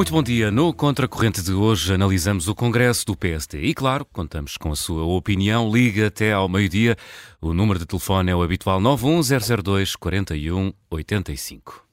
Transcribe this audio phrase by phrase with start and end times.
[0.00, 0.50] Muito bom dia.
[0.50, 5.04] No Contracorrente de hoje analisamos o Congresso do PSD e, claro, contamos com a sua
[5.04, 5.70] opinião.
[5.70, 6.96] Liga até ao meio-dia.
[7.38, 11.86] O número de telefone é o habitual 91002 4185.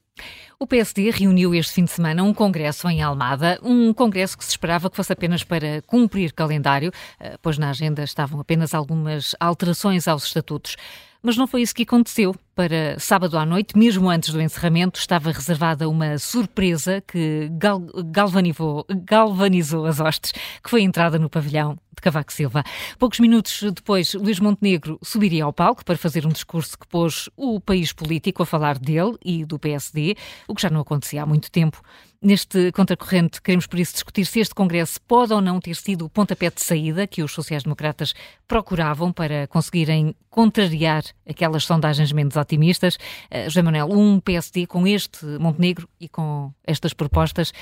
[0.58, 4.52] O PSD reuniu este fim de semana um congresso em Almada, um congresso que se
[4.52, 6.90] esperava que fosse apenas para cumprir calendário,
[7.20, 10.76] eh, pois na agenda estavam apenas algumas alterações aos estatutos.
[11.22, 12.34] Mas não foi isso que aconteceu.
[12.54, 19.86] Para sábado à noite, mesmo antes do encerramento, estava reservada uma surpresa que gal galvanizou,
[19.86, 22.64] as hostes, que foi a entrada no pavilhão de Cavaco Silva.
[22.98, 27.60] Poucos minutos depois, Luís Montenegro subiria ao palco para fazer um discurso que pôs o
[27.60, 30.16] país político a falar dele e do PSD,
[30.46, 31.82] o que já não acontecia há muito tempo.
[32.20, 36.10] Neste contracorrente, queremos por isso discutir se este Congresso pode ou não ter sido o
[36.10, 38.12] pontapé de saída que os sociais-democratas
[38.46, 42.96] procuravam para conseguirem contrariar aquelas sondagens menos otimistas.
[43.30, 47.52] Uh, José Manuel, um PSD com este Montenegro e com estas propostas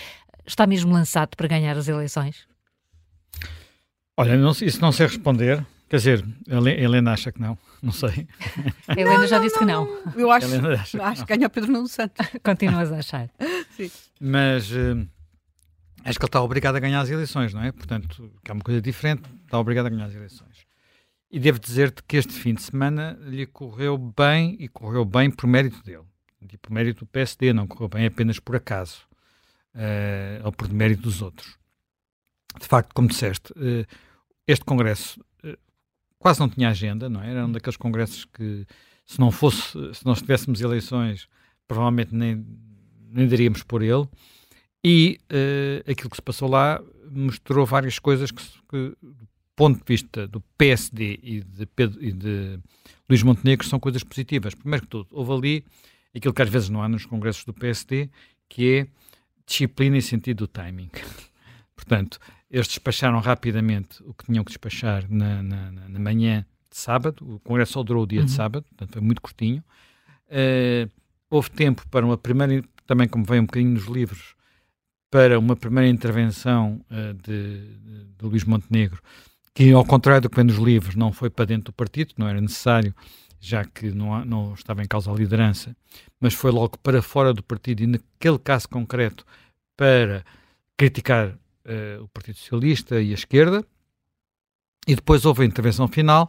[0.46, 2.48] está mesmo lançado para ganhar as eleições?
[4.16, 5.66] Olha, não, isso não sei responder.
[5.90, 8.26] Quer dizer, Helena acha que não, não sei.
[8.88, 10.12] A Helena não, já disse não, que não.
[10.20, 12.26] Eu acho, acho, acho que ganha Pedro Nuno Santos.
[12.42, 13.30] Continuas a achar.
[13.76, 13.90] Sim.
[14.20, 15.06] Mas uh,
[16.04, 17.72] acho que ele está obrigado a ganhar as eleições, não é?
[17.72, 20.66] Portanto, que é uma coisa diferente, está obrigado a ganhar as eleições.
[21.30, 25.46] E devo dizer-te que este fim de semana lhe correu bem e correu bem por
[25.46, 26.04] mérito dele.
[26.50, 29.02] E por mérito do PSD, não correu bem apenas por acaso
[29.74, 31.58] uh, ou por mérito dos outros.
[32.58, 33.86] De facto, como disseste, uh,
[34.46, 35.22] este Congresso
[36.18, 37.30] quase não tinha agenda, não é?
[37.30, 38.66] Era um daqueles congressos que,
[39.04, 41.28] se não fosse, se nós tivéssemos eleições,
[41.66, 42.46] provavelmente nem,
[43.10, 44.08] nem daríamos por ele.
[44.84, 45.18] E
[45.88, 48.96] aquilo que se passou lá mostrou várias coisas que, que
[49.56, 52.60] ponto de vista do PSD e de, Pedro, e de
[53.08, 54.54] Luís Montenegro são coisas positivas.
[54.54, 55.64] Primeiro que tudo, houve ali
[56.14, 58.10] aquilo que às vezes não há nos congressos do PSD,
[58.48, 58.86] que é
[59.46, 60.90] disciplina e sentido do timing.
[61.74, 62.18] Portanto,
[62.50, 67.34] eles despacharam rapidamente o que tinham que despachar na, na, na manhã de sábado.
[67.34, 68.26] O congresso só durou o dia uhum.
[68.26, 69.62] de sábado, portanto foi muito curtinho.
[70.28, 70.90] Uh,
[71.30, 74.34] houve tempo para uma primeira, também como vem um bocadinho nos livros,
[75.10, 79.00] para uma primeira intervenção uh, de, de, de Luís Montenegro
[79.56, 82.28] que, ao contrário do que vem nos livros, não foi para dentro do partido, não
[82.28, 82.94] era necessário,
[83.40, 85.74] já que não, não estava em causa a liderança,
[86.20, 89.24] mas foi logo para fora do partido e, naquele caso concreto,
[89.74, 90.22] para
[90.76, 93.64] criticar uh, o Partido Socialista e a esquerda.
[94.86, 96.28] E depois houve a intervenção final,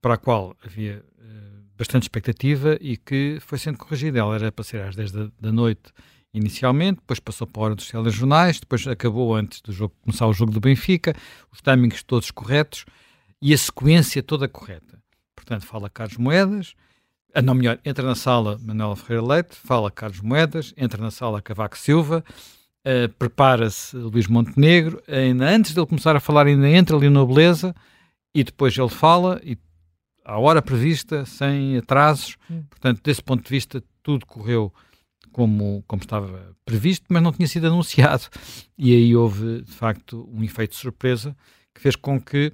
[0.00, 4.18] para a qual havia uh, bastante expectativa e que foi sendo corrigida.
[4.18, 5.92] Ela era para ser às 10 da, da noite
[6.32, 10.32] inicialmente, depois passou para a hora dos telejornais, depois acabou antes do jogo começar o
[10.34, 11.14] jogo do Benfica,
[11.50, 12.84] os timings todos corretos
[13.40, 15.02] e a sequência toda correta.
[15.34, 16.74] Portanto, fala Carlos Moedas,
[17.34, 21.42] ah, não, melhor, entra na sala Manuela Ferreira Leite, fala Carlos Moedas, entra na sala
[21.42, 22.24] Cavaco Silva,
[22.86, 27.74] uh, prepara-se Luís Montenegro, ainda antes dele começar a falar, ainda entra ali no Beleza
[28.34, 29.58] e depois ele fala e
[30.24, 32.36] à hora prevista, sem atrasos.
[32.50, 32.64] Hum.
[32.68, 34.72] Portanto, desse ponto de vista, tudo correu
[35.32, 38.24] como, como estava previsto, mas não tinha sido anunciado.
[38.76, 41.36] E aí houve, de facto, um efeito de surpresa
[41.74, 42.52] que fez com que,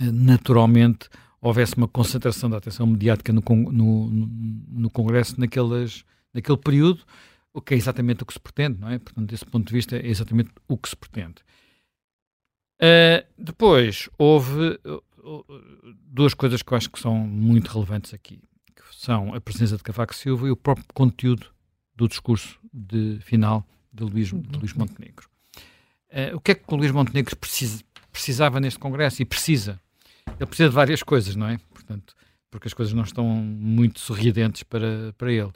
[0.00, 1.08] eh, naturalmente,
[1.40, 7.04] houvesse uma concentração da atenção mediática no, no, no Congresso naquelas, naquele período,
[7.54, 8.98] o que é exatamente o que se pretende, não é?
[8.98, 11.36] Portanto, desse ponto de vista, é exatamente o que se pretende.
[12.82, 15.44] Uh, depois, houve uh,
[16.04, 18.42] duas coisas que eu acho que são muito relevantes aqui,
[18.74, 21.46] que são a presença de Cavaco Silva e o próprio conteúdo
[21.94, 25.30] do discurso de final de Luís, de Luís Montenegro.
[26.10, 29.80] Uh, o que é que o Luís Montenegro precisa, precisava neste Congresso e precisa?
[30.26, 31.58] Ele precisa de várias coisas, não é?
[31.72, 32.14] Portanto,
[32.50, 35.52] porque as coisas não estão muito sorridentes para, para ele.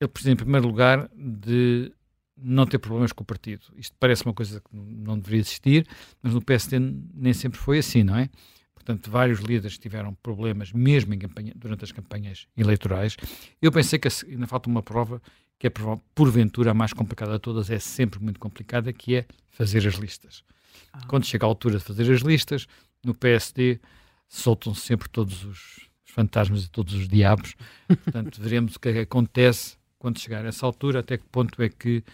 [0.00, 1.92] Ele precisa, em primeiro lugar, de
[2.36, 3.66] não ter problemas com o partido.
[3.76, 5.86] Isto parece uma coisa que não deveria existir,
[6.22, 8.28] mas no PSD nem sempre foi assim, não é?
[8.74, 13.16] Portanto, vários líderes tiveram problemas, mesmo campanha, durante as campanhas eleitorais.
[13.60, 15.20] Eu pensei que ainda falta uma prova
[15.58, 15.70] que é
[16.14, 20.44] porventura a mais complicada de todas, é sempre muito complicada, que é fazer as listas.
[20.92, 21.00] Ah.
[21.08, 22.66] Quando chega a altura de fazer as listas,
[23.02, 23.80] no PSD
[24.28, 27.54] soltam-se sempre todos os fantasmas e todos os diabos.
[27.88, 29.76] Portanto, veremos o que, é que acontece
[30.06, 32.04] quando chegar a essa altura, até que ponto é que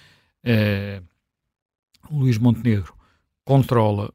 [0.42, 1.02] eh,
[2.10, 2.96] Luís Montenegro
[3.44, 4.10] controla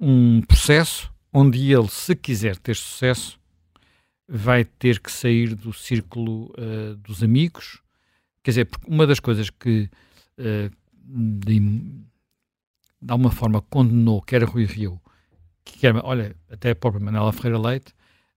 [0.00, 3.38] um processo onde ele, se quiser ter sucesso,
[4.26, 7.82] vai ter que sair do círculo uh, dos amigos,
[8.42, 9.90] Quer dizer, uma das coisas que
[10.38, 10.70] uh,
[11.04, 14.98] de, de alguma forma condenou quer Rui Rio,
[15.62, 17.92] que era, olha, até a própria Manuela Ferreira Leite,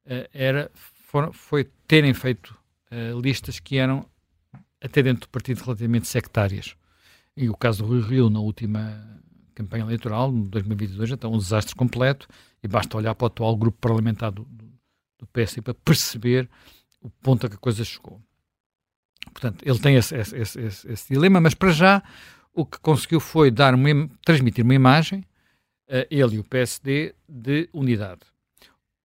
[0.05, 0.69] uh, era,
[1.07, 2.61] foram, foi terem feito
[3.23, 4.05] listas que eram
[4.83, 6.75] até dentro do partido relativamente sectárias.
[7.35, 9.21] E o caso do Rui Rio, na última
[9.55, 12.27] campanha eleitoral, de 2022, então um desastre completo,
[12.61, 14.43] e basta olhar para o atual grupo parlamentar do,
[15.17, 16.49] do PSD para perceber
[17.01, 18.21] o ponto a que a coisa chegou.
[19.31, 22.03] Portanto, ele tem esse, esse, esse, esse dilema, mas para já
[22.53, 25.21] o que conseguiu foi dar uma, transmitir uma imagem,
[25.89, 28.21] uh, ele e o PSD, de unidade.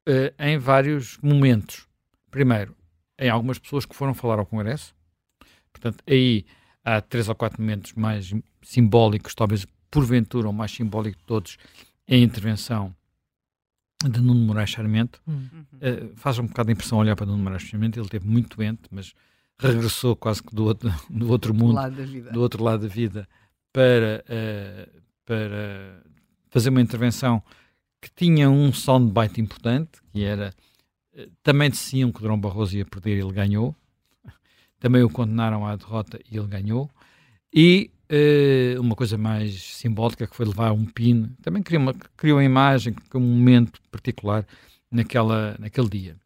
[0.09, 1.87] Uh, em vários momentos.
[2.31, 2.77] Primeiro,
[3.19, 4.95] em algumas pessoas que foram falar ao Congresso.
[5.79, 6.45] Portanto, aí
[6.85, 8.33] há três ou quatro momentos mais
[8.63, 11.57] simbólicos, talvez porventura o mais simbólico de todos,
[12.07, 12.95] é a intervenção
[14.05, 15.21] de Nuno Moraes Charmento.
[15.27, 15.49] Uhum.
[15.75, 18.83] Uh, faz um bocado de impressão olhar para Nuno Moraes Charmento, ele esteve muito doente,
[18.91, 19.13] mas
[19.59, 21.81] regressou quase que do outro, do outro mundo,
[22.33, 23.29] do outro lado da vida,
[23.73, 26.03] para, uh, para
[26.49, 27.43] fazer uma intervenção
[28.01, 30.55] que tinha um soundbite importante, que era
[31.15, 33.75] uh, também diziam que o Drão Barroso ia perder e ele ganhou,
[34.79, 36.91] também o condenaram à derrota e ele ganhou,
[37.53, 42.39] e uh, uma coisa mais simbólica que foi levar um pin, também criou uma, criou
[42.39, 44.47] uma imagem, um momento particular
[44.91, 46.17] naquela, naquele dia.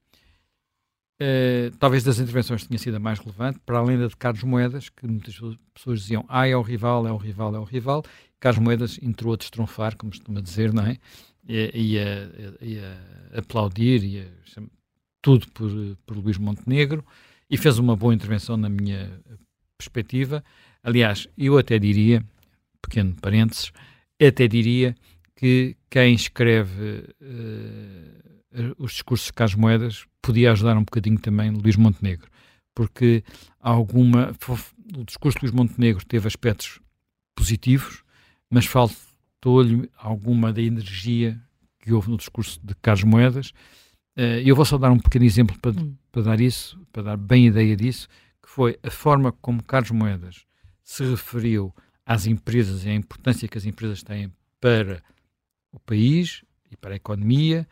[1.21, 4.89] Uh, talvez das intervenções tenha sido a mais relevante, para além da de Carlos Moedas,
[4.89, 5.39] que muitas
[5.73, 8.05] pessoas diziam, ah, é o rival, é o rival, é o rival.
[8.41, 10.99] Carlos Moedas entrou a destronfar, como costuma dizer, não é?
[11.49, 12.05] E, e, a,
[12.61, 14.63] e a, aplaudir, e a,
[15.21, 15.71] tudo por,
[16.05, 17.05] por Luís Montenegro,
[17.53, 19.21] e fez uma boa intervenção na minha
[19.77, 20.43] perspectiva.
[20.83, 22.25] Aliás, eu até diria,
[22.81, 23.71] pequeno parênteses,
[24.19, 24.97] até diria
[25.37, 31.77] que quem escreve uh, os discursos de Carlos Moedas podia ajudar um bocadinho também Luís
[31.77, 32.27] Montenegro,
[32.75, 33.23] porque
[33.61, 34.35] alguma
[34.97, 36.81] o discurso de Luís Montenegro teve aspectos
[37.37, 38.03] positivos,
[38.49, 41.39] mas faltou-lhe alguma da energia
[41.81, 43.53] que houve no discurso de Carlos Moedas.
[44.17, 45.97] Uh, eu vou só dar um pequeno exemplo para, hum.
[46.11, 48.09] para dar isso, para dar bem ideia disso,
[48.43, 50.45] que foi a forma como Carlos Moedas
[50.83, 51.75] se referiu
[52.05, 54.31] às empresas e à importância que as empresas têm
[54.61, 55.03] para
[55.73, 57.67] o país e para a economia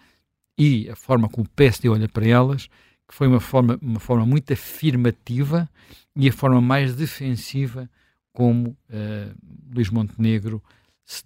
[0.57, 2.69] e a forma como o PSD olha para elas,
[3.07, 5.69] que foi uma forma, uma forma muito afirmativa
[6.17, 7.91] e a forma mais defensiva
[8.33, 9.35] como uh,
[9.75, 10.63] Luís Montenegro
[11.05, 11.25] se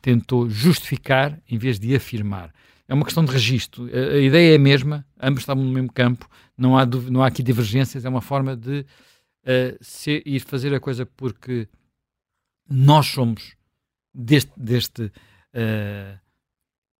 [0.00, 2.52] tentou justificar em vez de afirmar.
[2.90, 3.88] É uma questão de registro.
[3.94, 6.28] A, a, ideia é a mesma, ambos estavam no mesmo campo,
[6.58, 10.80] não há, não há aqui divergências, é uma forma de uh, ser, ir fazer a
[10.80, 11.68] coisa porque
[12.68, 13.54] nós somos
[14.12, 16.18] deste, deste uh,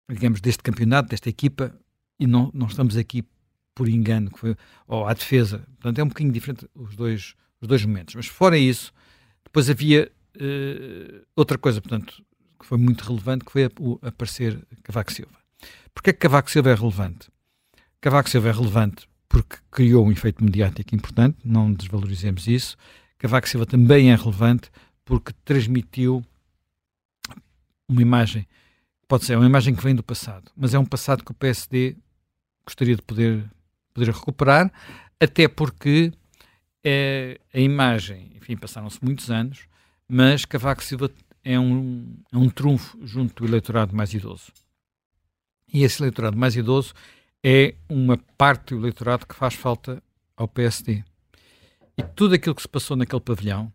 [0.08, 1.76] digamos, deste campeonato, desta equipa,
[2.20, 3.24] e não, não estamos aqui
[3.74, 4.54] por engano, foi,
[4.86, 5.66] ou à defesa.
[5.80, 8.14] Portanto, é um bocadinho diferente os dois, os dois momentos.
[8.14, 8.92] Mas fora isso,
[9.42, 12.24] depois havia uh, outra coisa, portanto,
[12.60, 15.39] que foi muito relevante, que foi a, o aparecer Cavaco Silva.
[15.94, 17.28] Porquê que Cavaco Silva é relevante?
[18.00, 22.76] Cavaco Silva é relevante porque criou um efeito mediático importante, não desvalorizemos isso.
[23.18, 24.70] Cavaco Silva também é relevante
[25.04, 26.24] porque transmitiu
[27.88, 28.46] uma imagem
[29.10, 31.96] pode ser uma imagem que vem do passado, mas é um passado que o PSD
[32.64, 33.44] gostaria de poder,
[33.92, 34.72] poder recuperar,
[35.18, 36.12] até porque
[36.84, 39.66] é, a imagem, enfim, passaram-se muitos anos,
[40.06, 41.10] mas Cavaco Silva
[41.42, 44.52] é um, é um trunfo junto do eleitorado mais idoso.
[45.72, 46.94] E esse eleitorado mais idoso
[47.42, 50.02] é uma parte do eleitorado que faz falta
[50.36, 51.04] ao PSD.
[51.96, 53.72] E tudo aquilo que se passou naquele pavilhão,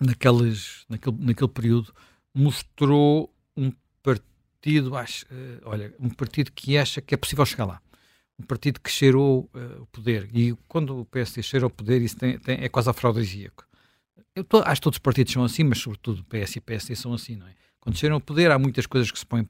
[0.00, 1.92] naqueles, naquele, naquele período,
[2.34, 7.82] mostrou um partido, acho, uh, olha, um partido que acha que é possível chegar lá.
[8.38, 10.28] Um partido que cheirou uh, o poder.
[10.32, 13.66] E quando o PSD cheira o poder, isso tem, tem, é quase afrodisíaco.
[14.34, 16.62] Eu tô, acho que todos os partidos são assim, mas sobretudo o PS e o
[16.62, 17.54] PSD são assim, não é?
[17.80, 19.46] Quando cheiram o poder, há muitas coisas que se põem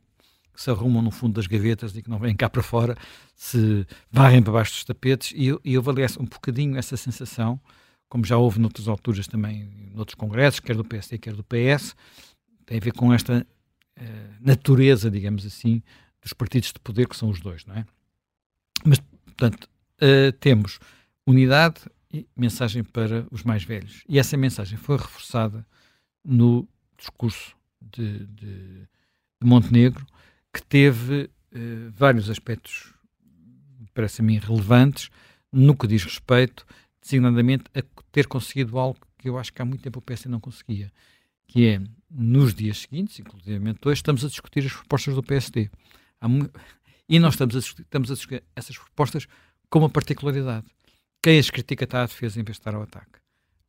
[0.53, 2.97] que se arrumam no fundo das gavetas e que não vêm cá para fora,
[3.35, 5.83] se varrem para baixo dos tapetes, e eu, eu
[6.21, 7.61] um bocadinho essa sensação,
[8.09, 11.97] como já houve noutras alturas também, noutros congressos, quer do PSD, quer do PS,
[12.67, 13.47] tem a ver com esta
[13.97, 15.83] eh, natureza, digamos assim,
[16.21, 17.85] dos partidos de poder, que são os dois, não é?
[18.85, 19.69] Mas, portanto,
[20.01, 20.79] uh, temos
[21.27, 21.81] unidade
[22.13, 24.03] e mensagem para os mais velhos.
[24.09, 25.67] E essa mensagem foi reforçada
[26.25, 28.89] no discurso de, de,
[29.41, 30.07] de Montenegro,
[30.53, 32.93] que teve uh, vários aspectos,
[33.95, 35.11] parece a mim, relevantes
[35.51, 36.67] no que diz respeito,
[37.01, 40.41] designadamente, a ter conseguido algo que eu acho que há muito tempo o PS não
[40.41, 40.93] conseguia,
[41.47, 41.81] que é,
[42.11, 45.71] nos dias seguintes, inclusive hoje, estamos a discutir as propostas do PSD.
[47.09, 49.27] E nós estamos a, discutir, estamos a discutir essas propostas
[49.69, 50.67] com uma particularidade.
[51.23, 53.21] Quem as critica está à defesa em vez de estar ao ataque.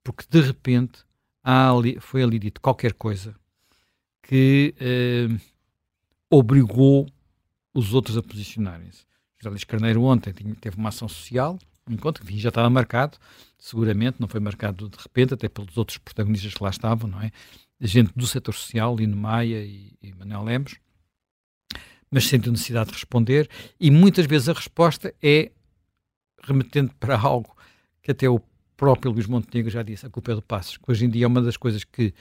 [0.04, 1.04] Porque, de repente,
[1.44, 3.36] ali, foi ali dito qualquer coisa
[4.22, 5.28] que eh,
[6.34, 7.08] obrigou
[7.74, 9.06] os outros a posicionarem-se.
[9.38, 13.18] José Luís Carneiro ontem teve uma ação social, um encontro que já estava marcado,
[13.58, 17.32] seguramente, não foi marcado de repente, até pelos outros protagonistas que lá estavam, não é?
[17.80, 20.76] Gente do setor social, Lino Maia e, e Manuel Lemos,
[22.10, 23.50] mas sem necessidade de responder,
[23.80, 25.52] e muitas vezes a resposta é
[26.42, 27.56] remetendo para algo
[28.02, 28.40] que até o
[28.76, 31.28] próprio Luís Montenegro já disse, a culpa é do Passos, que hoje em dia é
[31.28, 32.14] uma das coisas que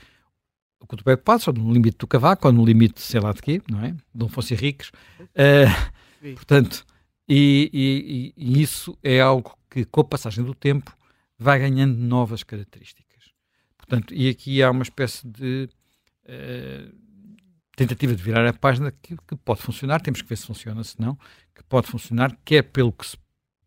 [0.82, 3.32] a culpa é do Passos, ou no limite do cavaco, ou no limite sei lá
[3.32, 3.94] de quê, não é?
[4.14, 4.90] Não fossem ricos.
[5.20, 6.84] Uh, portanto,
[7.28, 10.94] e, e, e, isso é algo que, com a passagem do tempo,
[11.38, 13.32] vai ganhando novas características.
[13.76, 15.68] Portanto, e aqui há uma espécie de
[16.24, 16.94] uh,
[17.76, 21.00] tentativa de virar a página que, que, pode funcionar, temos que ver se funciona, se
[21.00, 21.16] não,
[21.54, 23.16] que pode funcionar, quer pelo que se,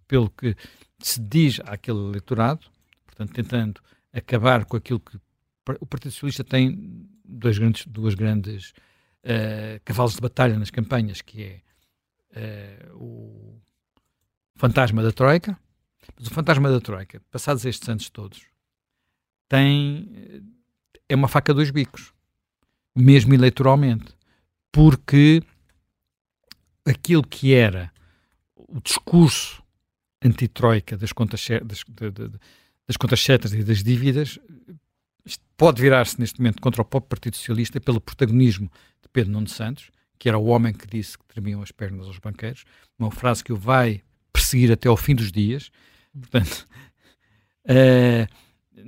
[0.08, 0.56] pelo que
[1.00, 2.66] se diz àquele eleitorado,
[3.06, 3.82] portanto, tentando
[4.14, 5.18] acabar com aquilo que
[5.80, 8.72] o Partido Socialista tem dois grandes, duas grandes
[9.24, 13.62] uh, cavalos de batalha nas campanhas, que é uh, o
[14.56, 15.58] fantasma da Troika,
[16.18, 18.46] mas o fantasma da Troika, passados estes anos todos,
[19.50, 20.42] tem eh,
[21.10, 22.14] é uma faca dos bicos,
[22.96, 24.16] mesmo eleitoralmente,
[24.72, 25.44] porque
[26.86, 27.92] aquilo que era
[28.56, 29.64] o discurso
[30.24, 32.40] anti-troika das contas, das, de, de,
[32.88, 34.40] das contas certas e das dívidas
[35.58, 38.70] pode virar-se neste momento contra o próprio Partido Socialista pelo protagonismo
[39.02, 42.20] de Pedro Nuno Santos, que era o homem que disse que tremiam as pernas aos
[42.20, 42.64] banqueiros,
[42.98, 44.02] uma frase que o vai
[44.32, 45.72] perseguir até ao fim dos dias.
[46.14, 46.68] Portanto,
[47.66, 48.28] uh,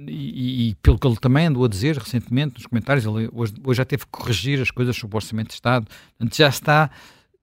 [0.08, 3.78] e, e, pelo que ele também andou a dizer recentemente nos comentários, ele hoje, hoje
[3.78, 6.92] já teve que corrigir as coisas sobre o Orçamento de Estado, portanto, já está,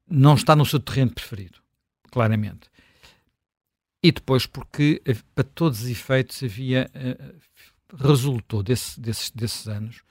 [0.08, 1.58] não está no seu terreno preferido,
[2.10, 2.68] claramente.
[4.02, 7.40] E depois porque, eh, para todos os efeitos, havia, uh,
[7.98, 10.02] resultou desse, desses, desses anos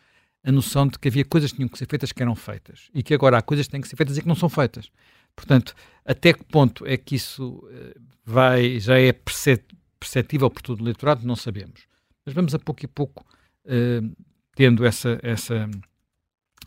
[0.43, 3.01] a noção de que havia coisas que tinham que ser feitas que eram feitas e
[3.01, 4.91] que agora há coisas que têm que ser feitas e que não são feitas.
[5.35, 5.73] Portanto,
[6.05, 11.25] até que ponto é que isso uh, vai, já é perceptível por todo o eleitorado,
[11.25, 11.87] não sabemos.
[12.25, 13.25] Mas vamos a pouco e pouco
[13.65, 14.15] uh,
[14.53, 15.69] tendo essa, essa,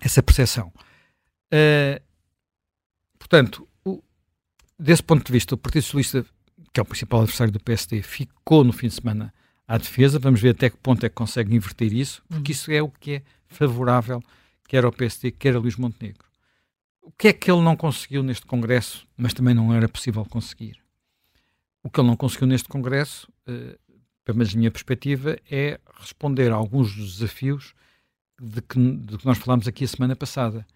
[0.00, 0.72] essa percepção.
[1.52, 2.02] Uh,
[3.18, 4.02] portanto, o,
[4.78, 6.26] desse ponto de vista, o Partido Socialista
[6.76, 9.32] que é o principal adversário do PSD, ficou no fim de semana
[9.66, 10.18] à defesa.
[10.18, 13.12] Vamos ver até que ponto é que consegue inverter isso, porque isso é o que
[13.12, 14.22] é favorável,
[14.68, 16.24] quer ao PSD, quer a Luís Montenegro.
[17.02, 20.78] O que é que ele não conseguiu neste Congresso, mas também não era possível conseguir?
[21.82, 23.78] O que ele não conseguiu neste Congresso, uh,
[24.24, 27.74] pelo menos minha perspectiva, é responder a alguns dos desafios
[28.40, 30.66] de que, de que nós falámos aqui a semana passada,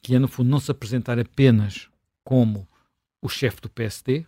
[0.00, 1.88] que é, no fundo, não se apresentar apenas
[2.22, 2.68] como
[3.20, 4.24] o chefe do PSD,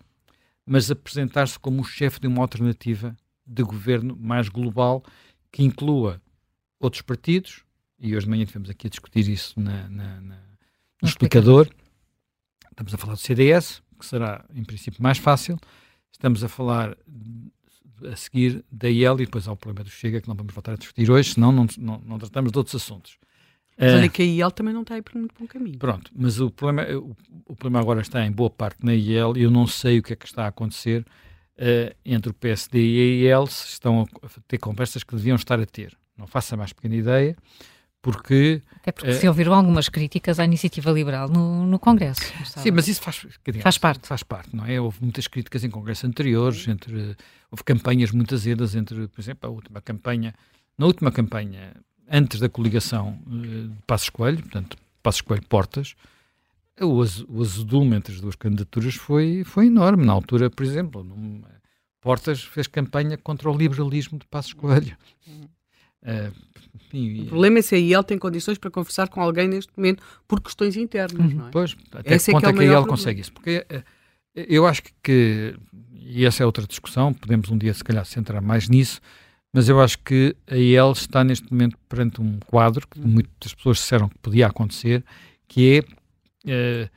[0.66, 5.02] mas apresentar-se como o chefe de uma alternativa de governo mais global
[5.50, 6.20] que inclua
[6.78, 7.64] outros partidos,
[7.98, 10.38] e hoje de manhã estivemos aqui a discutir isso na, na, na,
[11.02, 11.68] no explicador.
[12.70, 15.58] Estamos a falar do CDS, que será em princípio mais fácil.
[16.10, 16.96] Estamos a falar
[18.10, 20.72] a seguir da IEL e depois há o problema do Chega, que não vamos voltar
[20.72, 23.18] a discutir hoje, senão não, não, não tratamos de outros assuntos.
[23.80, 25.78] Mas olha que a IEL também não está aí por muito bom caminho.
[25.78, 29.42] Pronto, mas o problema, o, o, problema agora está em boa parte na IEL e
[29.42, 33.00] eu não sei o que é que está a acontecer uh, entre o PSD e
[33.00, 35.96] a IEL, se estão a ter conversas que deviam estar a ter.
[36.16, 37.34] Não faça mais pequena ideia,
[38.02, 38.60] porque...
[38.76, 42.20] Até porque uh, se ouviram algumas críticas à iniciativa liberal no, no Congresso.
[42.44, 44.06] Sim, mas isso faz, digamos, faz parte.
[44.06, 44.78] Faz parte, não é?
[44.78, 47.16] Houve muitas críticas em congressos anteriores, entre,
[47.50, 50.34] houve campanhas muito azedas entre, por exemplo, a última campanha,
[50.76, 51.72] na última campanha
[52.10, 55.94] antes da coligação uh, de Passos Coelho, portanto, Passos Coelho Portas,
[56.80, 60.04] o, o azedume entre as duas candidaturas foi, foi enorme.
[60.04, 61.06] Na altura, por exemplo,
[62.00, 64.96] Portas fez campanha contra o liberalismo de Passos Coelho.
[66.02, 66.32] Uh,
[66.92, 70.40] o problema é se a IEL tem condições para conversar com alguém neste momento por
[70.40, 71.38] questões internas, uhum.
[71.38, 71.50] não é?
[71.50, 73.32] Pois, até Esse que ponto é que, é que a IEL consegue isso?
[73.32, 73.82] Porque uh,
[74.34, 75.54] eu acho que, que,
[75.92, 79.00] e essa é outra discussão, podemos um dia se calhar centrar mais nisso,
[79.52, 83.78] mas eu acho que a IEL está neste momento perante um quadro que muitas pessoas
[83.78, 85.04] disseram que podia acontecer,
[85.48, 85.84] que
[86.46, 86.90] é uh,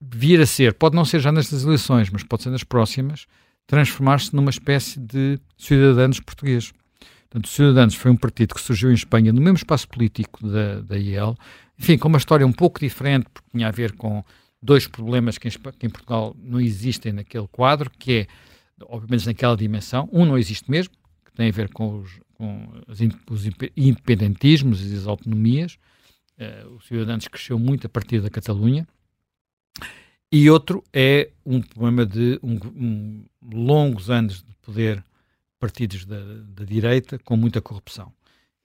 [0.00, 3.26] vir a ser, pode não ser já nestas eleições, mas pode ser nas próximas,
[3.66, 6.72] transformar-se numa espécie de cidadãos portugueses.
[7.30, 10.80] Portanto, os Cidadãos foi um partido que surgiu em Espanha no mesmo espaço político da,
[10.80, 11.36] da IEL,
[11.78, 14.24] enfim, com uma história um pouco diferente, porque tinha a ver com
[14.60, 18.26] dois problemas que em, que em Portugal não existem naquele quadro, que é,
[18.82, 20.92] obviamente naquela dimensão, um não existe mesmo,
[21.30, 22.68] que tem a ver com os, com
[23.30, 23.46] os
[23.76, 25.78] independentismos e as autonomias.
[26.38, 28.86] Uh, o Cidadãos cresceu muito a partir da Catalunha.
[30.32, 35.04] E outro é um problema de um, um, longos anos de poder
[35.58, 36.20] partidos da,
[36.54, 38.12] da, direita com muita corrupção.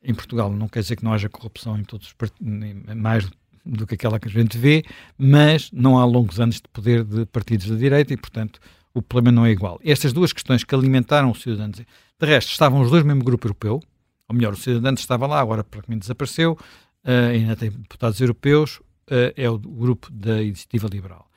[0.02, 3.28] Em Portugal não quer dizer que não haja corrupção em todos os partidos, mais
[3.66, 4.86] do que aquela que a gente vê,
[5.18, 8.60] mas não há longos anos de poder de partidos da direita e, portanto,
[8.94, 9.80] o problema não é igual.
[9.84, 11.82] Estas duas questões que alimentaram os cidadãos,
[12.20, 13.82] de resto, estavam os dois no mesmo grupo europeu,
[14.28, 19.34] ou melhor, o cidadão estava lá, agora praticamente desapareceu, uh, ainda tem deputados europeus, uh,
[19.36, 21.30] é o grupo da Iniciativa Liberal.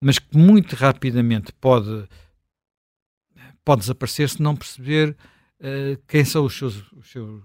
[0.00, 2.06] Mas que muito rapidamente pode,
[3.64, 5.16] pode desaparecer se não perceber
[5.60, 7.42] uh, quem são os seus, os, seus,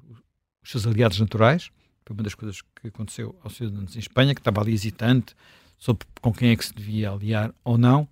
[0.61, 1.71] os seus aliados naturais.
[2.05, 5.35] Foi uma das coisas que aconteceu aos cidadãos em Espanha, que estava ali hesitante
[5.77, 8.07] sobre com quem é que se devia aliar ou não,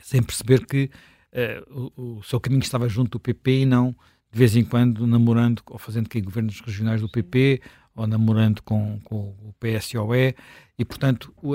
[0.00, 0.90] sem perceber que
[1.32, 3.94] uh, o, o, seu caminho estava junto do PP e não
[4.32, 7.60] de vez em quando namorando ou fazendo que governos regionais do PP
[7.94, 10.34] ou namorando com, com o PSOE
[10.78, 10.84] e.
[10.84, 11.54] Portanto o,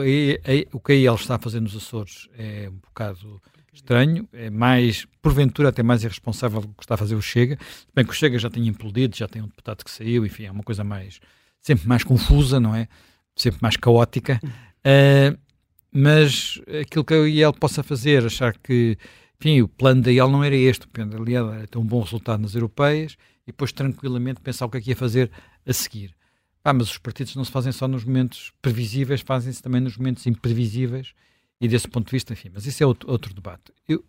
[0.73, 3.41] o que ele está a fazer nos Açores é um bocado
[3.75, 7.57] estranho, é mais, porventura até mais irresponsável do que está a fazer o Chega,
[7.93, 10.51] bem que o Chega já tem implodido, já tem um deputado que saiu, enfim, é
[10.51, 11.19] uma coisa mais,
[11.61, 12.87] sempre mais confusa, não é?
[13.35, 15.37] Sempre mais caótica, uh,
[15.91, 18.97] mas aquilo que a IEL possa fazer, achar que
[19.39, 22.41] enfim, o plano da IEL não era este, o IEL era ter um bom resultado
[22.41, 25.31] nas europeias e depois tranquilamente pensar o que é que ia fazer
[25.65, 26.15] a seguir.
[26.63, 30.25] Ah, mas os partidos não se fazem só nos momentos previsíveis, fazem-se também nos momentos
[30.25, 31.13] imprevisíveis
[31.61, 33.71] e desse ponto de vista, enfim, mas isso é outro, outro debate.
[33.87, 34.03] Eu,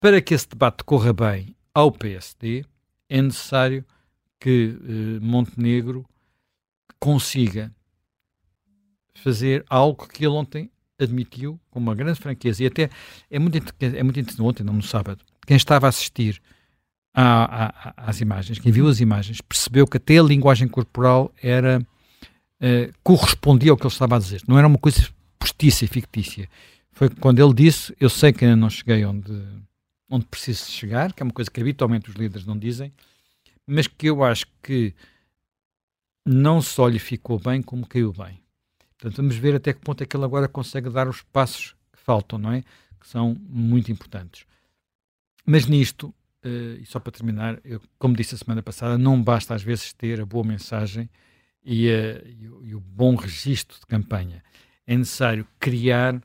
[0.00, 2.64] para que esse debate corra bem ao PSD,
[3.08, 3.84] é necessário
[4.40, 6.06] que eh, Montenegro
[6.98, 7.74] consiga
[9.14, 12.90] fazer algo que ele ontem admitiu com uma grande franqueza, e até
[13.30, 16.40] é muito, é muito interessante, ontem, não no sábado, quem estava a assistir
[17.14, 23.70] às imagens, quem viu as imagens, percebeu que até a linguagem corporal era uh, correspondia
[23.70, 26.48] ao que ele estava a dizer, não era uma coisa postiça e fictícia.
[26.92, 29.32] Foi quando ele disse: Eu sei que ainda não cheguei onde,
[30.10, 32.92] onde preciso chegar, que é uma coisa que habitualmente os líderes não dizem,
[33.66, 34.94] mas que eu acho que
[36.26, 38.40] não só lhe ficou bem, como caiu bem.
[38.98, 42.00] Portanto, vamos ver até que ponto é que ele agora consegue dar os passos que
[42.00, 42.62] faltam, não é?
[43.00, 44.44] Que são muito importantes.
[45.46, 46.08] Mas nisto,
[46.44, 49.92] uh, e só para terminar, eu, como disse a semana passada, não basta às vezes
[49.92, 51.08] ter a boa mensagem
[51.64, 54.42] e, uh, e, o, e o, bom registro de campanha.
[54.84, 56.20] É necessário criar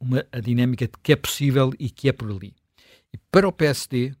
[0.00, 2.52] uma, a dinâmica de que é possível e que é por ali.
[3.12, 4.12] E para o PSD,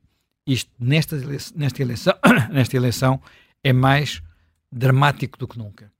[0.46, 1.16] isto nesta,
[1.56, 2.14] nesta, eleição,
[2.52, 3.20] nesta eleição
[3.64, 4.22] é mais
[4.70, 5.90] dramático do que nunca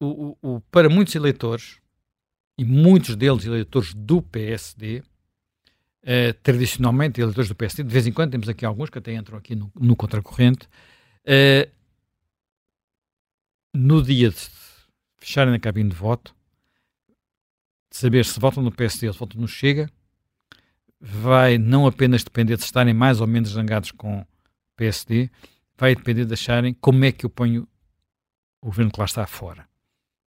[0.00, 1.80] o, o, para muitos eleitores,
[2.58, 5.02] e muitos deles eleitores do PSD,
[6.02, 9.36] eh, tradicionalmente eleitores do PSD, de vez em quando temos aqui alguns que até entram
[9.36, 10.68] aqui no, no contracorrente,
[11.24, 11.68] eh,
[13.74, 14.36] no dia de
[15.18, 16.34] fecharem a cabine de voto,
[17.90, 19.90] de saber se votam no PSD ou se votam no Chega,
[20.98, 24.26] vai não apenas depender de estarem mais ou menos zangados com o
[24.76, 25.30] PSD,
[25.76, 27.68] vai depender de acharem como é que eu ponho
[28.62, 29.68] o governo que lá está fora.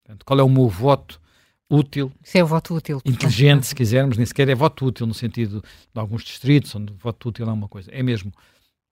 [0.08, 1.20] Portanto, qual é o meu voto
[1.68, 2.10] útil?
[2.24, 3.02] Isso é o voto útil.
[3.04, 7.28] Inteligente, se quisermos, nem sequer é voto útil no sentido de alguns distritos, onde voto
[7.28, 7.90] útil é uma coisa.
[7.92, 8.32] É mesmo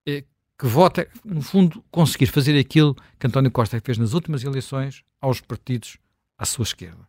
[0.06, 0.26] é,
[0.60, 5.04] que voto é, no fundo, conseguir fazer aquilo que António Costa fez nas últimas eleições
[5.22, 5.98] aos partidos
[6.38, 7.08] à sua esquerda.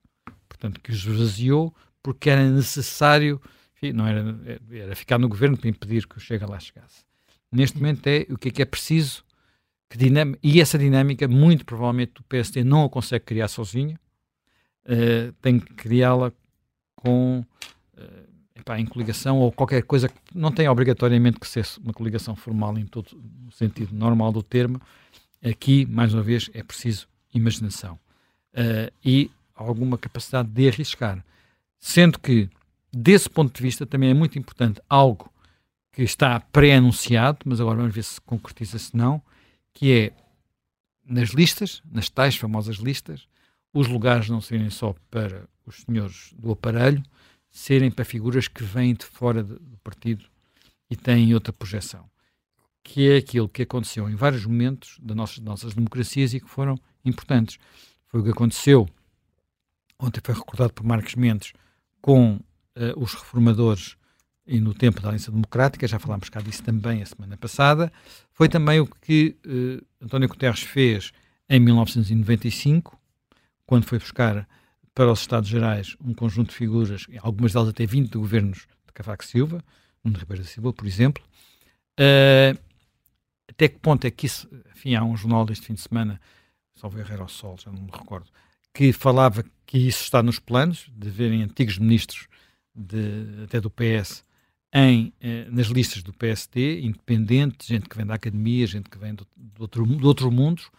[0.49, 3.43] Portanto, que os esvaziou porque era necessário,
[3.77, 4.39] enfim, não era,
[4.71, 7.05] era ficar no governo para impedir que o Chega lá chegasse.
[7.51, 9.25] Neste momento é o que é que é preciso
[9.89, 13.99] que dinâmica, e essa dinâmica, muito provavelmente, o PSD não a consegue criar sozinho,
[14.85, 16.33] uh, tem que criá-la
[16.97, 21.93] com uh, epá, em coligação ou qualquer coisa que não tem obrigatoriamente que ser uma
[21.93, 23.09] coligação formal em todo
[23.47, 24.81] o sentido normal do termo.
[25.45, 27.99] Aqui, mais uma vez, é preciso imaginação
[28.55, 31.25] uh, e alguma capacidade de arriscar.
[31.79, 32.49] Sendo que,
[32.93, 35.31] desse ponto de vista, também é muito importante algo
[35.93, 39.23] que está pré-anunciado, mas agora vamos ver se concretiza se não,
[39.77, 40.13] que é
[41.05, 43.29] nas listas, nas tais famosas listas,
[43.75, 47.03] os lugares não serem só para os senhores do aparelho,
[47.51, 50.25] serem para figuras que vêm de fora do partido
[50.89, 52.09] e têm outra projeção.
[52.83, 56.79] Que é aquilo que aconteceu em vários momentos das nossas, nossas democracias e que foram
[57.05, 57.59] importantes.
[58.07, 58.89] Foi o que aconteceu,
[59.99, 61.53] ontem foi recordado por Marcos Mendes,
[62.01, 62.41] com uh,
[62.97, 63.95] os reformadores
[64.47, 67.93] e no tempo da Aliança Democrática, já falámos cá disso também a semana passada,
[68.33, 71.13] foi também o que uh, António Guterres fez
[71.49, 72.99] em 1995,
[73.67, 74.49] quando foi buscar
[74.95, 78.93] para os Estados Gerais um conjunto de figuras, algumas delas até 20 de governos de
[78.95, 79.63] Cavaco Silva,
[80.05, 81.25] de Ribeiro da Silva, por exemplo.
[81.99, 82.57] Uh,
[83.49, 86.21] até que ponto é que isso, enfim, há um jornal deste fim de semana,
[86.77, 88.31] salvo erro ao Sol, já não me recordo,
[88.73, 92.29] que falava que isso está nos planos, de verem antigos ministros
[92.75, 94.26] de, até do PS
[94.79, 99.15] em, eh, nas listas do PSD, independente, gente que vem da academia, gente que vem
[99.15, 100.71] do, do outro, de outros mundos.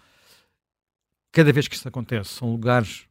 [1.31, 3.07] Cada vez que isso acontece, são lugares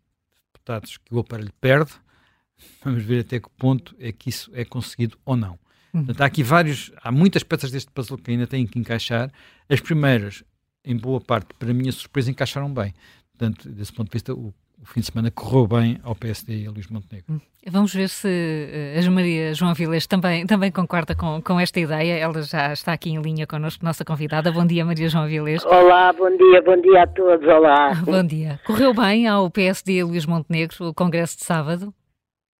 [0.52, 1.90] deputados que o aparelho perde.
[2.84, 5.54] Vamos ver até que ponto é que isso é conseguido ou não.
[5.92, 6.04] Hum.
[6.04, 9.32] Portanto, há aqui vários, há muitas peças deste puzzle que ainda têm que encaixar.
[9.68, 10.44] As primeiras,
[10.84, 12.94] em boa parte, para minha surpresa, encaixaram bem.
[13.32, 16.66] Portanto, desse ponto de vista, o o fim de semana correu bem ao PSD e
[16.66, 17.34] a Luís Montenegro.
[17.34, 17.40] Hum.
[17.68, 22.14] Vamos ver se uh, a Maria João Vilés também, também concorda com, com esta ideia.
[22.14, 24.52] Ela já está aqui em linha connosco, nossa convidada.
[24.52, 25.64] Bom dia, Maria João Vilés.
[25.64, 27.46] Olá, bom dia, bom dia a todos.
[27.46, 27.94] Olá.
[28.04, 28.60] Bom dia.
[28.64, 31.92] Correu bem ao PSD e a Luís Montenegro o congresso de sábado?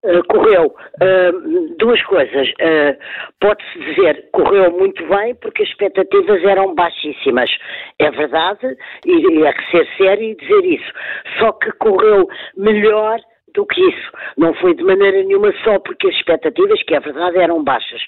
[0.07, 2.49] Uh, correu uh, duas coisas.
[2.51, 2.97] Uh,
[3.40, 7.51] Pode-se dizer correu muito bem porque as expectativas eram baixíssimas.
[7.99, 10.92] É verdade, e, e é que ser sério e dizer isso.
[11.38, 13.19] Só que correu melhor
[13.57, 14.12] do que isso.
[14.37, 18.03] Não foi de maneira nenhuma só porque as expectativas, que é verdade, eram baixas.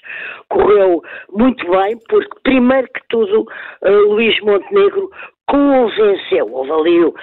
[0.47, 3.41] Correu muito bem porque, primeiro que tudo,
[3.81, 5.09] uh, Luís Montenegro
[5.49, 7.15] convenceu, houve ali uh,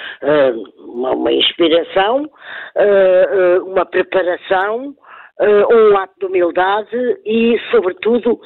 [0.81, 4.95] uma, inspiração, uh, uma preparação,
[5.39, 8.41] um ato de humildade e, sobretudo,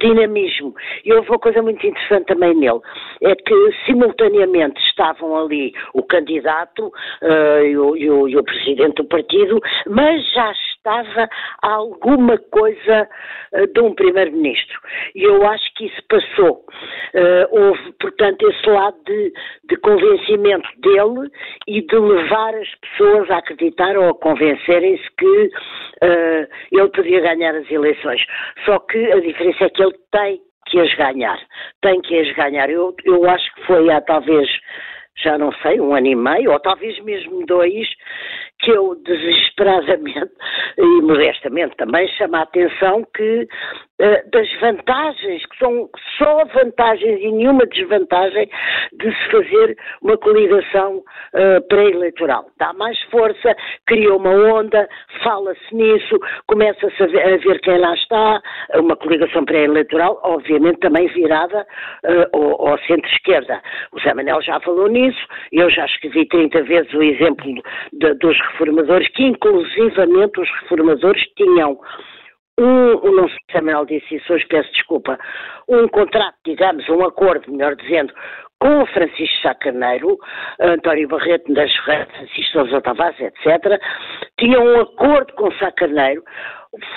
[0.00, 0.74] dinamismo.
[1.04, 2.80] E houve uma coisa muito interessante também nele,
[3.20, 6.90] é que simultaneamente estavam ali o candidato
[7.22, 11.28] e, o, e, o, e, o, presidente do partido, mas já estava
[11.62, 13.08] alguma coisa
[13.74, 14.80] de um primeiro-ministro.
[15.14, 16.64] E eu acho que isso passou.
[17.50, 19.32] houve, portanto, esse lado de,
[19.68, 21.30] de convencimento dele
[21.66, 25.50] e de levar as pessoas a acreditar ou a convencerem-se que
[26.02, 28.22] uh, ele podia ganhar as eleições.
[28.64, 31.38] Só que a diferença é que ele tem que as ganhar.
[31.82, 32.70] Tem que as ganhar.
[32.70, 34.48] Eu, eu acho que foi há talvez,
[35.22, 37.88] já não sei, um ano e meio, ou talvez mesmo dois,
[38.60, 40.32] que eu desesperadamente
[40.78, 47.32] e modestamente também chamo a atenção que uh, das vantagens, que são só vantagens e
[47.32, 48.48] nenhuma desvantagem
[48.92, 52.46] de se fazer uma coligação uh, pré-eleitoral.
[52.58, 54.88] Dá mais força, cria uma onda,
[55.22, 58.42] fala-se nisso, começa-se a, a, ver quem lá está,
[58.74, 61.66] uma coligação pré-eleitoral, obviamente também virada
[62.04, 63.60] uh, ao, ao centro-esquerda.
[63.92, 65.20] O Zé Manel já falou nisso,
[65.52, 67.54] eu já escrevi 30 vezes o exemplo
[67.92, 71.78] de, dos reformadores, que inclusivamente os reformadores tinham
[72.60, 75.18] um, não sei se a Mel disse isso hoje, peço desculpa,
[75.66, 78.12] um contrato, digamos, um acordo, melhor dizendo,
[78.60, 80.18] com Francisco Sacaneiro,
[80.60, 83.80] António Barreto das Ferreiras, Francisco Sousa Tavares, etc.,
[84.38, 86.22] tinham um acordo com Sacaneiro,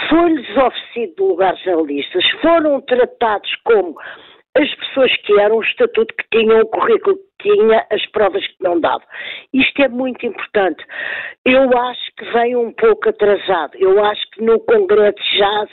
[0.09, 3.95] foi-lhes oferecido lugares na listas, foram tratados como
[4.57, 8.79] as pessoas que eram o estatuto que tinham, o currículo tinha, as provas que não
[8.79, 9.03] dava.
[9.53, 10.83] Isto é muito importante.
[11.45, 13.75] Eu acho que vem um pouco atrasado.
[13.77, 15.67] Eu acho que no Congresso já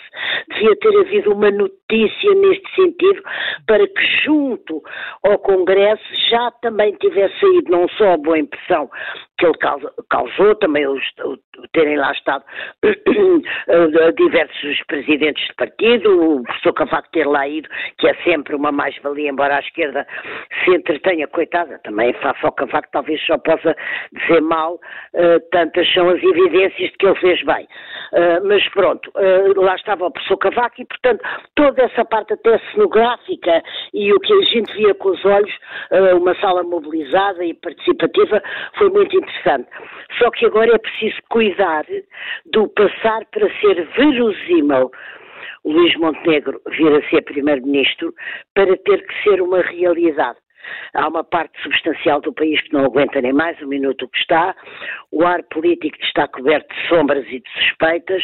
[0.50, 3.22] devia ter havido uma notícia neste sentido
[3.66, 4.83] para que junto
[5.24, 8.90] ao Congresso já também tivesse saído não só a boa impressão
[9.38, 9.56] que ele
[10.11, 11.02] causou, também os,
[11.72, 12.44] terem lá estado
[14.16, 19.30] diversos presidentes de partido, o professor Cavaco ter lá ido, que é sempre uma mais-valia,
[19.30, 20.06] embora a esquerda
[20.62, 21.26] se entretenha,
[21.61, 23.77] coitada, também ao Cavaco talvez só possa
[24.12, 27.66] dizer mal, uh, tantas são as evidências de que ele fez bem.
[28.12, 31.23] Uh, mas pronto, uh, lá estava o professor Cavaco e, portanto,
[31.55, 35.53] toda essa parte até cenográfica e o que a gente via com os olhos,
[36.16, 38.42] uma sala mobilizada e participativa,
[38.77, 39.68] foi muito interessante.
[40.18, 41.85] Só que agora é preciso cuidar
[42.53, 44.90] do passar para ser verosímil
[45.64, 48.14] Luís Montenegro vir a ser Primeiro-Ministro
[48.55, 50.38] para ter que ser uma realidade.
[50.94, 54.55] Há uma parte substancial do país que não aguenta nem mais um minuto que está,
[55.11, 58.23] o ar político está coberto de sombras e de suspeitas,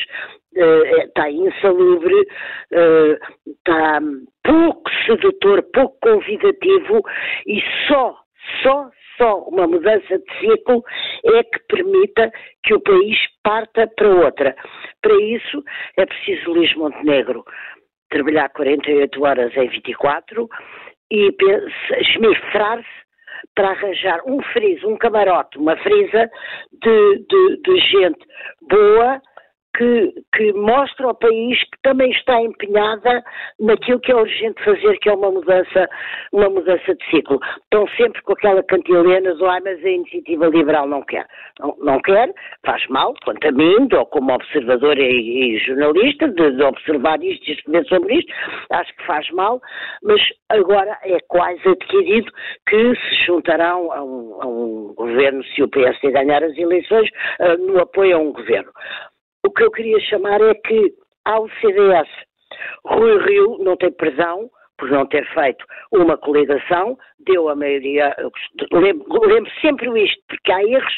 [0.56, 4.00] uh, está insalubre, uh, está
[4.44, 7.02] pouco sedutor, pouco convidativo
[7.46, 8.16] e só,
[8.62, 10.82] só, só uma mudança de ciclo
[11.24, 12.30] é que permita
[12.64, 14.56] que o país parta para outra.
[15.02, 15.62] Para isso
[15.96, 17.44] é preciso Luís Montenegro
[18.10, 20.48] trabalhar 48 horas em 24
[21.10, 21.34] e
[21.98, 23.06] esmifrar-se
[23.54, 26.30] para arranjar um friso, um camarote, uma frisa
[26.72, 28.26] de, de, de gente
[28.68, 29.20] boa,
[29.76, 33.22] que, que, mostra ao país que também está empenhada
[33.60, 35.88] naquilo que é urgente fazer, que é uma mudança,
[36.32, 37.38] uma mudança de ciclo.
[37.64, 41.26] Estão sempre com aquela cantilena do ai, mas a iniciativa liberal não quer.
[41.60, 42.32] Não, não quer,
[42.64, 47.48] faz mal, quanto a mim, ou como observador e, e jornalista, de, de, observar isto
[47.48, 48.32] e escrever sobre isto,
[48.70, 49.60] acho que faz mal,
[50.02, 52.30] mas agora é quase adquirido
[52.68, 57.08] que se juntarão a um, a um governo, se o PSD ganhar as eleições,
[57.40, 58.70] uh, no apoio a um governo.
[59.46, 60.92] O que eu queria chamar é que
[61.24, 62.08] ao CDS,
[62.84, 68.12] Rui Rio não tem perdão por não ter feito uma coligação, deu a maioria,
[68.72, 70.94] lembro, lembro sempre isto, porque há erros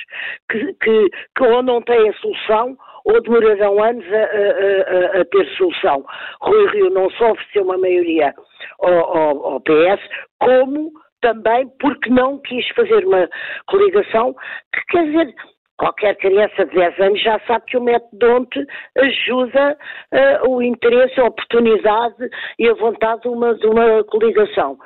[0.50, 5.46] que, que, que ou não têm solução ou demorarão anos a, a, a, a ter
[5.58, 6.06] solução.
[6.40, 8.34] Rui Rio não só ofereceu uma maioria
[8.80, 10.00] ao, ao, ao PS,
[10.40, 13.28] como também porque não quis fazer uma
[13.66, 14.34] coligação
[14.72, 15.34] que, quer dizer,
[15.78, 19.78] Qualquer criança de 10 anos já sabe que o método ONTE ajuda
[20.12, 24.76] uh, o interesse, a oportunidade e a vontade de uma, de uma coligação.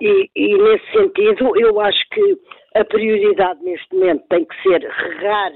[0.00, 2.38] E, e, nesse sentido, eu acho que
[2.74, 5.52] a prioridade neste momento tem que ser regar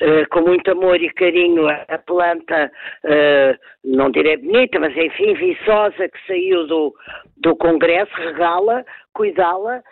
[0.00, 2.70] Uh, com muito amor e carinho a, a planta,
[3.04, 6.94] uh, não direi bonita, mas enfim, viçosa, que saiu do,
[7.38, 9.82] do Congresso, regá-la, cuidá-la,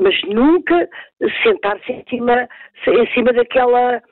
[0.00, 0.88] mas nunca
[1.42, 2.48] sentar-se em cima,
[2.86, 4.02] em cima daquela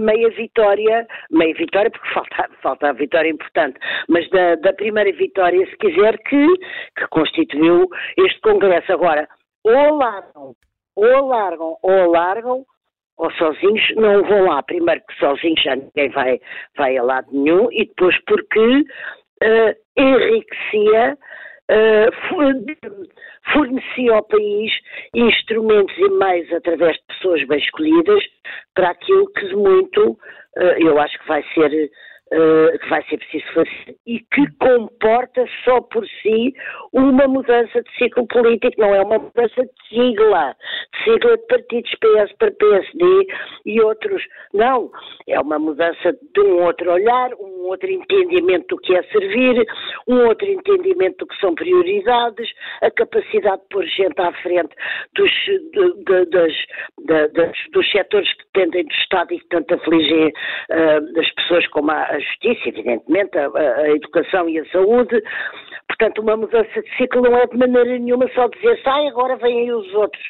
[0.00, 5.66] meia vitória, meia vitória porque falta, falta a vitória importante, mas da, da primeira vitória,
[5.66, 6.46] se quiser, que,
[6.96, 8.92] que constituiu este Congresso.
[8.92, 9.28] Agora,
[9.64, 10.54] ou largam,
[10.96, 12.64] ou largam, ou largam,
[13.16, 14.62] ou sozinhos, não vão lá.
[14.62, 16.40] Primeiro que sozinhos já ninguém vai,
[16.76, 21.16] vai a lado nenhum e depois porque uh, enriquecia,
[21.72, 23.08] uh,
[23.52, 24.72] fornecia ao país
[25.14, 28.22] instrumentos e meios através de pessoas bem escolhidas
[28.74, 30.18] para aquilo que de muito uh,
[30.78, 31.90] eu acho que vai ser
[32.32, 36.54] uh, que vai ser preciso fazer e que comporta só por si
[36.92, 40.56] uma mudança de ciclo político, não é uma mudança de sigla,
[40.92, 43.26] de sigla de partidos PS para PSD
[43.66, 44.22] e outros.
[44.52, 44.90] Não,
[45.28, 49.64] é uma mudança de um outro olhar, um outro entendimento do que é servir,
[50.08, 52.48] um outro entendimento do que são prioridades,
[52.80, 54.74] a capacidade de pôr gente à frente
[55.14, 56.52] dos, de, de, das,
[57.32, 61.90] de, dos setores que dependem do Estado e que tanto afligem uh, as pessoas como
[61.90, 65.22] a, justiça, evidentemente, a, a, educação e a saúde.
[65.88, 69.60] Portanto, uma mudança de ciclo não é de maneira nenhuma só dizer sai, agora vêm
[69.60, 70.22] aí os outros.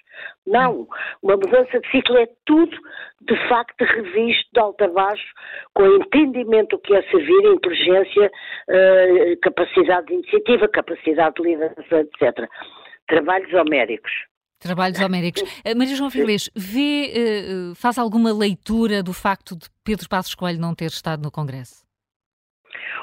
[0.47, 0.87] Não.
[1.23, 2.77] Uma mudança de ciclo é tudo,
[3.23, 5.33] de facto, revisto de alto a baixo,
[5.75, 8.31] com entendimento do que é servir, inteligência,
[8.69, 12.49] uh, capacidade de iniciativa, capacidade de liderança, etc.
[13.07, 14.32] Trabalhos homéricos.
[14.63, 15.43] Trabalhos homéricos.
[15.43, 17.13] Uh, Maria João Vilés, vê,
[17.71, 21.83] uh, faz alguma leitura do facto de Pedro Passos Coelho não ter estado no Congresso?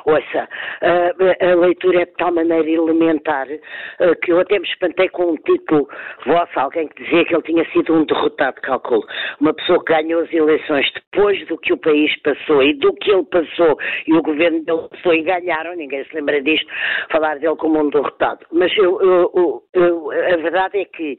[0.06, 0.48] Ouça,
[0.82, 5.32] a, a leitura é de tal maneira elementar uh, que eu até me espantei com
[5.32, 5.88] um título
[6.26, 9.06] vosso, alguém que dizia que ele tinha sido um derrotado, calculo.
[9.40, 13.12] Uma pessoa que ganhou as eleições depois do que o país passou e do que
[13.12, 16.68] ele passou e o governo dele passou e ganharam, ninguém se lembra disto,
[17.12, 18.46] falar dele como um derrotado.
[18.52, 21.18] Mas eu, eu, eu, a verdade é que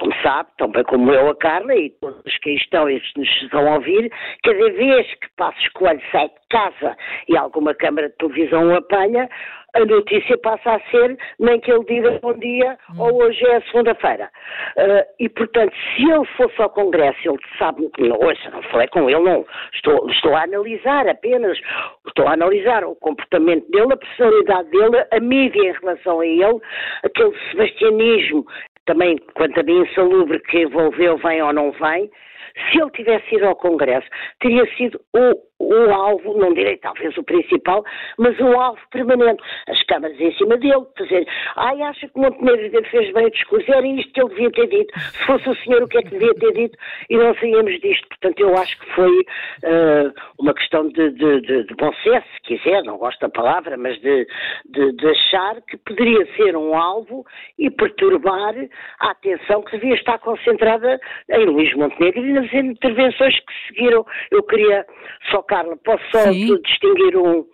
[0.00, 3.50] como sabe, tão bem como eu, a Carla e todos os que estão e nos
[3.52, 4.10] vão ouvir,
[4.42, 6.96] cada vez que Passos Coelho sai de casa
[7.28, 9.28] e alguma câmara de televisão o apanha,
[9.74, 13.00] a notícia passa a ser nem que ele diga bom dia hum.
[13.00, 14.30] ou hoje é segunda-feira.
[14.76, 19.08] Uh, e, portanto, se ele fosse ao Congresso, ele sabe, não, ouça, não falei com
[19.08, 21.58] ele, não, estou, estou a analisar apenas,
[22.06, 26.60] estou a analisar o comportamento dele, a personalidade dele, a mídia em relação a ele,
[27.04, 28.46] aquele sebastianismo
[28.90, 32.10] também, quanto a mim, insalubre que envolveu, vem ou não vem,
[32.70, 34.06] se ele tivesse ido ao Congresso,
[34.40, 37.84] teria sido o, o alvo, não direi talvez o principal,
[38.18, 39.42] mas o alvo permanente.
[39.68, 41.26] As câmaras em cima dele, dizer,
[41.56, 45.00] ai, acha que Montenegro fez bem o discurso, era isto que ele devia ter dito.
[45.00, 46.78] Se fosse o senhor, o que é que devia ter dito?
[47.08, 48.08] E não saíamos disto.
[48.08, 52.40] Portanto, eu acho que foi uh, uma questão de, de, de, de, bom senso, se
[52.42, 54.26] quiser, não gosto da palavra, mas de,
[54.66, 57.24] de achar que poderia ser um alvo
[57.58, 58.54] e perturbar
[59.00, 60.98] a atenção que devia estar concentrada
[61.30, 64.04] em Luís Montenegro nas intervenções que seguiram.
[64.30, 64.86] Eu queria
[65.30, 66.60] só Carla, posso só Sim.
[66.62, 67.44] distinguir um.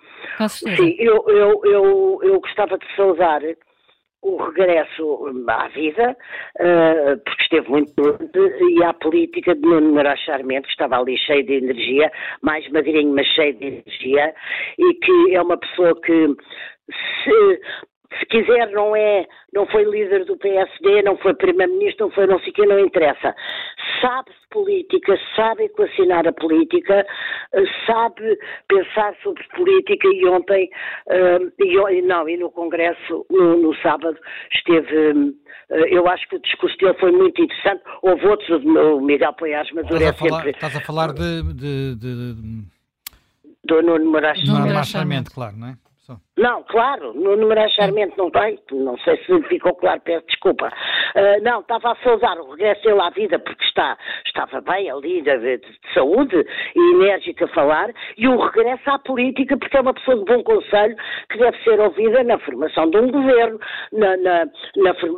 [0.48, 3.40] Sim, eu, eu, eu, eu gostava de saudar
[4.22, 6.16] o regresso à vida,
[6.58, 11.16] uh, porque esteve muito doente, e à política de Nuno Moraes Charmente, que estava ali
[11.16, 12.10] cheio de energia,
[12.42, 14.34] mais magrinho, mas cheio de energia,
[14.78, 16.26] e que é uma pessoa que
[17.22, 17.60] se
[18.18, 22.38] se quiser, não é, não foi líder do PSD, não foi primeiro-ministro, não foi não
[22.40, 23.34] sei o que, não interessa.
[24.00, 27.06] Sabe-se política, sabe equacionar a política,
[27.52, 28.38] eh, sabe
[28.68, 30.70] pensar sobre política e ontem,
[31.08, 34.16] uh, e, não, e no Congresso, no, no sábado,
[34.52, 39.32] esteve, uh, eu acho que o discurso dele foi muito interessante, houve outros, o Miguel
[39.34, 40.50] Poiares Maduro é sempre...
[40.50, 41.42] Estás a falar de...
[41.54, 42.76] de, de, de...
[43.64, 44.38] Do Nuno Moraes
[44.84, 45.74] Charmente, claro, não é?
[46.36, 50.68] Não, claro, no numerar Charmente não tem, não sei se ficou claro, peço desculpa.
[51.14, 53.96] Uh, não, estava a saudar o regresso dele à vida porque está,
[54.26, 56.36] estava bem ali de, de, de, saúde
[56.74, 60.42] e enérgico a falar, e o regresso à política porque é uma pessoa de bom
[60.42, 60.94] conselho
[61.30, 63.58] que deve ser ouvida na formação de um governo,
[63.92, 64.44] na, na,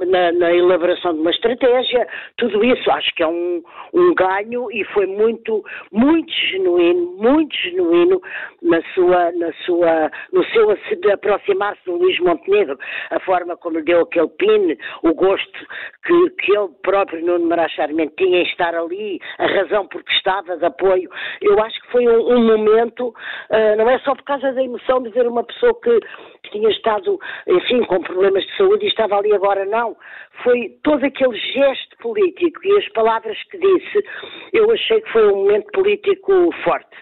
[0.06, 3.60] na, na elaboração de uma estratégia, tudo isso acho que é um,
[3.92, 8.22] um ganho e foi muito, muito genuíno, muito genuíno
[8.62, 10.70] na sua, na sua, no seu
[11.12, 12.78] aproximar-se do Luís Montenegro,
[13.10, 15.66] a forma como lhe deu aquele pin, o gosto
[16.04, 20.56] que, que ele próprio, Nuno Mará Charmente, tinha em estar ali, a razão porque estava
[20.56, 21.10] de apoio.
[21.40, 25.02] Eu acho que foi um, um momento, uh, não é só por causa da emoção
[25.02, 26.00] de ver uma pessoa que
[26.50, 29.96] tinha estado, enfim, com problemas de saúde e estava ali agora, não.
[30.42, 34.04] Foi todo aquele gesto político e as palavras que disse,
[34.52, 36.96] eu achei que foi um momento político forte.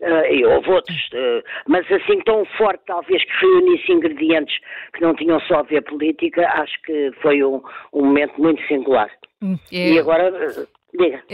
[0.00, 4.58] Uh, e houve outros, uh, mas assim tão forte, talvez que reunisse ingredientes
[4.94, 7.62] que não tinham só a ver política, acho que foi um,
[7.92, 9.08] um momento muito singular.
[9.40, 9.92] Hum, é...
[9.92, 10.30] E agora.
[10.30, 11.24] Uh, Diga.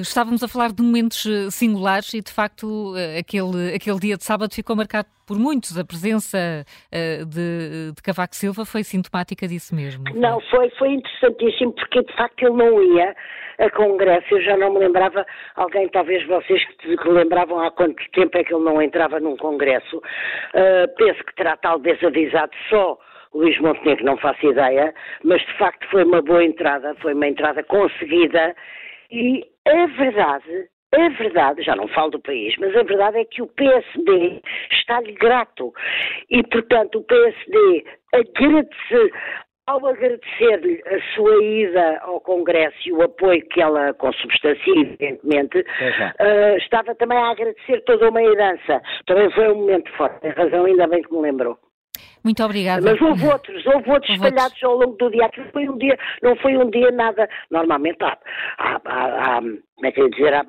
[0.00, 4.74] Estávamos a falar de momentos singulares e, de facto, aquele, aquele dia de sábado ficou
[4.74, 5.78] marcado por muitos.
[5.78, 10.04] A presença de, de Cavaco Silva foi sintomática disso mesmo.
[10.14, 13.14] Não, foi, foi interessantíssimo porque, de facto, ele não ia
[13.58, 14.26] a Congresso.
[14.34, 18.44] Eu já não me lembrava, alguém, talvez vocês que, que lembravam há quanto tempo é
[18.44, 19.98] que ele não entrava num Congresso.
[19.98, 22.98] Uh, penso que terá talvez avisado só
[23.32, 27.62] Luís Montenegro, não faço ideia, mas de facto foi uma boa entrada, foi uma entrada
[27.64, 28.54] conseguida
[29.10, 33.42] e a verdade a verdade, já não falo do país, mas a verdade é que
[33.42, 35.72] o PSD está-lhe grato.
[36.30, 39.12] E, portanto, o PSD agradece
[39.66, 46.56] ao agradecer-lhe a sua ida ao Congresso e o apoio que ela consubstancia, evidentemente, uh,
[46.58, 48.82] estava também a agradecer toda uma herança.
[49.06, 51.58] Também foi um momento forte, tem razão, ainda bem que me lembrou.
[52.24, 52.80] Muito obrigada.
[52.82, 54.62] Mas houve outros, houve outros houve espalhados outros.
[54.62, 55.26] ao longo do dia.
[55.26, 57.28] Aquilo foi um dia, não foi um dia nada.
[57.50, 58.16] Normalmente há,
[58.58, 60.42] há, há, há como é que eu dizer, há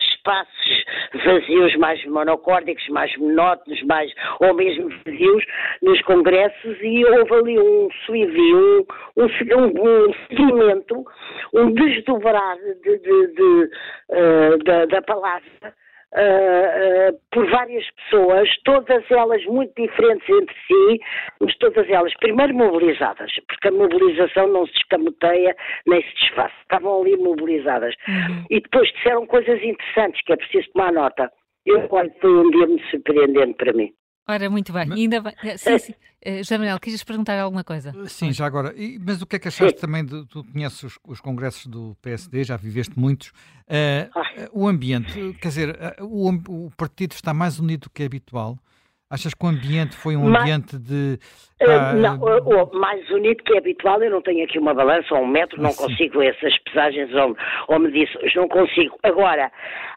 [0.00, 0.84] espaços
[1.24, 5.44] vazios mais monocórdicos, mais monótonos, mais, ou mesmo vazios
[5.82, 11.04] nos congressos e houve ali um suivi, um, um, um, seguimento,
[11.52, 13.70] um desdobrar de, de, de,
[14.10, 15.74] uh, da, da palavra
[16.12, 21.00] Uh, uh, por várias pessoas, todas elas muito diferentes entre si,
[21.40, 25.54] mas todas elas, primeiro mobilizadas, porque a mobilização não se escamoteia
[25.86, 27.94] nem se desfaz, estavam ali mobilizadas.
[28.08, 28.44] Uhum.
[28.50, 31.30] E depois disseram coisas interessantes que é preciso tomar nota.
[31.64, 33.92] Eu, olho, foi um dia muito surpreendente para mim.
[34.30, 34.86] Ora, muito bem.
[34.86, 34.98] Mas...
[34.98, 35.32] ainda bem.
[35.42, 35.94] Eh, sim, sim.
[36.24, 37.92] Uh, José Manuel, querias perguntar alguma coisa?
[38.06, 38.72] Sim, já agora.
[38.76, 39.86] E, mas o que é que achaste sim.
[39.86, 43.30] também, de, tu conheces os, os, congressos do PSD, já viveste muitos,
[43.66, 48.56] uh, o ambiente, quer dizer, o, o, partido está mais unido do que é habitual?
[49.10, 51.18] Achas que o ambiente foi um ambiente de...
[51.60, 55.22] Uh, não, uh, mais unido que é habitual, eu não tenho aqui uma balança ou
[55.22, 58.96] um metro, não ah, consigo essas pesagens ou, ou medições, não consigo.
[59.02, 59.50] Agora,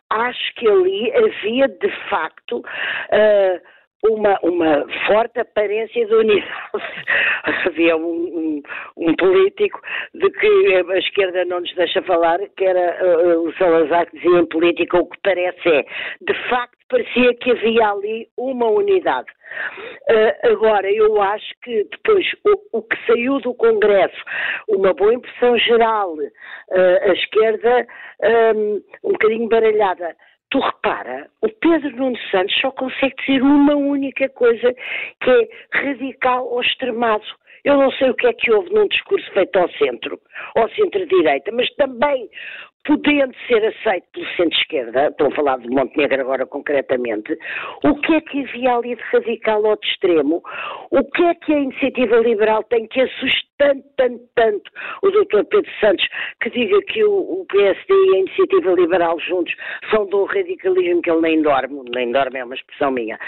[0.10, 2.58] acho que ali havia de facto...
[2.60, 6.48] Uh, uma, uma forte aparência de unidade.
[7.66, 8.64] Havia um, um,
[8.98, 9.80] um, político
[10.14, 14.40] de que a esquerda não nos deixa falar, que era uh, o Salazar, que dizia
[14.40, 15.86] em política o que parece é,
[16.22, 19.28] de facto, parecia que havia ali uma unidade.
[20.10, 24.18] Uh, agora, eu acho que depois o, o, que saiu do Congresso,
[24.68, 27.88] uma boa impressão geral, uh, a esquerda
[28.56, 30.16] um, um bocadinho baralhada,
[30.54, 34.72] tu repara, o Pedro Nuno Santos só consegue dizer uma única coisa
[35.20, 37.24] que é radical ou extremado.
[37.66, 40.20] Eu não sei o que é que houve num discurso feito ao centro,
[40.56, 42.30] ao centro-direita, mas também
[42.86, 47.36] podendo ser aceito pelo centro-esquerda, estou a falar de Montenegro agora concretamente,
[47.84, 50.44] o que é que havia ali de radical ou de extremo?
[50.92, 54.72] O que é que a iniciativa liberal tem que assustar tanto, tanto, tanto
[55.04, 55.44] o Dr.
[55.50, 56.06] Pedro Santos
[56.42, 59.54] que diga que o, o, PSD e a iniciativa liberal juntos
[59.90, 63.20] são do radicalismo que ele nem dorme, nem dorme é uma expressão minha.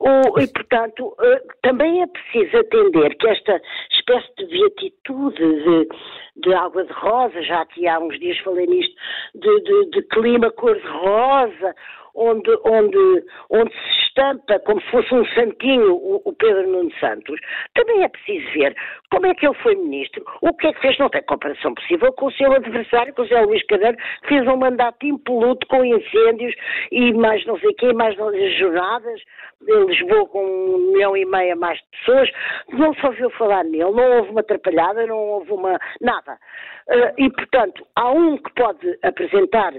[0.00, 3.60] O, e, portanto, eh, também é preciso atender que esta
[3.92, 5.88] espécie de beatitude de,
[6.36, 8.94] de água de rosa, já aqui há uns dias falei nisto,
[9.34, 11.74] de, de, de clima cor-de-rosa,
[12.14, 17.40] onde, onde, onde se estampa como se fosse um santinho o, o, Pedro Nuno Santos,
[17.74, 18.76] também é preciso ver
[19.10, 22.12] como é que ele foi ministro, o que é que fez, não tem comparação possível
[22.12, 25.84] com o seu adversário, com o José Luís Cadeiro, que fez um mandato impoluto com
[25.84, 26.54] incêndios
[26.90, 29.20] e mais não sei o quê, mais não jornadas,
[29.68, 32.30] em Lisboa com um milhão e meio mais de pessoas,
[32.70, 35.78] não se ouviu falar nele, não houve uma atrapalhada, não houve uma.
[36.00, 36.38] nada.
[36.88, 39.72] Uh, e, portanto, há um que pode apresentar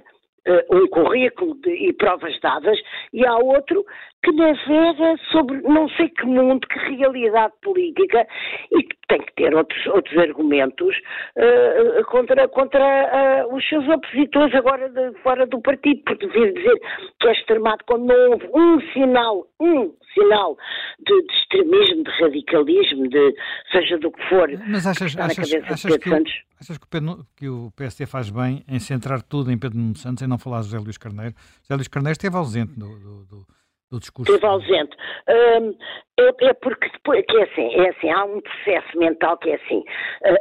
[0.72, 2.80] um currículo de, e provas dadas,
[3.12, 3.86] e há outro
[4.24, 8.26] que navega sobre não sei que mundo, que realidade política
[8.71, 10.95] e que tem que ter outros, outros argumentos
[11.36, 16.80] uh, contra, contra uh, os seus opositores agora de, fora do partido, porque devia dizer
[17.19, 20.57] que é extremado quando não houve um sinal, um sinal
[21.05, 23.36] de, de, extremismo, de radicalismo, de
[23.71, 24.49] seja do que for.
[24.67, 26.24] Mas achas, achas, achas, que, o,
[26.61, 29.97] achas que, o Pedro, que o PSD faz bem em centrar tudo em Pedro Nuno
[29.97, 31.36] Santos e não falar de José Luís Carneiro?
[31.63, 33.62] José Luís Carneiro esteve ausente do, do, do
[33.94, 34.34] do discurso.
[34.34, 34.98] Esteve ausente.
[35.28, 35.58] É,
[36.48, 39.84] é, porque depois, que é assim, é assim, há um processo mental que é assim.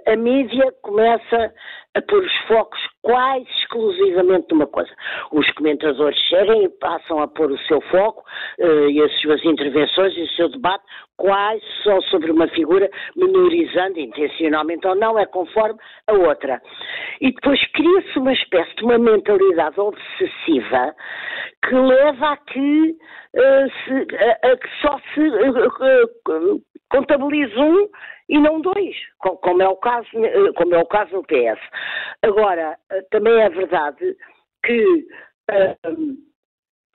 [0.07, 1.55] A, a mídia começa
[1.95, 4.91] a pôr os focos quase exclusivamente numa coisa.
[5.31, 8.25] Os comentadores chegam e passam a pôr o seu foco
[8.59, 10.85] uh, e as suas intervenções e o seu debate
[11.17, 15.79] quase só sobre uma figura, menorizando intencionalmente ou não, é conforme
[16.09, 16.61] a outra.
[17.21, 20.95] E depois cria-se uma espécie de uma mentalidade obsessiva
[21.65, 22.97] que leva a que,
[23.37, 26.63] uh, se, a, a que só se uh,
[26.93, 27.89] contabilize um
[28.29, 30.09] e não dois, como é o caso,
[30.57, 31.61] como é o caso no PS.
[32.23, 32.79] Agora,
[33.11, 34.17] também é verdade
[34.65, 35.07] que
[35.51, 36.33] uh,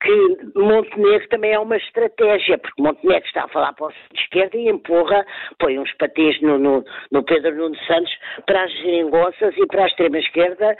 [0.01, 4.69] que Montenegro também é uma estratégia, porque Montenegro está a falar para o esquerda e
[4.69, 5.25] empurra,
[5.59, 8.13] põe uns patins no, no, no, Pedro Nuno Santos
[8.45, 10.77] para as geringonças e para a extrema-esquerda,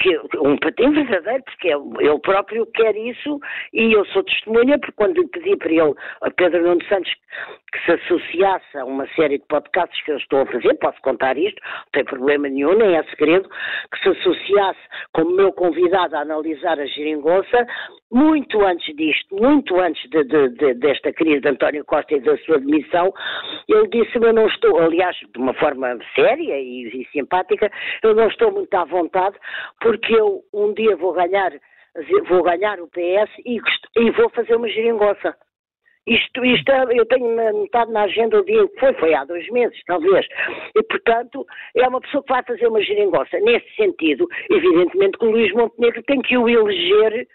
[0.00, 3.40] que, um patim verdadeiro, porque ele próprio quer isso
[3.72, 7.12] e eu sou testemunha, porque quando lhe pedi para ele, a Pedro Nuno Santos,
[7.72, 11.38] que se associasse a uma série de podcasts que eu estou a fazer, posso contar
[11.38, 13.48] isto, não tem problema nenhum, nem é segredo,
[13.92, 14.80] que se associasse
[15.12, 17.66] como meu convidado a analisar a geringonça,
[18.10, 22.36] muito antes disto, muito antes de, de, de, desta crise de António Costa e da
[22.38, 23.14] sua demissão,
[23.68, 27.70] ele disse-me, eu não estou, aliás, de uma forma séria e, e, simpática,
[28.02, 29.36] eu não estou muito à vontade,
[29.80, 31.52] porque eu um dia vou ganhar,
[32.28, 33.60] vou ganhar o PS e,
[33.96, 35.36] e vou fazer uma geringonça.
[36.06, 39.78] Isto, isto, eu tenho metade na agenda o dia que foi, foi há dois meses,
[39.86, 40.26] talvez.
[40.74, 41.46] E, portanto,
[41.76, 43.38] é uma pessoa que vai fazer uma geringonça.
[43.40, 47.28] Nesse sentido, evidentemente que o Luís Montenegro tem que o eleger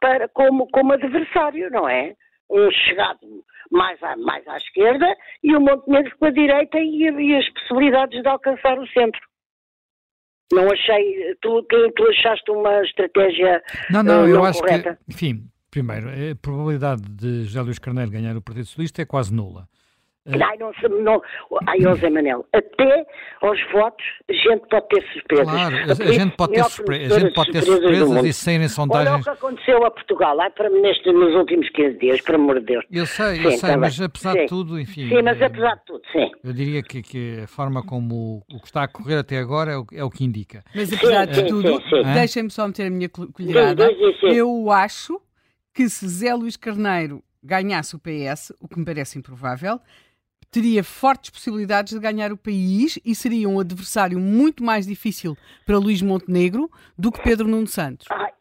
[0.00, 2.14] para, como, como adversário, não é?
[2.50, 5.06] Um chegado mais à, mais à esquerda
[5.42, 9.20] e o Montenegro com a direita e, e as possibilidades de alcançar o centro.
[10.52, 14.98] Não achei, tu, tu, tu achaste uma estratégia Não, não, uh, eu acho correta.
[15.06, 19.32] que, enfim, primeiro, a probabilidade de José Luís Carneiro ganhar o Partido Socialista é quase
[19.32, 19.68] nula.
[20.30, 20.70] Ai, não,
[21.02, 21.22] não,
[21.66, 23.06] ai, José Manel, até
[23.40, 25.46] aos votos a gente pode ter surpresas.
[25.46, 29.10] Claro, a, a gente pode ter, surpre a gente pode ter surpresas e saírem sondagens.
[29.10, 32.60] Olha o que aconteceu a Portugal, ai, para, neste, nos últimos 15 dias, por amor
[32.60, 32.84] de Deus.
[32.92, 34.40] Eu sei, sim, eu sei, tá mas apesar sim.
[34.40, 35.08] de tudo, enfim.
[35.08, 36.30] Sim, mas apesar de tudo, sim.
[36.44, 39.72] Eu diria que, que a forma como o, o, que está a correr até agora
[39.72, 40.62] é o, é o que indica.
[40.74, 43.88] Mas apesar sim, de tudo, deixem-me só meter a minha colherada.
[44.22, 45.18] Eu acho
[45.78, 49.80] que se Zé Luís Carneiro ganhasse o PS, o que me parece improvável,
[50.50, 55.78] teria fortes possibilidades de ganhar o país e seria um adversário muito mais difícil para
[55.78, 56.68] Luís Montenegro
[56.98, 58.08] do que Pedro Nuno Santos.
[58.10, 58.32] Ai,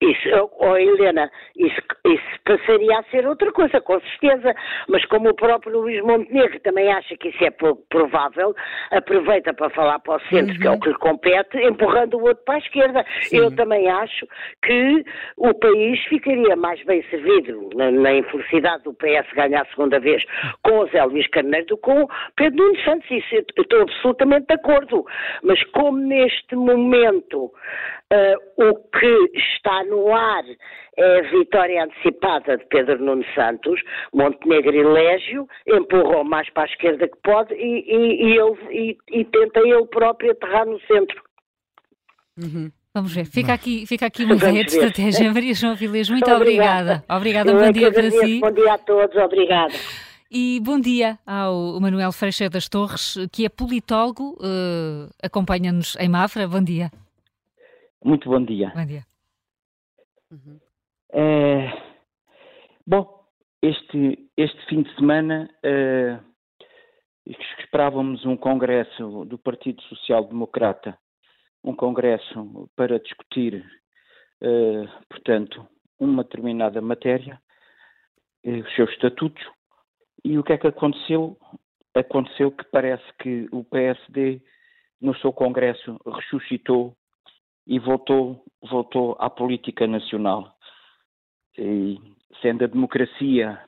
[0.00, 4.54] isso, oh Helena, isso, isso passaria a ser outra coisa, com certeza.
[4.88, 7.50] Mas como o próprio Luís Montenegro também acha que isso é
[7.90, 8.54] provável,
[8.90, 10.60] aproveita para falar para o centro, uhum.
[10.60, 10.80] que é o uhum.
[10.80, 13.04] que lhe compete, empurrando o outro para a esquerda.
[13.22, 13.38] Sim.
[13.38, 14.26] Eu também acho
[14.64, 15.04] que
[15.36, 20.24] o país ficaria mais bem servido na, na infelicidade do PS ganhar a segunda vez
[20.62, 23.10] com o Zé Luís Carneiro do que com Pedro Nuno Santos.
[23.10, 25.04] Isso eu estou absolutamente de acordo.
[25.42, 27.52] Mas como neste momento
[28.12, 30.44] Uh, o que está no ar
[30.96, 33.80] é a vitória antecipada de Pedro Nuno Santos,
[34.12, 39.24] Montenegro e Légio, empurrou mais para a esquerda que pode e, e, e ele, e,
[39.24, 41.22] tenta ele próprio aterrar no centro.
[42.38, 42.70] Uhum.
[42.92, 45.30] Vamos ver, fica aqui, fica aqui uma ideia de estratégia.
[45.32, 47.04] Maria João Vilês, muito obrigada.
[47.08, 48.40] Obrigada, bom dia para si.
[48.40, 49.74] Bom dia a todos, obrigada.
[50.32, 56.46] E bom dia ao Manuel Freixeira das Torres, que é politólogo, uh, acompanha-nos em Mafra.
[56.46, 56.90] Bom dia.
[58.04, 58.72] Muito bom dia.
[58.74, 59.09] Bom dia.
[60.30, 60.60] Uhum.
[61.12, 61.72] É,
[62.86, 63.24] bom,
[63.62, 66.20] este, este fim de semana é,
[67.58, 70.96] esperávamos um congresso do Partido Social Democrata,
[71.64, 73.64] um congresso para discutir,
[74.40, 75.66] é, portanto,
[75.98, 77.40] uma determinada matéria,
[78.44, 79.44] os seus estatutos,
[80.24, 81.36] e o que é que aconteceu?
[81.94, 84.40] Aconteceu que parece que o PSD,
[85.00, 86.96] no seu congresso, ressuscitou
[87.70, 90.52] e voltou, voltou à política nacional.
[91.56, 91.96] E,
[92.42, 93.60] sendo a democracia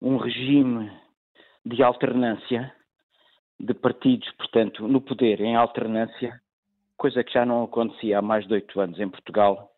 [0.00, 0.90] um regime
[1.64, 2.74] de alternância,
[3.60, 6.40] de partidos, portanto, no poder em alternância,
[6.96, 9.70] coisa que já não acontecia há mais de oito anos em Portugal,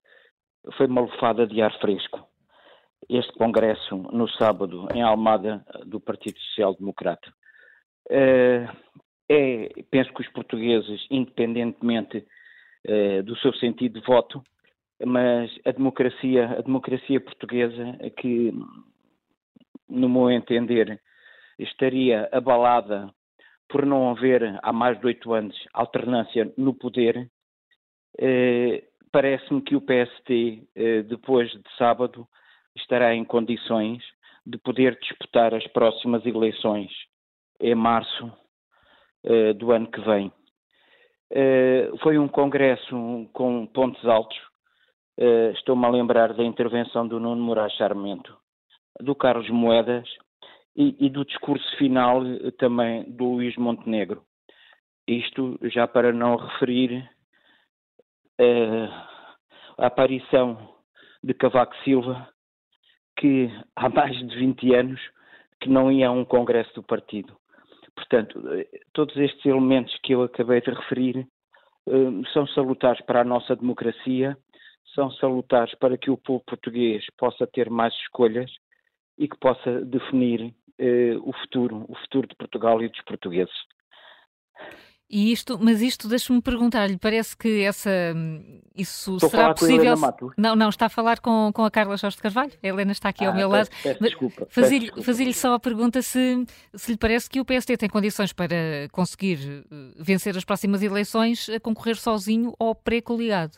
[0.78, 2.26] foi uma lufada de ar fresco.
[3.10, 7.30] este congresso no sábado em Almada do Partido Social Democrata.
[8.08, 8.66] Uh,
[9.28, 12.26] é, penso que os portugueses, independentemente
[12.88, 14.42] uh, do seu sentido de voto,
[15.04, 18.52] mas a democracia, a democracia portuguesa, que,
[19.88, 21.00] no meu entender,
[21.58, 23.12] estaria abalada
[23.68, 27.28] por não haver, há mais de oito anos, alternância no poder,
[28.18, 32.26] eh, parece-me que o PST, eh, depois de sábado,
[32.76, 34.02] estará em condições
[34.46, 36.90] de poder disputar as próximas eleições
[37.60, 38.32] em março
[39.24, 40.32] eh, do ano que vem.
[41.36, 44.38] Eh, foi um congresso com pontos altos.
[45.18, 48.36] Eh, estou-me a lembrar da intervenção do Nuno Moraes Charmento,
[49.00, 50.08] do Carlos Moedas
[50.76, 52.22] e, e do discurso final
[52.56, 54.22] também do Luís Montenegro.
[55.08, 57.10] Isto já para não referir
[59.76, 60.74] a aparição
[61.22, 62.28] de Cavaco Silva,
[63.18, 65.00] que há mais de 20 anos
[65.60, 67.36] que não ia a um congresso do partido.
[67.96, 68.40] Portanto,
[68.92, 71.26] todos estes elementos que eu acabei de referir
[71.86, 74.36] uh, são salutares para a nossa democracia,
[74.94, 78.50] são salutares para que o povo português possa ter mais escolhas
[79.18, 80.42] e que possa definir
[80.80, 83.54] uh, o futuro, o futuro de Portugal e dos portugueses.
[85.14, 87.88] E isto, mas isto deixa-me perguntar-lhe, parece que essa
[88.76, 89.94] isso Estou será possível?
[90.36, 92.50] Não, não, está a falar com, com a Carla Jorge de Carvalho.
[92.60, 93.68] A Helena está aqui ah, ao meu lado.
[94.00, 94.44] Desculpa.
[94.50, 96.44] Fazer-lhe fazer só a pergunta se,
[96.74, 99.38] se lhe parece que o PSD tem condições para conseguir
[99.70, 103.52] eh, vencer as próximas eleições a concorrer sozinho ou pré-coliado.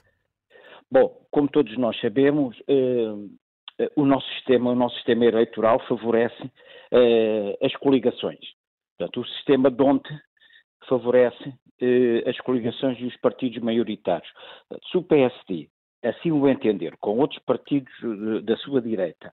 [0.90, 3.14] Bom, como todos nós sabemos, eh,
[3.78, 6.50] eh, o nosso sistema, o nosso sistema eleitoral favorece
[6.92, 8.40] eh, as coligações.
[8.98, 10.20] Portanto, o sistema de ontem
[10.88, 14.30] favorece eh, as coligações e os partidos maioritários.
[14.90, 15.68] Se o PSD
[16.02, 19.32] assim o entender, com outros partidos eh, da sua direita,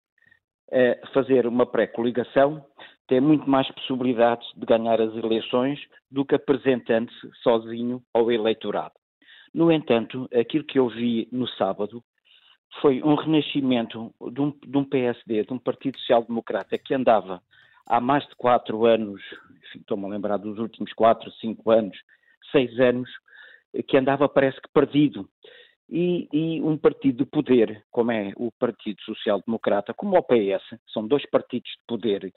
[0.72, 2.66] eh, fazer uma pré-coligação,
[3.08, 5.80] tem muito mais possibilidades de ganhar as eleições
[6.10, 8.94] do que apresentando-se sozinho ao eleitorado.
[9.54, 12.04] No entanto, aquilo que eu vi no sábado
[12.82, 17.40] foi um renascimento de um, de um PSD, de um Partido Social Democrata que andava
[17.86, 19.22] há mais de quatro anos,
[19.76, 21.98] estou-me a lembrar dos últimos quatro, cinco anos,
[22.52, 23.10] seis anos,
[23.88, 25.28] que andava parece que perdido.
[25.90, 30.80] E, e, um partido de poder, como é o Partido Social Democrata, como o PS,
[30.92, 32.34] são dois partidos de poder,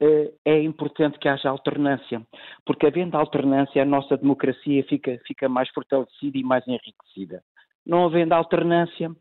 [0.00, 2.24] eh, é importante que haja alternância,
[2.64, 7.42] porque havendo alternância a nossa democracia fica, fica mais fortalecida e mais enriquecida.
[7.84, 9.14] Não havendo alternância,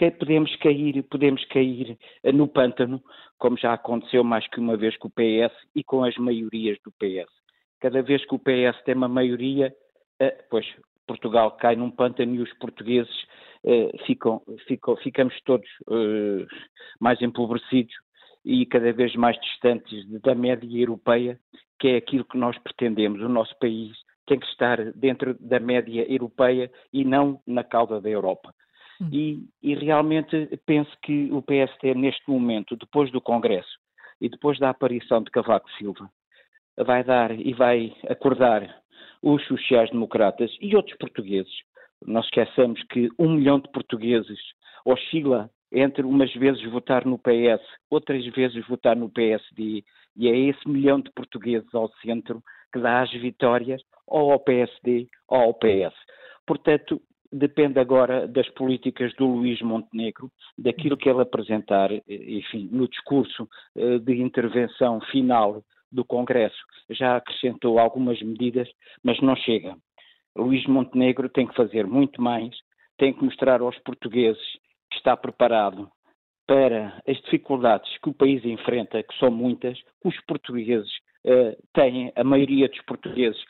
[0.00, 3.02] que podemos cair, podemos cair eh, no pântano,
[3.38, 6.90] como já aconteceu mais que uma vez com o PS e com as maiorias do
[6.92, 7.30] PS.
[7.80, 9.70] Cada vez que o PS tem uma maioria,
[10.18, 10.66] eh, pois
[11.06, 13.14] Portugal cai num pântano e os portugueses
[13.62, 15.68] eh, ficam, ficam, ficamos todos
[16.98, 17.94] mais empobrecidos
[18.42, 21.38] e cada vez mais distantes da média europeia,
[21.78, 23.20] que é aquilo que nós pretendemos.
[23.20, 23.94] O nosso país
[24.26, 28.54] tem que estar dentro da média europeia e não na cauda da Europa.
[29.00, 29.08] Hum.
[29.12, 33.78] E, e, realmente penso que o PST, neste momento, depois do Congresso
[34.20, 36.10] e depois da aparição de Cavaco Silva,
[36.76, 38.82] vai dar e vai acordar
[39.22, 41.52] os sociais-democratas e outros portugueses.
[42.06, 44.38] Nós esqueçamos que um milhão de portugueses
[44.84, 49.84] oscila entre umas vezes votar no PS, outras vezes votar no PSD,
[50.16, 52.42] e é esse milhão de portugueses ao centro
[52.72, 55.94] que dá as vitórias ou ao PSD ou ao PS.
[56.46, 57.00] Portanto,
[57.32, 63.98] depende agora das políticas do Luís Montenegro, daquilo que ele apresentar, enfim, no discurso eh,
[63.98, 66.58] de intervenção final do Congresso.
[66.90, 68.68] Já acrescentou algumas medidas,
[69.02, 69.76] mas não chega.
[70.36, 72.54] Luís Montenegro tem que fazer muito mais,
[72.98, 74.42] tem que mostrar aos portugueses
[74.90, 75.90] que está preparado
[76.46, 80.90] para as dificuldades que o país enfrenta, que são muitas, os portugueses
[81.24, 83.40] uh, têm, a maioria dos portugueses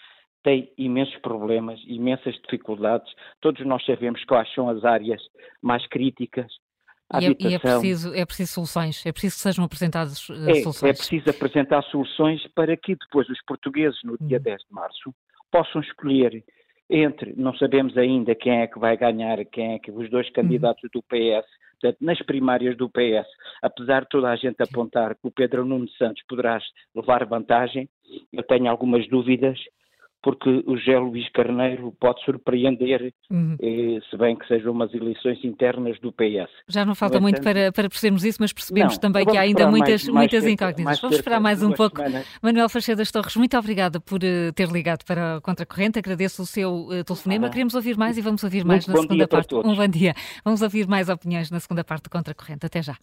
[0.43, 3.13] tem imensos problemas, imensas dificuldades.
[3.41, 5.21] Todos nós sabemos quais são as áreas
[5.63, 6.51] mais críticas.
[7.21, 10.55] E é, e é, preciso, é preciso soluções, é preciso que sejam apresentadas uh, é,
[10.63, 10.91] soluções.
[10.91, 14.45] É preciso apresentar soluções para que depois os portugueses, no dia uhum.
[14.45, 15.15] 10 de março,
[15.51, 16.45] possam escolher
[16.89, 20.85] entre, não sabemos ainda quem é que vai ganhar, quem é que os dois candidatos
[20.85, 20.91] uhum.
[20.95, 21.49] do PS,
[21.81, 23.27] portanto, nas primárias do PS,
[23.61, 26.61] apesar de toda a gente apontar que o Pedro Nuno Santos poderá
[26.95, 27.89] levar vantagem,
[28.33, 29.59] eu tenho algumas dúvidas
[30.23, 33.57] porque o José Luís Carneiro pode surpreender, uhum.
[33.61, 36.51] eh, se bem que sejam umas eleições internas do PS.
[36.69, 39.71] Já não falta muito para, para percebermos isso, mas percebemos não, também que há ainda
[39.71, 40.85] muitas, mais, muitas mais incógnitas.
[40.85, 41.97] Mais vamos esperar mais um pouco.
[41.97, 42.27] Semanas.
[42.43, 46.87] Manuel Fachedas Torres, muito obrigada por uh, ter ligado para a Contracorrente, agradeço o seu
[46.87, 47.47] uh, telefonema.
[47.47, 47.51] Ah.
[47.51, 49.55] Queremos ouvir mais e vamos ouvir mais muito na segunda parte.
[49.55, 50.15] Um bom dia.
[50.45, 52.67] Vamos ouvir mais opiniões na segunda parte do Contracorrente.
[52.67, 52.97] Até já.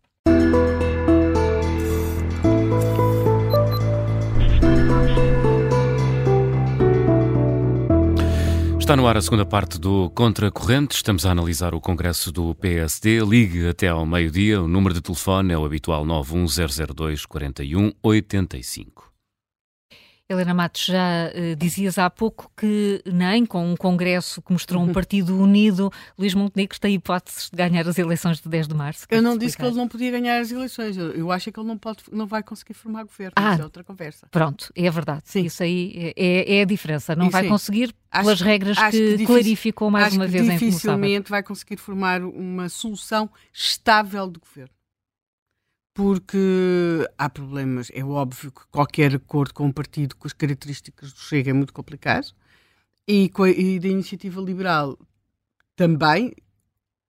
[8.88, 10.96] Está no ar a segunda parte do Contracorrente.
[10.96, 13.20] Estamos a analisar o congresso do PSD.
[13.20, 14.62] Ligue até ao meio-dia.
[14.62, 19.07] O número de telefone é o habitual 91002 4185.
[20.30, 24.92] Helena Matos, já uh, dizias há pouco que nem com um congresso que mostrou um
[24.94, 29.08] partido unido, Luís Montenegro tem hipóteses de ganhar as eleições de 10 de março.
[29.10, 30.98] Eu não disse que ele não podia ganhar as eleições.
[30.98, 33.34] Eu, eu acho que ele não, pode, não vai conseguir formar governo.
[33.38, 34.28] Ah, Isso é outra conversa.
[34.30, 35.22] Pronto, é verdade.
[35.24, 35.46] Sim.
[35.46, 37.16] Isso aí é, é a diferença.
[37.16, 41.30] Não vai conseguir pelas acho, regras acho que, que clarificou mais uma vez em dificilmente
[41.30, 44.77] vai conseguir formar uma solução estável de governo
[45.98, 47.90] porque há problemas.
[47.92, 51.74] É óbvio que qualquer acordo com um partido com as características do Chega é muito
[51.74, 52.28] complicado
[53.08, 54.96] e, e da iniciativa liberal
[55.76, 56.36] também.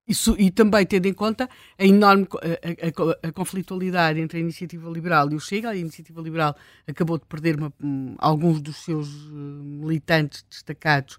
[0.09, 4.89] Isso, e também tendo em conta a enorme a, a, a, conflitualidade entre a iniciativa
[4.89, 9.07] liberal e o Chega, a iniciativa liberal acabou de perder uma, um, alguns dos seus
[9.27, 11.19] uh, militantes destacados,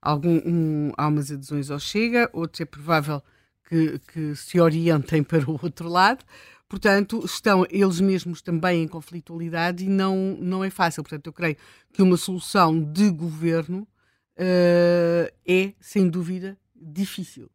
[0.00, 3.20] algum, um, há umas adesões ao Chega, outros é provável
[3.68, 6.24] que, que se orientem para o outro lado.
[6.68, 11.02] Portanto, estão eles mesmos também em conflitualidade e não, não é fácil.
[11.02, 11.56] Portanto, eu creio
[11.92, 13.88] que uma solução de governo
[14.36, 17.50] uh, é, sem dúvida, difícil.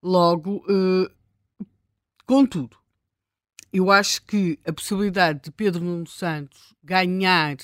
[0.00, 1.66] Logo, uh,
[2.24, 2.76] contudo,
[3.72, 7.56] eu acho que a possibilidade de Pedro Nuno Santos ganhar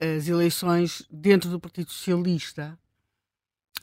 [0.00, 2.78] as eleições dentro do Partido Socialista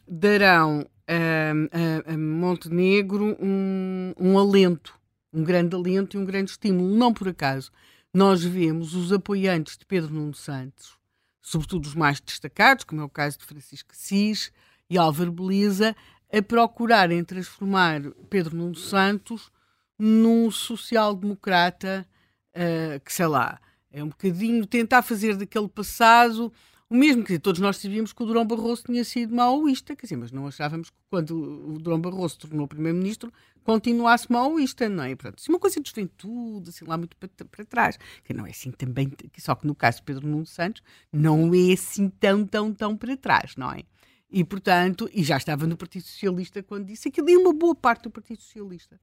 [0.07, 4.99] darão a, a, a Montenegro um, um alento
[5.35, 6.95] um grande alento e um grande estímulo.
[6.95, 7.71] Não por acaso,
[8.13, 10.97] nós vemos os apoiantes de Pedro Nuno Santos,
[11.41, 14.51] sobretudo os mais destacados, como é o caso de Francisco Assis
[14.89, 15.95] e Álvaro Beleza,
[16.31, 19.51] a procurarem transformar Pedro Nuno Santos
[19.99, 22.07] num social-democrata
[22.55, 23.59] uh, que, sei lá,
[23.91, 26.51] é um bocadinho tentar fazer daquele passado
[26.89, 30.17] o mesmo que todos nós sabíamos que o Durão Barroso tinha sido maoísta, quer dizer,
[30.17, 33.31] mas não achávamos que quando o Durão Barroso se tornou primeiro-ministro
[33.63, 35.15] continuasse maoísta, não é?
[35.15, 38.45] Pronto, isso é uma coisa de juventude, assim, lá muito para, para trás, que não
[38.45, 42.45] é assim também, só que no caso de Pedro Nuno Santos, não é assim tão,
[42.45, 43.83] tão, tão para trás, não é?
[44.31, 48.03] E, portanto, e já estava no Partido Socialista quando disse aquilo, e uma boa parte
[48.03, 48.99] do Partido Socialista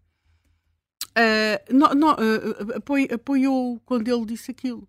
[1.13, 4.89] uh, não, não, uh, apoiou, apoiou quando ele disse aquilo.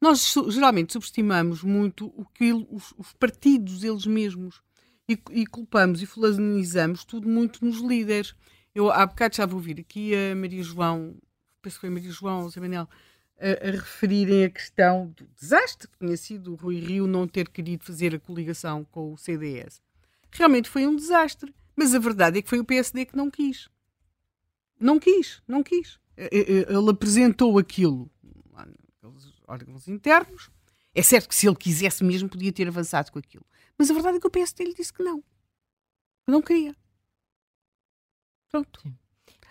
[0.00, 4.60] Nós geralmente subestimamos muito o que os, os partidos eles mesmos
[5.08, 8.34] e, e, culpamos e fulanizamos tudo muito nos líderes.
[8.74, 11.16] Eu há bocado já vou ouvir aqui a Maria João,
[11.62, 12.88] penso que foi Maria João, o Zé Manel,
[13.38, 17.48] a, a, referirem a questão do desastre que tinha sido o Rui Rio não ter
[17.48, 19.80] querido fazer a coligação com o CDS.
[20.30, 23.68] Realmente foi um desastre, mas a verdade é que foi o PSD que não quis.
[24.78, 25.98] Não quis, não quis.
[26.16, 28.10] Ele apresentou aquilo
[29.46, 30.50] órgãos internos.
[30.94, 33.44] É certo que se ele quisesse mesmo, podia ter avançado com aquilo.
[33.78, 35.20] Mas a verdade é que o PSD lhe disse que não.
[35.20, 36.74] Que não queria.
[38.50, 38.80] Pronto.
[38.80, 38.94] Sim.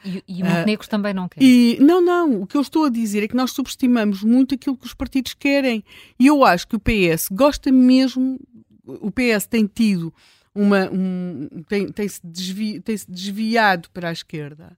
[0.04, 1.42] E, e o Montenegro uh, também não quer.
[1.42, 2.42] E, não, não.
[2.42, 5.34] O que eu estou a dizer é que nós subestimamos muito aquilo que os partidos
[5.34, 5.84] querem.
[6.20, 8.40] E eu acho que o PS gosta mesmo.
[8.84, 10.14] O PS tem tido
[10.54, 10.90] uma.
[10.92, 14.78] Um, tem, tem, -se desvi, tem -se desviado para a esquerda.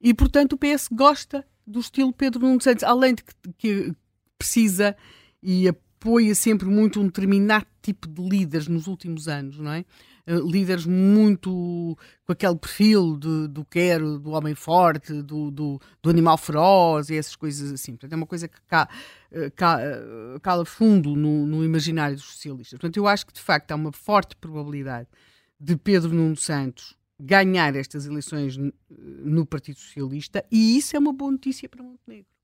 [0.00, 2.84] E, portanto, o PS gosta do estilo Pedro Nuno Santos.
[2.84, 3.94] Além de que, que
[4.38, 4.96] precisa
[5.42, 9.84] e apoia sempre muito um determinado tipo de líderes nos últimos anos, não é?
[10.28, 16.10] Uh, líderes muito com aquele perfil de, do quero, do homem forte, do, do, do,
[16.10, 17.92] animal feroz e essas coisas assim.
[17.92, 18.88] Portanto, é uma coisa que cá,
[19.30, 22.76] uh, cala fundo no, no, imaginário dos socialistas.
[22.78, 25.06] Portanto, eu acho que de facto há uma forte probabilidade
[25.60, 28.58] de Pedro Nuno Santos ganhar estas eleições
[28.90, 32.35] no Partido Socialista e isso é uma boa notícia para Montenegro.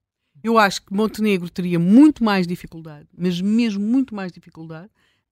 [0.43, 4.91] Eu acho que Montenegro teria muito mais dificuldade, mas mesmo muito mais dificuldade,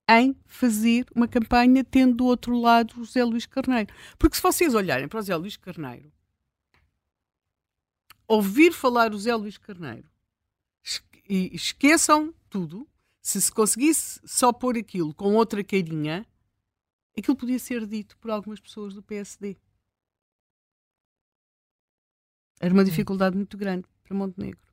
[0.09, 3.92] em fazer uma campanha tendo do outro lado o José Luís Carneiro.
[4.18, 6.12] Porque se vocês olharem para o José Luís Carneiro,
[8.26, 10.09] ouvir falar o José Luís Carneiro
[11.28, 12.88] e esqueçam tudo,
[13.22, 16.26] se se conseguisse só pôr aquilo com outra carinha,
[17.16, 19.57] aquilo podia ser dito por algumas pessoas do PSD.
[22.61, 24.69] Era uma dificuldade muito grande para Montenegro.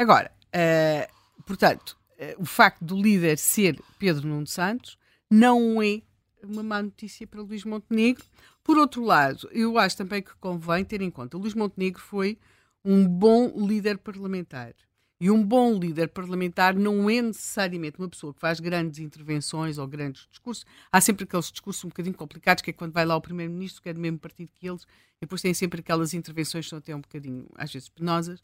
[0.00, 4.96] Agora, uh, portanto, uh, o facto do líder ser Pedro Nuno Santos
[5.30, 6.00] não é
[6.42, 8.24] uma má notícia para Luís Montenegro.
[8.64, 12.38] Por outro lado, eu acho também que convém ter em conta, Luís Montenegro foi
[12.82, 14.72] um bom líder parlamentar.
[15.20, 19.86] E um bom líder parlamentar não é necessariamente uma pessoa que faz grandes intervenções ou
[19.86, 20.64] grandes discursos.
[20.90, 23.90] Há sempre aqueles discursos um bocadinho complicados, que é quando vai lá o primeiro-ministro, que
[23.90, 24.84] é do mesmo partido que eles,
[25.18, 28.42] e depois tem sempre aquelas intervenções que são até um bocadinho, às vezes, penosas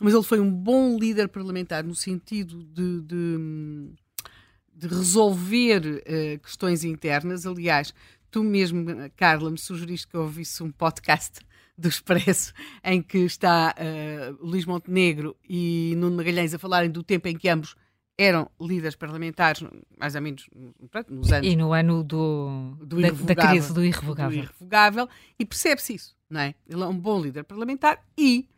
[0.00, 3.90] mas ele foi um bom líder parlamentar no sentido de, de,
[4.74, 7.46] de resolver uh, questões internas.
[7.46, 7.94] Aliás,
[8.30, 8.84] tu mesmo,
[9.16, 11.40] Carla, me sugeriste que eu ouvisse um podcast
[11.78, 17.28] do Expresso em que está uh, Luís Montenegro e Nuno Magalhães a falarem do tempo
[17.28, 17.76] em que ambos
[18.16, 19.64] eram líderes parlamentares,
[19.98, 20.48] mais ou menos
[21.08, 21.48] nos anos.
[21.48, 24.38] E no ano do, do da, da, crise do irrevogável.
[24.38, 26.54] Do irrevogável e percebe-se isso, não é?
[26.68, 28.48] Ele é um bom líder parlamentar e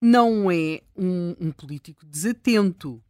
[0.00, 3.02] não é um, um político desatento.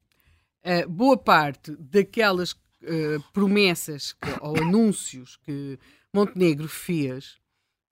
[0.64, 5.78] Uh, boa parte daquelas uh, promessas que, ou anúncios que
[6.12, 7.39] Montenegro fez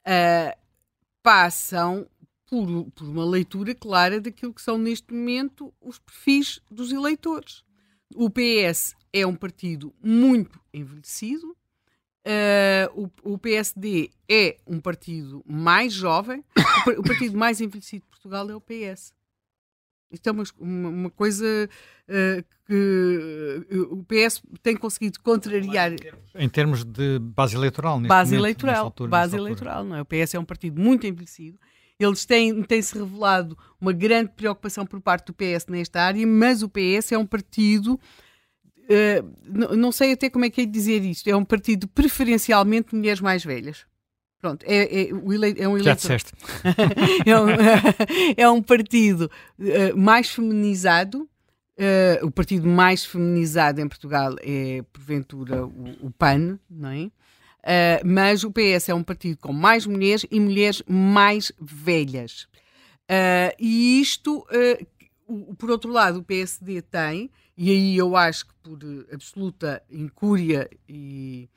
[0.07, 0.59] uh,
[1.23, 2.09] passam
[2.47, 7.65] por, por uma leitura clara daquilo que são neste momento os perfis dos eleitores.
[8.15, 11.57] O PS é um partido muito envelhecido,
[12.27, 16.43] Uh, o, o, PSD é um partido mais jovem,
[16.99, 19.13] o, partido mais envelhecido Portugal é o PS.
[20.11, 21.69] Isto é uma, uma, coisa
[22.09, 25.93] uh, que uh, o PS tem conseguido contrariar.
[26.35, 30.03] Em termos de base eleitoral, base momento, eleitoral, altura, base eleitoral, não é?
[30.03, 31.59] O PS é um partido muito envelhecido.
[31.99, 36.69] Eles têm, têm-se revelado uma grande preocupação por parte do PS nesta área, mas o
[36.69, 38.01] PS é um partido
[38.85, 41.27] Uh, não sei até como é que é dizer isto.
[41.27, 43.87] É um partido preferencialmente de mulheres mais velhas.
[44.45, 45.83] Pronto, é, é, é um eleitor.
[45.83, 46.33] Já disseste.
[47.25, 47.47] é, um,
[48.37, 51.27] é um partido uh, mais feminizado.
[51.79, 57.05] Uh, o partido mais feminizado em Portugal é, porventura, o, o PAN, não é?
[57.07, 57.11] Uh,
[58.05, 62.43] mas o PS é um partido com mais mulheres e mulheres mais velhas.
[63.11, 68.55] Uh, e isto, uh, por outro lado, o PSD tem, e aí eu acho que
[68.63, 68.79] por
[69.11, 71.49] absoluta incúria e,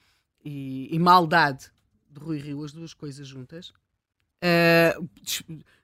[0.46, 1.70] e, e maldade
[2.20, 3.74] de Rui Rio, as duas coisas juntas,
[5.22, 5.44] des,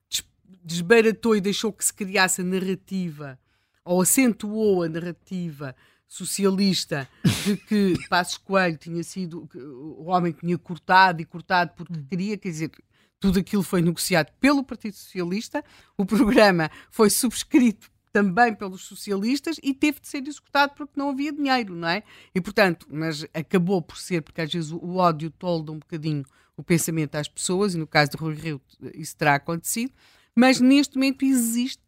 [0.09, 0.25] des,
[0.63, 3.39] desbaratou e deixou que se criasse a narrativa,
[3.83, 5.75] ou acentuou a narrativa
[6.07, 7.09] socialista
[7.43, 12.05] de que Passos Coelho tinha sido o homem que tinha cortado e cortado porque hum.
[12.09, 12.71] queria, quer dizer,
[13.19, 15.63] tudo aquilo foi negociado pelo Partido Socialista,
[15.97, 21.33] o programa foi subscrito também pelos socialistas e teve de ser executado porque não havia
[21.33, 22.03] dinheiro, não é?
[22.33, 26.23] E portanto, mas acabou por ser, porque às vezes o ódio tolda um bocadinho
[26.55, 28.61] o pensamento às pessoas, e no caso de Rui Rio
[28.93, 29.91] isso terá acontecido,
[30.35, 31.81] mas neste momento existe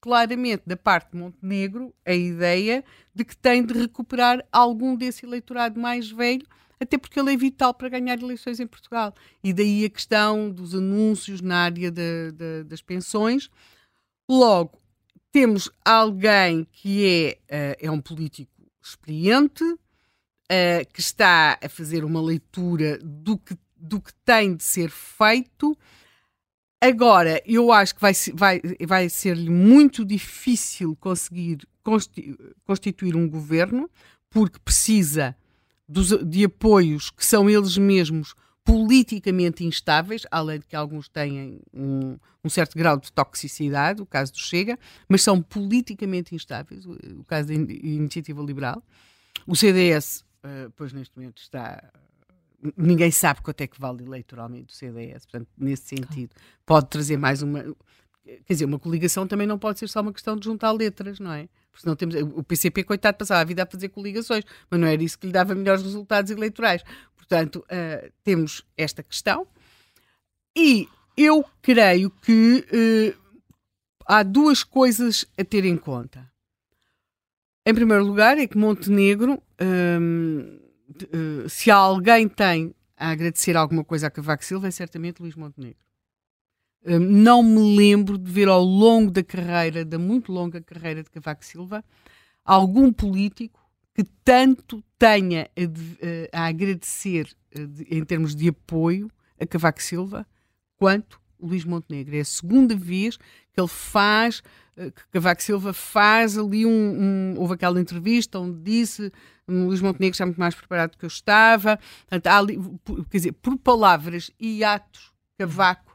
[0.00, 5.80] claramente da parte de Montenegro a ideia de que tem de recuperar algum desse eleitorado
[5.80, 6.46] mais velho,
[6.78, 9.12] até porque ele é vital para ganhar eleições em Portugal.
[9.42, 13.48] E daí a questão dos anúncios na área de, de, das pensões.
[14.28, 14.81] Logo,
[15.32, 18.52] temos alguém que é, uh, é um político
[18.82, 19.78] experiente, uh,
[20.92, 25.76] que está a fazer uma leitura do que, do que tem de ser feito.
[26.80, 31.58] Agora, eu acho que vai, vai, vai ser-lhe muito difícil conseguir
[32.64, 33.88] constituir um governo,
[34.28, 35.34] porque precisa
[35.88, 38.34] dos, de apoios que são eles mesmos
[38.64, 44.32] politicamente instáveis, além de que alguns têm um, um, certo grau de toxicidade, o caso
[44.32, 48.82] do Chega, mas são politicamente instáveis, o, caso da Iniciativa Liberal.
[49.46, 51.82] O CDS, eh, pois neste momento está
[52.76, 56.34] ninguém sabe quanto é que vale eleitoralmente o CDS, portanto, nesse sentido,
[56.64, 57.62] pode trazer mais uma.
[58.24, 61.32] Quer dizer, uma coligação também não pode ser só uma questão de juntar letras, não
[61.32, 61.48] é?
[61.72, 62.14] Porque senão temos.
[62.14, 65.32] O PCP, coitado, passava a vida a fazer coligações, mas não era isso que lhe
[65.32, 66.82] dava melhores resultados eleitorais.
[67.16, 69.46] Portanto, uh, temos esta questão.
[70.54, 72.66] E eu creio que
[73.16, 73.36] uh,
[74.06, 76.30] há duas coisas a ter em conta.
[77.64, 79.42] Em primeiro lugar, é que Montenegro.
[79.60, 80.58] Um,
[81.14, 85.91] uh, se alguém tem a agradecer alguma coisa a Cavaco Silva, é certamente Luís Montenegro.
[86.84, 91.10] Uh, não me lembro de ver ao longo da carreira, da muito longa carreira de
[91.10, 91.84] Cavaco Silva,
[92.44, 93.60] algum político
[93.94, 99.10] que tanto tenha a, uh, a agradecer de, em termos de apoio
[99.40, 100.26] a Cavaco Silva
[100.76, 102.16] quanto Luís Montenegro.
[102.16, 104.40] É a segunda vez que ele faz,
[104.74, 109.12] que Cavaco Silva faz ali um, um, Houve aquela entrevista onde disse
[109.46, 111.78] o Luís Montenegro está muito mais preparado do que eu estava.
[112.08, 112.58] Portanto, ali,
[113.10, 115.91] quer dizer, por palavras e atos, Cavaco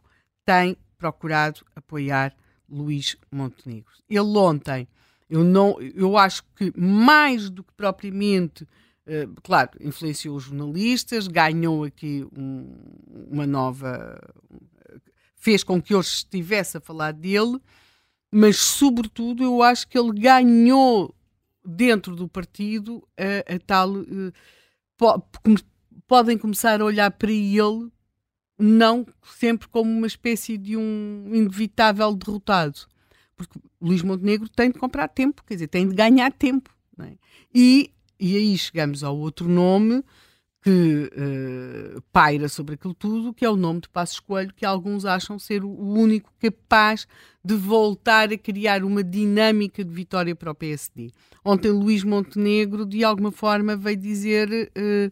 [0.48, 2.34] tem procurado apoiar
[2.70, 3.92] Luís Montenegro.
[4.10, 4.88] Ele ontem,
[5.30, 11.84] eu, não, eu acho que mais do que propriamente, uh, claro, influenciou os jornalistas, ganhou
[11.84, 12.74] aqui um,
[13.30, 14.18] uma nova.
[15.36, 17.60] fez com que hoje estivesse a falar dele,
[18.32, 21.14] mas sobretudo eu acho que ele ganhou
[21.66, 23.92] dentro do partido a, a tal.
[23.92, 24.32] Uh,
[24.96, 25.22] po
[26.08, 27.92] podem começar a olhar para ele
[28.58, 32.80] não sempre como uma espécie de um inevitável derrotado.
[33.36, 36.76] Porque Luís Montenegro tem de comprar tempo, quer dizer, tem de ganhar tempo.
[37.00, 37.14] É?
[37.54, 40.04] E e aí chegamos ao outro nome
[40.62, 45.06] que uh, paira sobre aquilo tudo, que é o nome de Passos Coelho, que alguns
[45.06, 47.08] acham ser o único capaz
[47.46, 51.12] de voltar a criar uma dinâmica de vitória para o PSD.
[51.46, 55.08] Ontem Luís Montenegro, de alguma forma, veio dizer uh,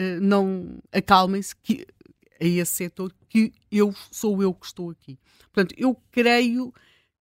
[0.00, 1.84] uh, não acalmem-se que
[2.40, 5.18] a esse setor que eu sou eu que estou aqui.
[5.52, 6.72] Portanto, eu creio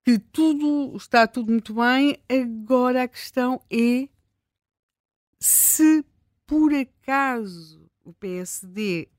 [0.03, 2.17] que tudo está tudo muito bem.
[2.29, 4.07] Agora a questão é
[5.39, 6.03] se
[6.47, 9.09] por acaso o PSD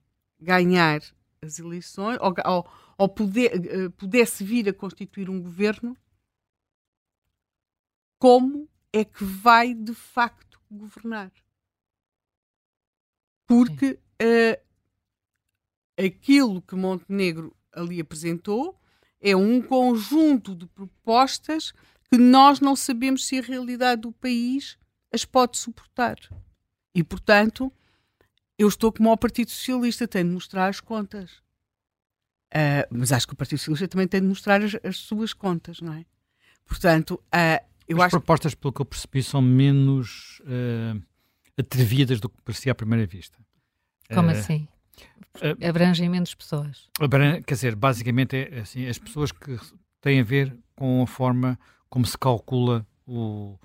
[0.41, 1.01] ganhar
[1.43, 5.97] as eleições ou, ou, ou poder, uh, pudesse vir a constituir um governo,
[8.19, 11.33] como é que vai de facto governar?
[13.47, 14.70] Porque uh,
[16.01, 18.79] aquilo que Montenegro ali apresentou
[19.21, 21.73] é um conjunto de propostas
[22.11, 24.79] que nós não sabemos se a realidade do país
[25.13, 26.17] as pode suportar.
[26.95, 27.73] E, portanto,
[28.59, 31.31] eu estou como ao Partido Socialista, tenho de mostrar as contas.
[32.53, 35.81] Uh, mas acho que o Partido Socialista também tem de mostrar as, as suas contas,
[35.81, 36.05] não é?
[36.67, 38.11] Portanto, uh, eu as acho...
[38.11, 41.01] propostas, pelo que eu percebi, são menos uh,
[41.59, 43.39] atrevidas do que parecia à primeira vista.
[44.13, 44.67] Como assim?
[45.67, 46.89] Abrangem menos pessoas.
[47.47, 49.59] Quer dizer, basicamente é assim, as pessoas que
[50.01, 53.59] têm a ver com a forma como se calcula o,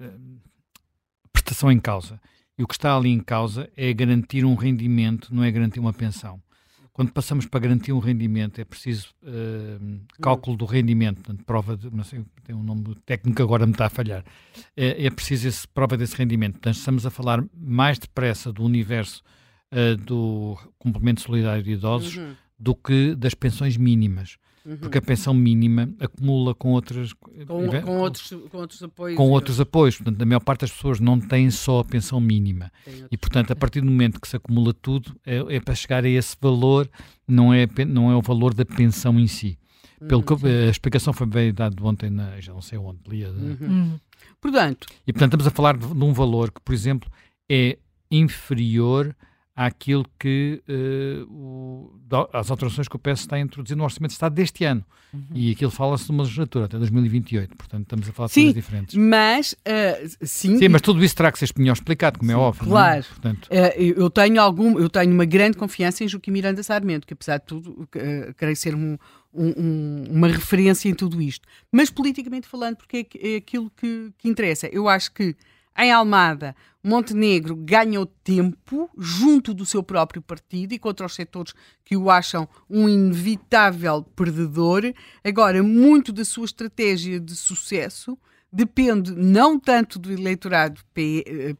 [0.00, 2.20] a prestação em causa.
[2.56, 5.92] E o que está ali em causa é garantir um rendimento, não é garantir uma
[5.92, 6.42] pensão.
[6.92, 11.88] Quando passamos para garantir um rendimento, é preciso uh, cálculo do rendimento, portanto, prova de,
[11.94, 14.24] não sei, tem um nome técnico agora me está a falhar.
[14.76, 16.54] É, é preciso esse, prova desse rendimento.
[16.54, 19.22] Portanto, estamos a falar mais depressa do universo
[19.72, 22.34] uh, do complemento solidário de idosos uhum.
[22.58, 24.38] do que das pensões mínimas.
[24.68, 24.76] Uhum.
[24.76, 27.32] Porque a pensão mínima acumula com outras com,
[27.82, 29.16] com, outros, com outros apoios.
[29.16, 29.96] Com outros apoios.
[29.96, 32.70] Portanto, a maior parte das pessoas não tem só a pensão mínima.
[33.10, 36.08] E, portanto, a partir do momento que se acumula tudo, é, é, para chegar a
[36.08, 36.86] esse valor,
[37.26, 39.58] não é, não é o valor da pensão em si.
[40.06, 40.36] Pelo uhum.
[40.36, 43.30] que a explicação foi bem dada ontem, na, já não sei onde, lia.
[43.30, 43.56] Uhum.
[43.60, 44.00] Uhum.
[44.38, 44.86] Portanto.
[45.06, 47.10] E portanto estamos a falar de, de um valor que, por exemplo,
[47.50, 47.78] é
[48.10, 49.16] inferior
[49.58, 51.92] àquilo que uh, o,
[52.32, 54.84] as alterações que o PS está a introduzir no Orçamento de Estado deste ano.
[55.12, 55.20] Uhum.
[55.34, 58.54] E aquilo fala-se de uma legislatura até 2028, portanto estamos a falar de sim, coisas
[58.54, 58.94] diferentes.
[58.94, 62.40] Mas, uh, sim, sim, mas tudo isso terá que ser melhor explicado, como é sim,
[62.40, 62.68] é óbvio.
[62.68, 63.00] Claro.
[63.00, 63.02] É?
[63.02, 63.46] Portanto...
[63.46, 67.38] Uh, eu, tenho algum, eu tenho uma grande confiança em Joaquim Miranda Sarmento, que apesar
[67.38, 68.96] de tudo, uh, creio ser um,
[69.34, 71.48] um, uma referência em tudo isto.
[71.72, 74.68] Mas politicamente falando, porque é, é aquilo que, que interessa.
[74.68, 75.34] Eu acho que
[75.78, 81.54] em Almada, Montenegro ganhou tempo junto do seu próprio partido e contra os setores
[81.84, 84.92] que o acham um inevitável perdedor.
[85.22, 88.18] Agora, muito da sua estratégia de sucesso
[88.52, 90.80] depende não tanto do eleitorado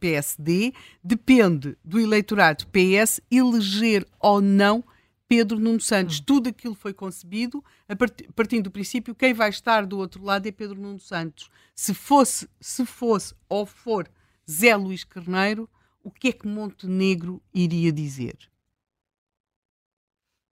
[0.01, 0.73] PSD,
[1.05, 4.83] depende do eleitorado PS eleger ou não
[5.29, 6.18] Pedro Nuno Santos.
[6.18, 6.22] Hum.
[6.24, 7.95] Tudo aquilo foi concebido a
[8.35, 11.51] partindo do princípio quem vai estar do outro lado é Pedro Nuno Santos.
[11.74, 14.09] Se fosse, se fosse ou for
[14.51, 15.68] Zé Luís Carneiro,
[16.03, 18.37] o que é que Montenegro iria dizer?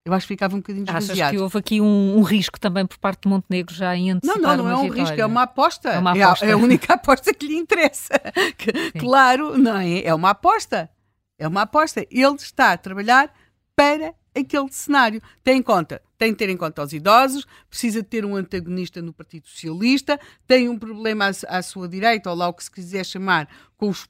[0.05, 1.21] Eu acho que ficava um bocadinho desvaziado.
[1.21, 4.41] Achas que houve aqui um, um, risco também por parte de Montenegro já em antecipar
[4.41, 5.03] Não, não, não é um vitória.
[5.03, 5.89] risco, é uma aposta.
[5.89, 6.45] É, uma aposta.
[6.45, 8.15] É, a, é a única aposta que lhe interessa.
[9.01, 10.03] claro, não é?
[10.03, 10.89] É uma aposta.
[11.37, 12.07] É uma aposta.
[12.09, 13.35] Ele está a trabalhar
[13.75, 15.23] para aquele cenário.
[15.43, 19.13] Tem em conta, tem de ter em conta os idosos, precisa ter um antagonista no
[19.13, 23.05] Partido Socialista, tem um problema à, à sua direita, ou lá o que se quiser
[23.05, 24.07] chamar, com, os,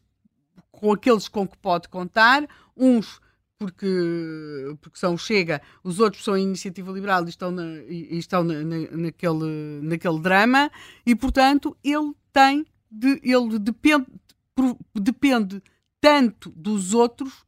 [0.71, 2.47] com aqueles com que pode contar,
[2.77, 3.21] uns
[3.59, 8.45] porque, porque são Chega, os outros são a Iniciativa Liberal e estão, na, e estão
[8.45, 10.71] na, na, naquele, naquele drama,
[11.07, 14.07] e portanto ele tem, de, ele depende,
[14.95, 15.63] depende
[16.01, 17.47] tanto dos outros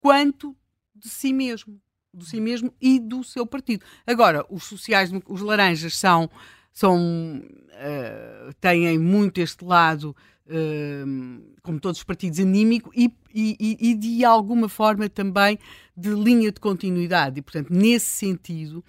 [0.00, 0.54] quanto
[0.94, 1.80] de si mesmo
[2.16, 3.84] de si mesmo e do seu partido.
[4.06, 6.30] Agora, os sociais, os laranjas são,
[6.72, 13.94] são uh, têm muito este lado, uh, como todos os partidos, anímico e, e, e,
[13.94, 15.58] de alguma forma também
[15.96, 17.38] de linha de continuidade.
[17.38, 18.84] E, portanto, nesse sentido,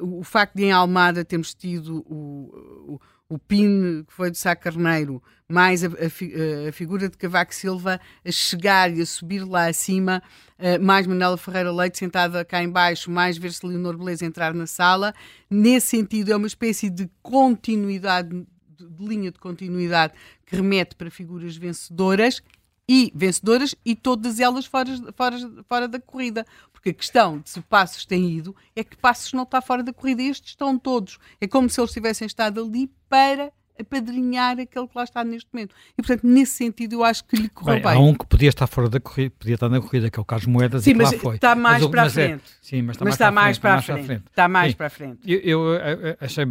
[0.00, 4.38] uh, o facto de em Almada termos tido o, o o PIN que foi de
[4.38, 9.44] Sá Carneiro, mais a, a, a, figura de Cavaco Silva a chegar e a subir
[9.44, 10.22] lá acima,
[10.58, 14.66] uh, mais Manela Ferreira Leite sentada cá embaixo, mais ver se Leonor Beleza entrar na
[14.66, 15.14] sala.
[15.50, 20.14] Nesse sentido, é uma espécie de continuidade, de, de linha de continuidade
[20.44, 22.42] que remete para figuras vencedoras
[22.88, 25.36] e vencedoras e todas elas fora, fora,
[25.68, 26.46] fora da corrida.
[26.86, 29.92] Porque a questão de se Passos tem ido é que Passos não está fora da
[29.92, 30.22] corrida.
[30.22, 31.18] Estes estão todos.
[31.40, 35.74] É como se eles tivessem estado ali para apadrinhar aquele que lá está neste momento.
[35.98, 37.82] E, portanto, nesse sentido, eu acho que lhe correu bem.
[37.82, 37.92] bem.
[37.92, 40.24] Há um que podia estar fora da corrida, podia estar na corrida, que é o
[40.24, 41.34] Carlos Moedas, sim, e mas lá foi.
[41.34, 42.42] Está mais mas, para a é- frente.
[42.44, 44.24] É, sim, mas está, mas mais, está para mais, para, frente, frente.
[44.30, 44.76] Está mais sim.
[44.76, 45.20] para a frente.
[45.24, 46.46] Eu, eu, eu, achei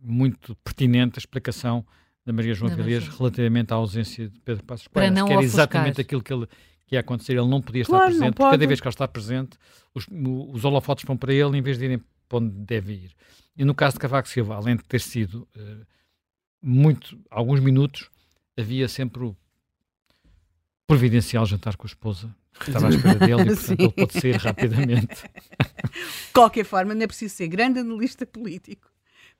[0.00, 1.86] muito pertinente a explicação
[2.26, 6.22] da Maria João Vilhas relativamente à ausência de Pedro Passos Coelho, que era exatamente aquilo
[6.22, 6.48] que ele
[6.92, 9.08] que ia acontecer, ele não podia claro, estar presente, porque cada vez que ele está
[9.08, 9.58] presente,
[9.94, 10.06] os,
[10.52, 13.16] os holofotes vão para ele em vez de irem para onde deve ir.
[13.56, 15.86] E no caso de Cavaco Silva, além de ter sido uh,
[16.60, 18.10] muito, alguns minutos,
[18.58, 19.34] havia sempre o
[20.86, 24.36] providencial jantar com a esposa que estava à espera dele e, portanto, ele pode sair
[24.36, 25.24] rapidamente.
[25.92, 28.91] De qualquer forma, não é preciso ser grande analista político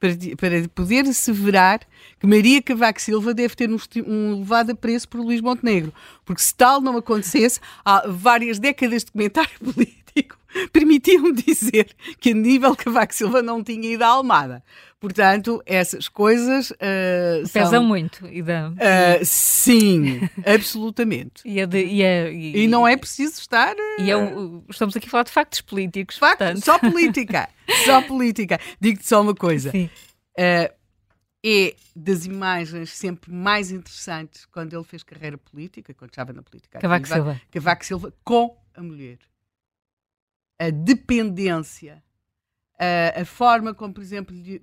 [0.03, 1.81] para, para poder asseverar
[2.19, 5.93] que Maria Cavaco Silva deve ter um, um levado a preço por Luís Montenegro.
[6.25, 10.02] Porque se tal não acontecesse, há várias décadas de comentário político
[10.73, 11.89] permitiam dizer
[12.21, 14.63] que a nível Cavaco Silva não tinha ido à Almada.
[15.01, 18.25] Portanto, essas coisas uh, pesam são, muito.
[18.29, 18.71] E dá...
[18.71, 21.43] Uh, sim, absolutamente.
[21.45, 23.75] E, é de, e, é, e, e, não é preciso estar.
[23.99, 26.17] É o, estamos aqui a falar de factos políticos.
[26.17, 27.49] Factos, só política.
[27.85, 28.61] só política.
[28.81, 29.73] Digo-te só uma coisa.
[29.73, 29.91] Sim.
[30.39, 30.73] Uh,
[31.45, 36.79] é das imagens sempre mais interessantes quando ele fez carreira política, quando estava na política.
[36.79, 37.41] Cavaco Silva.
[37.51, 39.19] Cavaco Silva com a mulher.
[40.63, 42.01] A dependência,
[42.79, 44.63] a, a forma como, por exemplo, lhe,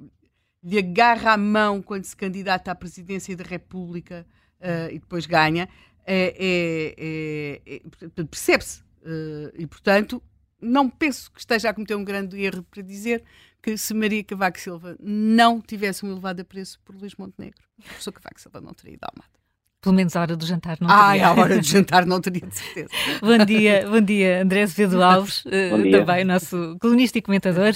[0.64, 4.26] lhe agarra a mão quando se candidata à presidência da República
[4.62, 5.68] uh, e depois ganha,
[6.06, 8.82] é, é, é, é percebe-se.
[9.02, 10.24] Uh, e, portanto,
[10.62, 13.22] não penso que esteja a cometer um grande erro para dizer
[13.62, 17.84] que se Maria Cavaco Silva não tivesse um elevado a preço por Luís Montenegro, o
[17.84, 19.39] professor Cavaco Silva não teria ido à Almada.
[19.82, 21.04] Pelo menos a hora do jantar não teria.
[21.04, 22.90] Ai, a hora do jantar não teria, de certeza.
[23.22, 27.74] bom dia, bom dia André Azevedo Alves, uh, também nosso colunista e comentador.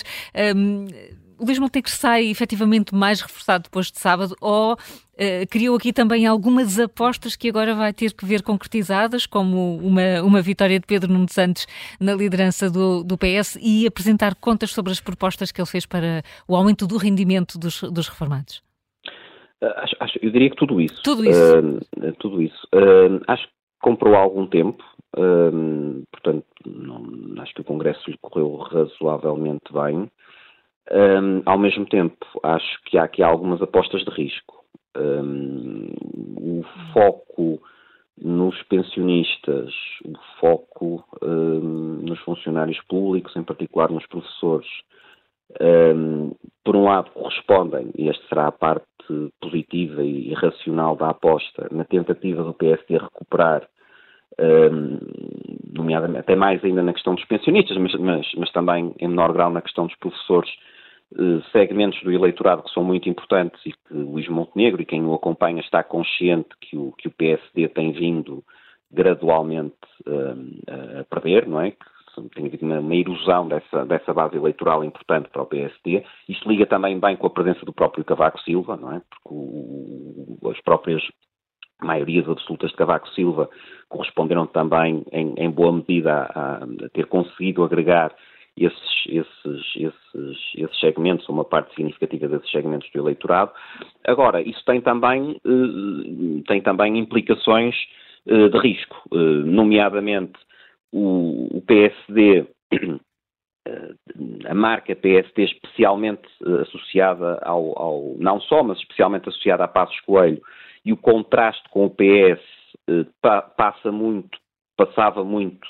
[0.56, 0.86] Um,
[1.38, 4.78] o Luís Montenegro sai efetivamente mais reforçado depois de sábado ou uh,
[5.50, 10.42] criou aqui também algumas apostas que agora vai ter que ver concretizadas, como uma, uma
[10.42, 11.68] vitória de Pedro Nuno Santos
[12.00, 16.24] na liderança do, do PS e apresentar contas sobre as propostas que ele fez para
[16.48, 18.62] o aumento do rendimento dos, dos reformados?
[19.64, 21.02] Uh, acho, acho, eu diria que tudo isso.
[21.02, 21.60] Tudo isso.
[21.60, 22.68] Uh, tudo isso.
[22.76, 24.84] Uh, acho que comprou algum tempo,
[26.12, 30.10] portanto, não, acho que o Congresso lhe correu razoavelmente bem.
[31.46, 34.64] Ao mesmo tempo, acho que há aqui algumas apostas de risco.
[34.96, 37.62] O foco
[38.18, 39.74] nos pensionistas,
[40.06, 44.68] o foco nos funcionários públicos, em particular nos professores,
[46.64, 48.86] por um lado correspondem, e esta será a parte
[49.42, 53.68] positiva e racional da aposta, na tentativa do PSD recuperar
[55.74, 59.52] nomeadamente, até mais ainda na questão dos pensionistas, mas, mas, mas, também em menor grau
[59.52, 60.50] na questão dos professores,
[61.16, 65.14] eh, segmentos do eleitorado que são muito importantes e que Luís Montenegro e quem o
[65.14, 68.44] acompanha está consciente que o, que o PSD tem vindo
[68.92, 69.76] gradualmente
[70.08, 71.72] uh, a perder, não é?
[71.72, 71.86] Que
[72.34, 76.04] tem havido uma, uma erosão dessa, dessa base eleitoral importante para o PSD.
[76.30, 79.02] Isto liga também bem com a presença do próprio Cavaco Silva, não é?
[79.10, 81.02] Porque o, as próprias
[81.82, 83.50] maiorias absolutas de Cavaco Silva
[83.90, 88.14] corresponderam também, em, em boa medida, a, a ter conseguido agregar
[88.58, 93.52] esses, esses, esses, esses segmentos, uma parte significativa desses segmentos do eleitorado.
[94.06, 97.76] Agora, isso tem também, eh, tem também implicações
[98.28, 100.34] eh, de risco, eh, nomeadamente
[100.94, 102.48] o, o PSD
[104.46, 106.22] a marca PSD especialmente
[106.62, 110.42] associada ao, ao, não só, mas especialmente associada a Passos Coelho
[110.86, 112.42] e o contraste com o PS
[113.56, 114.38] passa muito
[114.76, 115.68] passava muito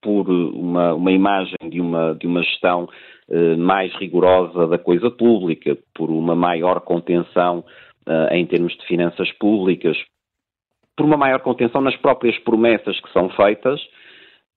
[0.00, 2.88] por uma, uma, imagem de uma, de uma gestão
[3.58, 7.64] mais rigorosa da coisa pública, por uma maior contenção
[8.32, 9.96] em termos de finanças públicas,
[10.96, 13.80] por uma maior contenção nas próprias promessas que são feitas.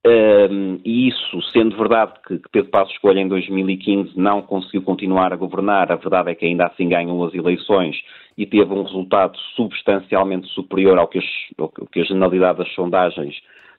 [0.04, 5.36] E isso, sendo verdade que, que Pedro Passos Coelho em 2015 não conseguiu continuar a
[5.36, 7.96] governar, a verdade é que ainda assim ganhou as eleições
[8.38, 11.26] e teve um resultado substancialmente superior ao que, as,
[11.58, 13.36] ao que a generalidade das sondagens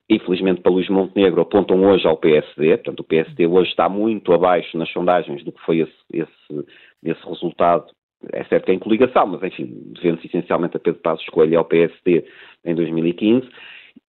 [0.08, 4.76] infelizmente para Luís Montenegro, apontam hoje ao PSD, portanto o PSD hoje está muito abaixo
[4.76, 6.66] nas sondagens do que foi esse, esse,
[7.04, 7.86] esse resultado,
[8.32, 11.56] é certo que é em coligação, mas enfim, devendo-se essencialmente a Pedro Passos Coelho e
[11.56, 12.24] ao PSD
[12.64, 13.48] em 2015,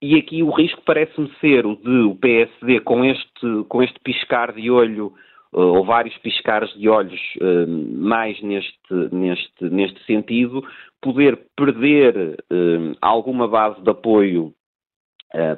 [0.00, 4.52] e aqui o risco parece-me ser o de o PSD com este, com este piscar
[4.52, 5.12] de olho
[5.52, 10.64] uh, ou vários piscares de olhos uh, mais neste, neste, neste sentido,
[11.02, 14.52] poder perder uh, alguma base de apoio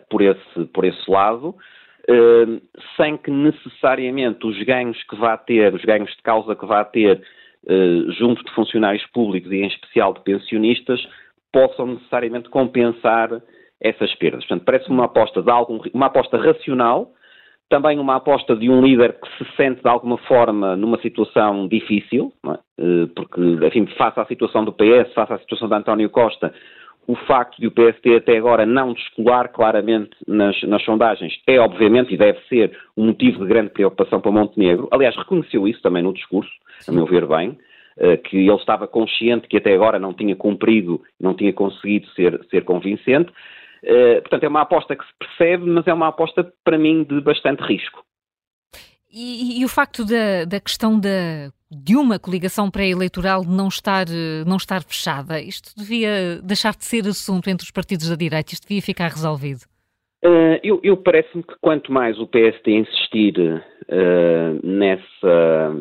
[0.08, 1.54] por, esse, por esse lado,
[2.96, 7.22] sem que necessariamente os ganhos que vá ter, os ganhos de causa que vá ter,
[8.18, 11.00] junto de funcionários públicos e em especial de pensionistas,
[11.52, 13.40] possam necessariamente compensar
[13.80, 14.44] essas perdas.
[14.46, 17.12] Portanto, parece uma aposta de algum, uma aposta racional,
[17.68, 22.32] também uma aposta de um líder que se sente de alguma forma numa situação difícil,
[22.46, 22.58] é?
[22.78, 26.52] Eh, porque, enfim, face à situação do PS, face à situação de António Costa,
[27.06, 32.14] o facto de o PSD até agora não descolar claramente nas, nas, sondagens é, obviamente,
[32.14, 34.88] e deve ser um motivo de grande preocupação para Montenegro.
[34.92, 36.50] Aliás, reconheceu isso também no discurso,
[36.88, 37.58] a meu ver bem,
[37.98, 42.40] eh, que ele estava consciente que até agora não tinha cumprido, não tinha conseguido ser,
[42.50, 43.32] ser convincente.
[43.82, 47.20] Eh, portanto, é uma aposta que se percebe, mas é uma aposta, para mim, de
[47.20, 48.04] bastante risco.
[49.12, 54.06] E, e, o facto da, da questão da, de uma coligação pré-eleitoral não estar,
[54.46, 58.68] não estar fechada, isto devia deixar de ser assunto entre os partidos da direita, isto
[58.68, 59.62] devia ficar resolvido?
[60.24, 65.74] Uh, eu, eu parece-me que quanto mais o PSD insistir uh, nessa,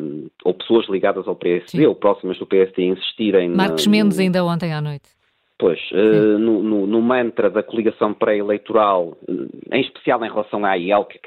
[0.44, 1.86] ou pessoas ligadas ao PSD Sim.
[1.86, 3.50] ou próximas do PSD insistirem...
[3.50, 5.19] Marcos na, Mendes ainda ontem à noite.
[5.60, 10.74] Pois, uh, no, no, no, mantra da coligação pré-eleitoral, eh, em especial em relação à
[10.74, 11.18] IEL, que,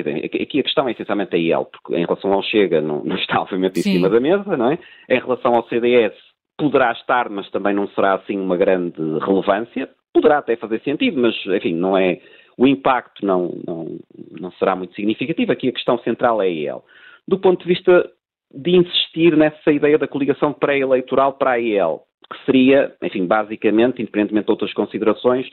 [0.42, 3.40] aqui a questão é essencialmente a IEL, porque em relação ao Chega não, não está
[3.40, 3.92] obviamente em Sim.
[3.94, 4.80] cima da mesa, não é?
[5.08, 6.16] Em relação ao CDS
[6.58, 11.36] poderá estar, mas também não será assim uma grande relevância, poderá até fazer sentido, mas
[11.46, 12.20] enfim, não é,
[12.58, 14.00] o impacto não, não,
[14.32, 16.84] não será muito significativo, aqui a questão central é a IEL.
[17.28, 18.10] Do ponto de vista
[18.52, 24.46] de insistir nessa ideia da coligação pré-eleitoral para a IEL, que seria, enfim, basicamente, independentemente
[24.46, 25.50] de outras considerações,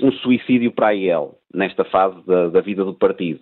[0.00, 3.40] um suicídio para a IEL, nesta fase da, da vida do partido.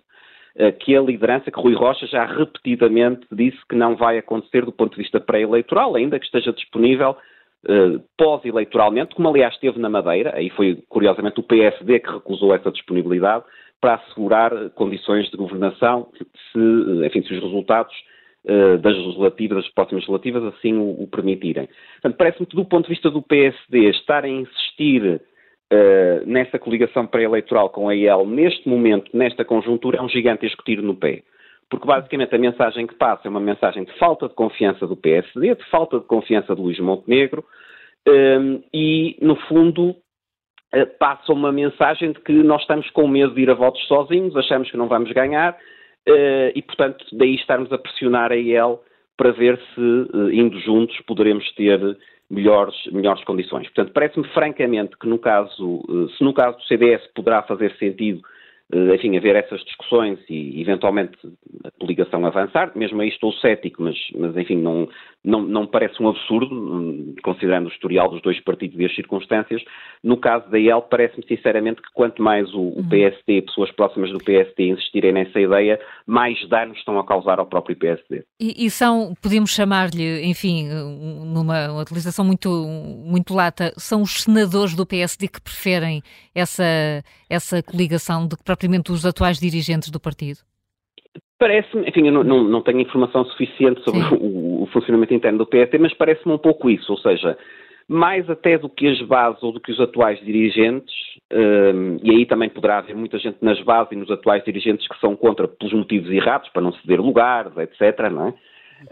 [0.57, 4.71] Eh, que a liderança, que Rui Rocha já repetidamente disse que não vai acontecer do
[4.71, 7.17] ponto de vista pré-eleitoral, ainda que esteja disponível
[7.65, 12.71] uh, pós-eleitoralmente, como aliás esteve na Madeira, aí foi curiosamente o PSD que recusou essa
[12.71, 13.43] disponibilidade,
[13.81, 17.93] para assegurar condições de governação se, enfim, se os resultados
[18.45, 21.67] uh, das legislativas, das próximas legislativas, assim o, o permitirem.
[22.01, 25.21] Portanto, parece-me que do ponto de vista do PSD, estar a insistir
[25.73, 30.81] uh, nessa coligação pré-eleitoral com a IEL, neste momento, nesta conjuntura, é um gigantesco tiro
[30.81, 31.23] no pé.
[31.69, 35.55] Porque basicamente a mensagem que passa é uma mensagem de falta de confiança do PSD,
[35.55, 37.43] de falta de confiança de Luís Montenegro,
[38.07, 39.95] um, ehm, e, no fundo,
[40.71, 44.35] eh, passa uma mensagem de que nós estamos com medo de ir a votos sozinhos,
[44.35, 45.57] achamos que não vamos ganhar
[46.07, 48.79] e, portanto, daí estarmos a pressionar a IEL
[49.17, 51.79] para ver se, uh, indo juntos, poderemos ter
[52.29, 53.67] melhores, melhores condições.
[53.67, 58.19] Portanto, parece-me francamente que no caso, uh, se no caso do CDS poderá fazer sentido
[58.19, 58.34] eh,
[58.73, 61.17] enfim, haver essas discussões e eventualmente
[61.63, 64.89] a coligação avançar, mesmo aí estou cético, mas, mas enfim, não,
[65.23, 69.63] não, não parece um absurdo, hum, considerando o historial dos dois partidos e as circunstâncias.
[70.03, 72.89] No caso da IEL, parece-me sinceramente que quanto mais o, o uhum.
[72.89, 77.75] PSD, pessoas próximas do PSD insistirem nessa ideia, mais danos estão a causar ao próprio
[77.75, 78.23] PSD.
[78.39, 84.85] E, e são, podemos chamar-lhe, enfim, numa utilização muito, muito lata, são os senadores do
[84.85, 86.01] PSD que preferem
[86.33, 90.39] essa, essa coligação de que propriamente os atuais dirigentes do partido?
[91.37, 95.45] Parece-me, enfim, eu não, não, não, tenho informação suficiente sobre o, o, funcionamento interno do
[95.45, 97.37] PST, mas parece-me um pouco isso, ou seja,
[97.89, 100.95] mais até do que as bases ou do que os atuais dirigentes,
[101.33, 104.97] um, e aí também poderá haver muita gente nas bases e nos atuais dirigentes que
[104.99, 108.33] são contra pelos motivos errados, para não ceder lugares, etc., não é?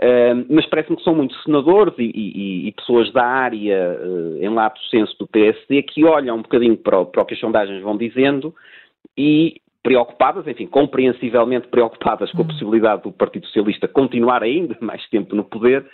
[0.01, 4.49] Um, mas parece-me que são muitos senadores e, e, e pessoas da área, uh, em
[4.49, 7.81] lato senso do PSD, que olham um bocadinho para o, para o que as sondagens
[7.81, 8.53] vão dizendo
[9.17, 12.47] e preocupadas, enfim, compreensivelmente preocupadas com a hum.
[12.47, 15.85] possibilidade do Partido Socialista continuar ainda mais tempo no poder,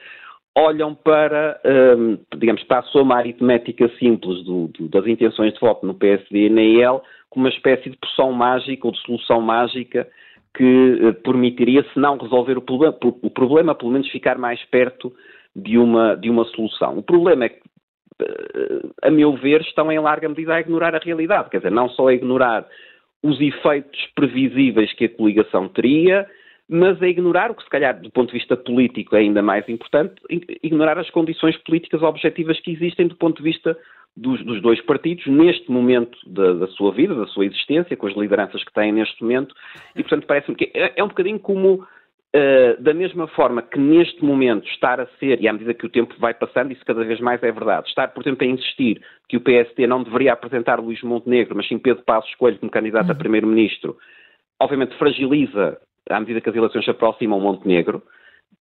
[0.55, 1.59] olham para,
[1.97, 6.47] um, digamos, para a soma aritmética simples do, do, das intenções de voto no PSD
[6.47, 10.07] e na EL como uma espécie de poção mágica ou de solução mágica
[10.55, 15.13] que uh, permitiria, se não resolver o problema, o problema, pelo menos ficar mais perto
[15.55, 16.97] de uma, de uma solução.
[16.97, 17.61] O problema é que,
[18.21, 21.89] uh, a meu ver, estão em larga medida a ignorar a realidade, quer dizer, não
[21.89, 22.65] só a ignorar
[23.21, 26.27] os efeitos previsíveis que a coligação teria,
[26.67, 29.67] mas a ignorar o que, se calhar, do ponto de vista político é ainda mais
[29.67, 30.13] importante,
[30.61, 33.75] ignorar as condições políticas objetivas que existem do ponto de vista
[34.15, 38.15] dos, dos dois partidos neste momento da, da, sua vida, da sua existência, com as
[38.15, 39.55] lideranças que têm neste momento,
[39.95, 41.85] e portanto parece-me que é, é um bocadinho como
[42.35, 45.89] Uh, da mesma forma que neste momento estar a ser, e à medida que o
[45.89, 49.35] tempo vai passando, isso cada vez mais é verdade, estar, por exemplo, a insistir que
[49.35, 53.13] o PST não deveria apresentar Luís Montenegro, mas sim Pedro Passos Coelho como candidato uhum.
[53.13, 53.97] a primeiro-ministro,
[54.59, 58.03] obviamente fragiliza, à medida que as eleições se aproximam, Montenegro.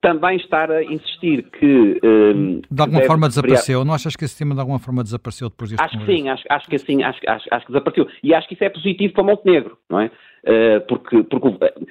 [0.00, 2.00] Também estar a insistir que.
[2.02, 3.84] Uh, de alguma forma desapareceu?
[3.84, 6.44] Não achas que esse tema de alguma forma desapareceu depois deste Acho que sim, acho,
[6.48, 8.08] acho que sim, acho, acho, acho que desapareceu.
[8.22, 10.10] E acho que isso é positivo para Montenegro, não é?
[10.44, 11.48] Uh, porque, porque,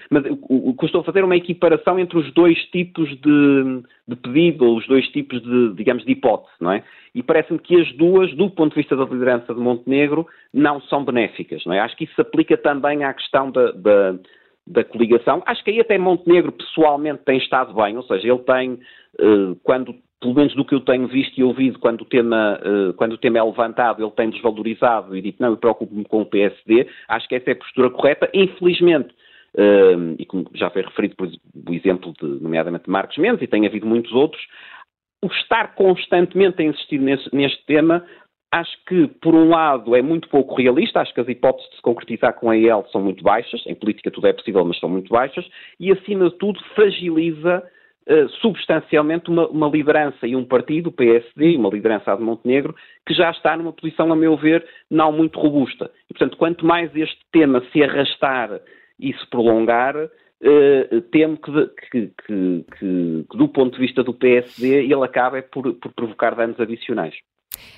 [0.10, 4.16] mas o, que estou a fazer é uma equiparação entre os dois tipos de, de
[4.16, 6.84] pedido, ou os dois tipos de, digamos, de hipótese, não é?
[7.14, 11.04] E parece-me que as duas, do ponto de vista da liderança de Montenegro, não são
[11.04, 11.80] benéficas, não é?
[11.80, 14.16] Acho que isso se aplica também à questão da, da,
[14.66, 15.44] da coligação.
[15.46, 19.94] Acho que aí até Montenegro pessoalmente tem estado bem, ou seja, ele tem, uh, quando
[20.20, 23.18] pelo menos do que eu tenho visto e ouvido, quando o tema, uh, quando o
[23.18, 26.88] tema é levantado, ele tem desvalorizado e dito, não, eu preocupo-me com o PSD.
[27.08, 28.30] Acho que essa é a postura correta.
[28.34, 29.10] Infelizmente,
[29.56, 33.68] uh, e como já foi referido por o exemplo de, nomeadamente, Marcos Mendes, e tem
[33.68, 34.42] havido muitos outros,
[35.24, 38.04] o estar constantemente a insistir nesse, neste tema
[38.50, 41.82] Acho que, por um lado, é muito pouco realista, acho que as hipóteses de se
[41.82, 45.10] concretizar com a EL são muito baixas, em política tudo é possível, mas são muito
[45.10, 45.46] baixas,
[45.78, 47.62] e, acima de tudo, fragiliza
[48.10, 52.76] uh, substancialmente uma, uma, liderança e um partido, o PSD, uma liderança de Montenegro,
[53.06, 55.92] que já está numa posição, a meu ver, não muito robusta.
[56.10, 58.60] E, portanto, quanto mais este tema se arrastar
[59.00, 59.96] e se prolongar,
[60.40, 61.52] Uh, temo que,
[61.90, 66.60] que, que, que, do ponto de vista do PSD, ele acabe por, por provocar danos
[66.60, 67.16] adicionais.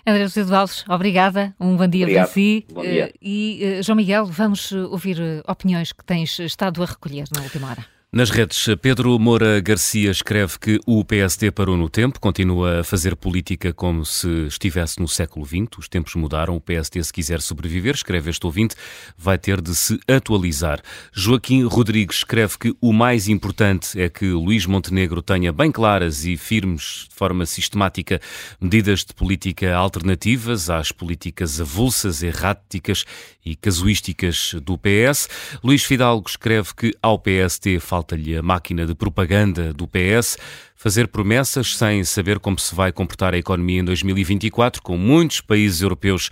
[0.06, 2.26] André José de obrigada, um bom dia Obrigado.
[2.26, 2.66] para si.
[2.70, 3.14] Bom dia.
[3.16, 5.16] Uh, e João Miguel, vamos ouvir
[5.48, 7.99] opiniões que tens estado a recolher na última hora.
[8.12, 13.16] Nas redes, Pedro Moura Garcia escreve que o PSD parou no tempo, continua a fazer
[13.16, 15.78] política como se estivesse no século XX.
[15.78, 16.56] Os tempos mudaram.
[16.56, 18.76] O PSD, se quiser sobreviver, escreve este ouvinte,
[19.16, 20.82] vai ter de se atualizar.
[21.14, 26.36] Joaquim Rodrigues escreve que o mais importante é que Luís Montenegro tenha bem claras e
[26.36, 28.20] firmes, de forma sistemática,
[28.60, 33.06] medidas de política alternativas às políticas avulsas, erráticas
[33.52, 35.30] e casuísticas do PS.
[35.64, 40.38] Luís Fidalgo escreve que ao PST falta falta-lhe a máquina de propaganda do PS,
[40.76, 45.82] fazer promessas sem saber como se vai comportar a economia em 2024, com muitos países
[45.82, 46.30] europeus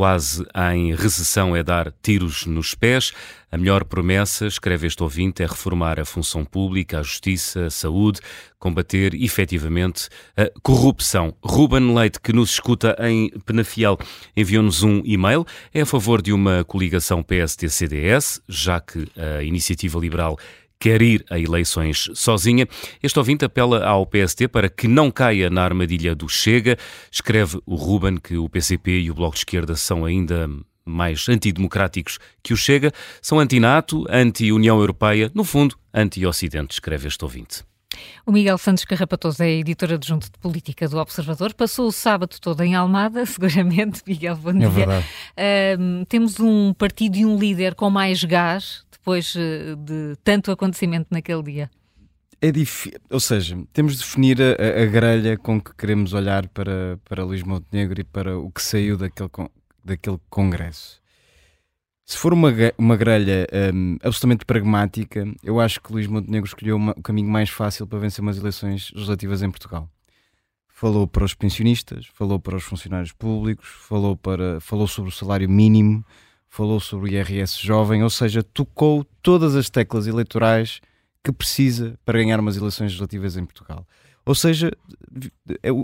[0.00, 3.12] quase em recessão é dar tiros nos pés.
[3.52, 8.18] A melhor promessa, escreve este ouvinte, é reformar a função pública, a justiça, a saúde,
[8.58, 11.36] combater efetivamente a corrupção.
[11.44, 13.98] Ruben Leite, que nos escuta em Penafiel,
[14.34, 15.44] enviou-nos um e-mail.
[15.74, 20.38] É a favor de uma coligação PSD-CDS, já que a Iniciativa Liberal
[20.80, 22.66] quer ir a eleições sozinha.
[23.02, 26.78] Este ouvinte apela ao PST para que não caia na armadilha do Chega.
[27.12, 30.48] Escreve o Ruben que o PCP e o Bloco de Esquerda são ainda
[30.84, 32.90] mais antidemocráticos que o Chega,
[33.22, 37.62] são anti-NATO, anti-União Europeia, no fundo, anti-Ocidente, escreve este ouvinte.
[38.24, 41.52] O Miguel Santos Carrapatoso é editor adjunto de política do Observador.
[41.52, 44.02] Passou o sábado todo em Almada, seguramente.
[44.06, 44.66] Miguel, bom é dia.
[44.66, 45.06] É verdade.
[45.36, 51.08] Uh, temos um partido e um líder com mais gás depois eh, de tanto acontecimento
[51.10, 51.70] naquele dia?
[52.40, 56.98] É difícil, ou seja, temos de definir a, a, grelha com que queremos olhar para,
[57.04, 59.28] para Luís Montenegro e para o que saiu daquele,
[59.84, 61.00] daquele congresso.
[62.06, 66.92] Se for uma, uma grelha um, absolutamente pragmática, eu acho que Luís Montenegro escolheu uma,
[66.92, 69.88] o caminho mais fácil para vencer umas eleições legislativas em Portugal.
[70.68, 75.48] Falou para os pensionistas, falou para os funcionários públicos, falou, para, falou sobre o salário
[75.48, 76.04] mínimo,
[76.50, 80.80] falou sobre o IRS jovem, ou seja, tocou todas as teclas eleitorais
[81.24, 83.86] que precisa para ganhar umas eleições legislativas em Portugal.
[84.26, 84.70] Ou seja,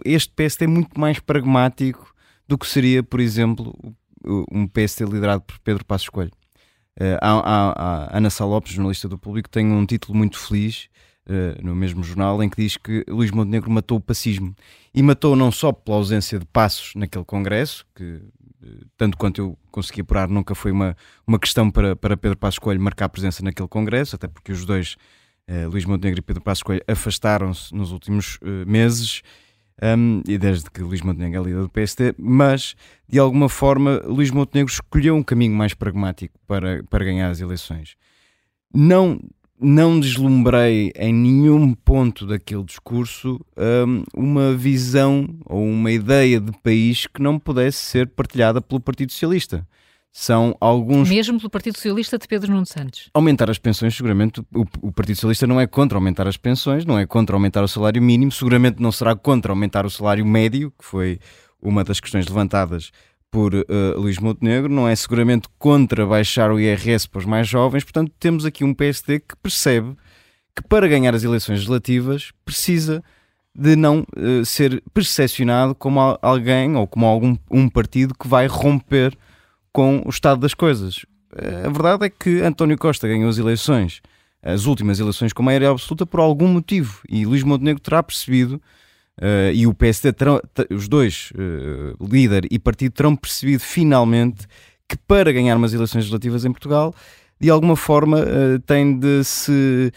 [0.05, 2.12] este PST é muito mais pragmático
[2.48, 3.74] do que seria, por exemplo,
[4.51, 6.32] um PST liderado por Pedro Passos Coelho.
[7.20, 10.88] A, a Ana Salopes, jornalista do Público, tem um título muito feliz
[11.28, 14.55] uh, no mesmo jornal em que diz que Luís Montenegro matou o pacismo.
[14.94, 18.22] E matou não só pela ausência de passos naquele congresso, que
[18.96, 20.96] tanto quanto eu consegui apurar, nunca foi uma,
[21.26, 24.96] uma questão para, para Pedro Passos Coelho marcar presença naquele congresso, até porque os dois,
[25.46, 29.22] eh, Luís Montenegro e Pedro Passos Coelho, afastaram-se nos últimos eh, meses,
[29.82, 32.74] um, e desde que Luís Montenegro é líder do PST, mas
[33.06, 37.94] de alguma forma Luís Montenegro escolheu um caminho mais pragmático para, para ganhar as eleições.
[38.72, 39.20] Não
[39.60, 47.06] não deslumbrei em nenhum ponto daquele discurso um, uma visão ou uma ideia de país
[47.06, 49.66] que não pudesse ser partilhada pelo Partido Socialista.
[50.12, 51.10] São alguns.
[51.10, 53.10] Mesmo pelo Partido Socialista de Pedro Nuno Santos.
[53.12, 56.98] Aumentar as pensões, seguramente, o, o Partido Socialista não é contra aumentar as pensões, não
[56.98, 60.84] é contra aumentar o salário mínimo, seguramente não será contra aumentar o salário médio, que
[60.84, 61.18] foi
[61.60, 62.90] uma das questões levantadas
[63.30, 63.64] por uh,
[63.96, 68.44] Luís Montenegro, não é seguramente contra baixar o IRS para os mais jovens, portanto temos
[68.44, 69.96] aqui um PSD que percebe
[70.54, 73.04] que para ganhar as eleições legislativas precisa
[73.54, 79.16] de não uh, ser percepcionado como alguém ou como algum um partido que vai romper
[79.72, 81.04] com o estado das coisas.
[81.32, 84.00] Uh, a verdade é que António Costa ganhou as eleições,
[84.42, 88.60] as últimas eleições com maioria absoluta por algum motivo e Luís Montenegro terá percebido
[89.20, 90.40] Uh, e o PSD, terão,
[90.70, 94.47] os dois, uh, líder e partido, terão percebido finalmente
[94.86, 96.94] que para ganhar umas eleições legislativas em Portugal
[97.40, 99.90] de alguma forma uh, tem de se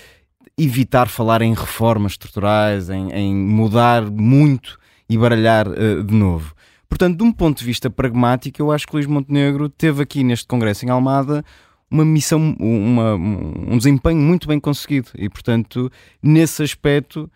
[0.57, 4.79] evitar falar em reformas estruturais, em, em mudar muito
[5.09, 5.65] e baralhar
[6.05, 6.53] de novo.
[6.87, 10.45] Portanto, de um ponto de vista pragmático, eu acho que Luís Montenegro teve aqui neste
[10.45, 11.43] Congresso em Almada
[11.89, 15.91] uma missão, uma, um desempenho muito bem conseguido e, portanto,
[16.21, 17.29] nesse aspecto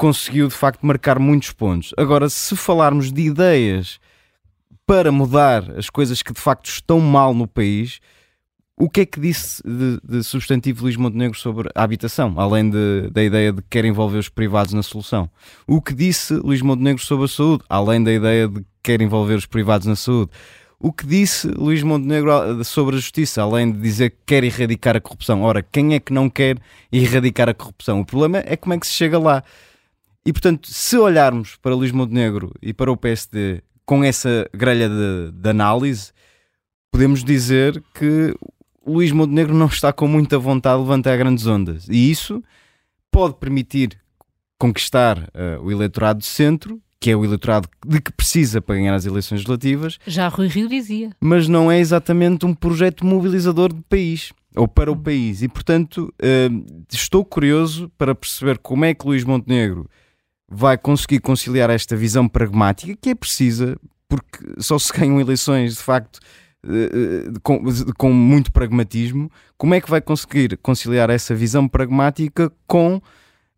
[0.00, 1.92] conseguiu de facto marcar muitos pontos.
[1.94, 4.00] Agora, se falarmos de ideias
[4.86, 8.00] para mudar as coisas que de facto estão mal no país,
[8.78, 13.10] o que é que disse de, de substantivo Luís Montenegro sobre a habitação, além de,
[13.12, 15.28] da ideia de que quer envolver os privados na solução?
[15.66, 19.34] O que disse Luís Montenegro sobre a saúde, além da ideia de que quer envolver
[19.34, 20.30] os privados na saúde?
[20.78, 24.96] O que disse Luís Montenegro ah, sobre a justiça, além de dizer que quer erradicar
[24.96, 25.42] a corrupção?
[25.42, 26.56] Ora, quem é que não quer
[26.90, 28.00] erradicar a corrupção?
[28.00, 29.44] O problema é como é que se chega lá.
[30.24, 35.32] E portanto, se olharmos para Luís Montenegro e para o PSD com essa grelha de,
[35.32, 36.12] de análise,
[36.92, 38.34] podemos dizer que
[38.86, 41.88] Luís Montenegro não está com muita vontade de levantar grandes ondas.
[41.88, 42.42] E isso
[43.10, 43.98] pode permitir
[44.58, 48.94] conquistar uh, o eleitorado do centro, que é o eleitorado de que precisa para ganhar
[48.94, 49.98] as eleições legislativas.
[50.06, 51.10] Já Rui Rio dizia.
[51.18, 55.02] Mas não é exatamente um projeto mobilizador de país, ou para o hum.
[55.02, 55.42] país.
[55.42, 59.88] E, portanto, uh, estou curioso para perceber como é que Luís Montenegro
[60.50, 63.78] vai conseguir conciliar esta visão pragmática que é precisa,
[64.08, 66.18] porque só se ganham eleições, de facto,
[66.66, 67.62] eh, com,
[67.96, 73.00] com muito pragmatismo, como é que vai conseguir conciliar essa visão pragmática com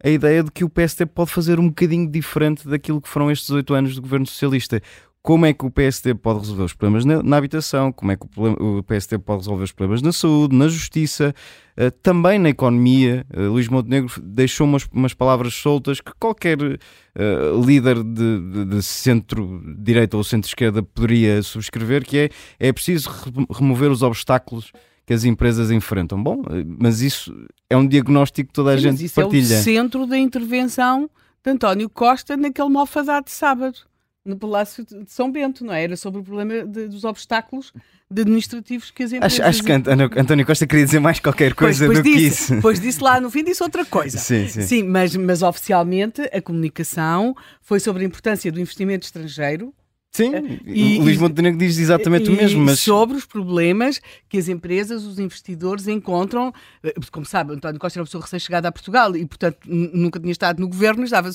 [0.04, 3.50] a ideia de que o PSD pode fazer um bocadinho diferente daquilo que foram estes
[3.50, 4.82] oito anos do governo socialista?
[5.22, 8.26] Como é que o PSD pode resolver os problemas na, na habitação, como é que
[8.36, 11.32] o, o, PSD pode resolver os problemas na saúde, na justiça,
[11.78, 13.24] uh, também na economia.
[13.32, 18.82] Uh, Luís Montenegro deixou umas, umas palavras soltas que qualquer uh, líder de, de, de
[18.82, 22.28] centro-direita ou centro-esquerda poderia subscrever, que é,
[22.58, 23.08] é preciso
[23.48, 24.72] remover os obstáculos
[25.06, 26.20] que as empresas enfrentam.
[26.20, 26.42] Bom,
[26.80, 27.32] mas isso
[27.70, 29.54] é um diagnóstico que toda a Sim, gente isso partilha.
[29.54, 31.08] é o centro da intervenção
[31.44, 33.91] de António Costa naquele malfadado de sábado
[34.24, 35.82] no Palácio de São Bento, não é?
[35.82, 37.72] Era sobre o problema de, dos obstáculos
[38.10, 39.40] administrativos que as empresas...
[39.40, 42.52] Acho, acho que António Costa queria dizer mais qualquer coisa pois, pois do disse, que
[42.52, 42.62] isso.
[42.62, 44.18] Pois disse lá no fim, disse outra coisa.
[44.22, 44.62] Sim, sim.
[44.62, 49.74] sim mas, mas oficialmente a comunicação foi sobre a importância do investimento estrangeiro
[50.14, 52.62] Sim, eh, e, o Luís Montenegro diz exatamente e, o mesmo.
[52.62, 52.80] Mas...
[52.80, 53.98] Sobre os problemas
[54.28, 56.52] que as empresas, os investidores encontram.
[56.84, 60.32] Eh, como sabe, António Costa era uma pessoa recém-chegada a Portugal e, portanto, nunca tinha
[60.32, 61.30] estado no governo, estava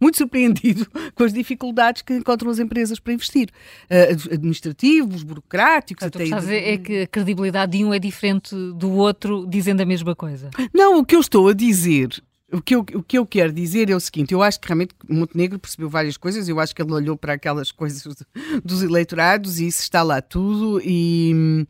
[0.00, 3.50] muito surpreendido com as dificuldades que encontram as empresas para investir.
[3.90, 6.06] Uh, administrativos, burocráticos.
[6.06, 6.72] Até até...
[6.72, 10.48] é que a credibilidade de um é diferente do outro, dizendo a mesma coisa.
[10.72, 12.22] Não, o que eu estou a dizer
[12.52, 14.94] o que, eu, o que eu quero dizer é o seguinte: eu acho que realmente
[15.08, 18.04] Montenegro percebeu várias coisas, eu acho que ele olhou para aquelas coisas
[18.64, 20.80] dos eleitorados e isso está lá tudo.
[20.84, 21.66] E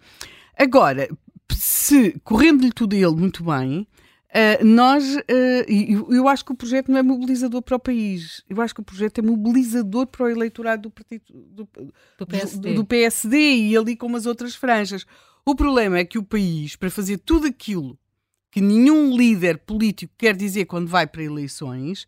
[0.58, 1.08] agora,
[1.52, 3.86] se correndo-lhe tudo a ele muito bem,
[4.34, 8.42] Uh, nós, uh, eu, eu acho que o projeto não é mobilizador para o país.
[8.50, 11.68] Eu acho que o projeto é mobilizador para o eleitorado do partido do,
[12.18, 12.68] do, PSD.
[12.70, 13.36] do, do PSD
[13.68, 15.06] e ali com as outras franjas.
[15.46, 17.96] O problema é que o país, para fazer tudo aquilo
[18.54, 22.06] que nenhum líder político quer dizer quando vai para eleições,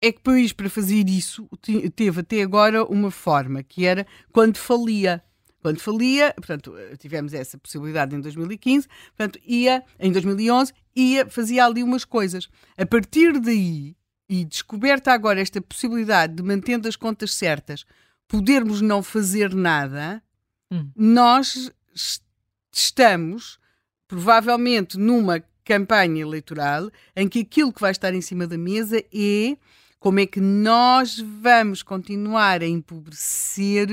[0.00, 1.48] é que o país, para fazer isso,
[1.96, 5.20] teve até agora uma forma, que era quando falia.
[5.60, 8.86] Quando falia, portanto, tivemos essa possibilidade em 2015,
[9.16, 12.48] portanto, ia, em 2011, ia, fazia ali umas coisas.
[12.76, 13.96] A partir daí,
[14.28, 17.84] e descoberta agora esta possibilidade de, mantendo as contas certas,
[18.28, 20.22] podermos não fazer nada,
[20.70, 20.88] hum.
[20.94, 21.72] nós
[22.72, 23.57] estamos
[24.08, 29.56] provavelmente numa campanha eleitoral em que aquilo que vai estar em cima da mesa é
[30.00, 33.88] como é que nós vamos continuar a empobrecer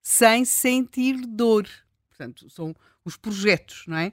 [0.00, 1.68] sem sentir dor.
[2.08, 2.74] Portanto, são
[3.04, 4.12] os projetos, não é?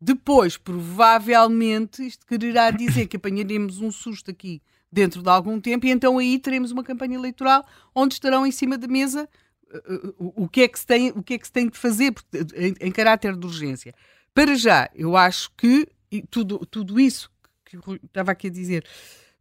[0.00, 5.90] Depois, provavelmente, isto quererá dizer que apanharemos um susto aqui dentro de algum tempo e
[5.90, 9.28] então aí teremos uma campanha eleitoral onde estarão em cima da mesa
[9.72, 11.78] uh, uh, o, que é que se tem, o que é que se tem de
[11.78, 12.12] fazer
[12.54, 13.94] em, em caráter de urgência.
[14.34, 15.86] Para já, eu acho que
[16.30, 17.30] tudo, tudo isso
[17.64, 18.84] que eu estava aqui a dizer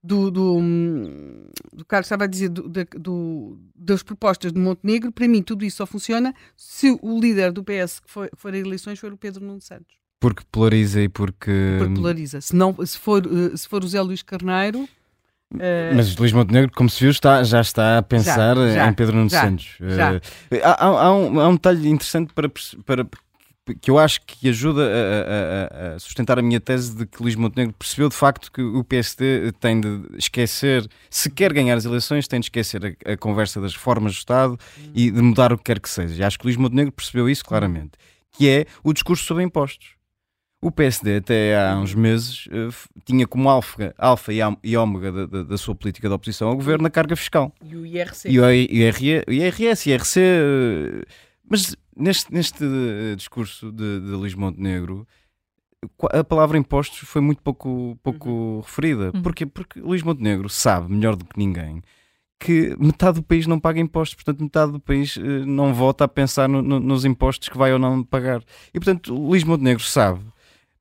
[0.03, 0.59] do, do,
[1.73, 5.77] do Carlos estava a dizer do, do, das propostas de Montenegro, para mim tudo isso
[5.77, 9.17] só funciona se o líder do PS que, foi, que for a eleições for o
[9.17, 9.97] Pedro Nuno Santos.
[10.19, 11.77] Porque polariza e porque...
[11.77, 12.41] Porque polariza.
[12.41, 14.87] Se, não, se, for, eh, se for o Zé Luís Carneiro...
[15.53, 15.95] Uh...
[15.95, 19.15] Mas Luís Montenegro, como se viu, está, já está a pensar já, já, em Pedro
[19.15, 19.77] Nuno já, Santos.
[19.79, 22.51] Uh, há, há, um, há um detalhe interessante para,
[22.85, 23.07] para
[23.75, 27.35] que eu acho que ajuda a, a, a, sustentar a minha tese de que Luís
[27.35, 32.27] Montenegro percebeu de facto que o PSD tem de esquecer, se quer ganhar as eleições,
[32.27, 34.57] tem de esquecer a, a conversa das reformas do Estado
[34.93, 36.21] e de mudar o que quer que seja.
[36.21, 37.91] E acho que Luís Montenegro percebeu isso claramente,
[38.31, 39.99] que é o discurso sobre impostos.
[40.61, 42.73] O PSD, até há uns meses, uh,
[43.05, 46.85] tinha como alfa, alfa e, ômega da, da, da, sua política de oposição ao governo
[46.85, 47.55] a carga fiscal.
[47.63, 48.29] E o IRC.
[48.29, 50.19] E o, IRS, IRC.
[50.19, 51.05] Uh,
[51.49, 52.65] mas neste, neste
[53.15, 55.07] discurso de, de Luís Montenegro,
[56.11, 58.61] a palavra impostos foi muito pouco, pouco uhum.
[58.61, 59.11] referida.
[59.13, 59.21] Uhum.
[59.21, 59.45] Porquê?
[59.45, 61.81] Porque Luís Montenegro sabe, melhor do que ninguém,
[62.39, 66.07] que metade do país não paga impostos, portanto, metade do país uh, não vota a
[66.07, 68.41] pensar no, no, nos impostos que vai ou não pagar.
[68.73, 70.21] E, portanto, Luís Montenegro sabe,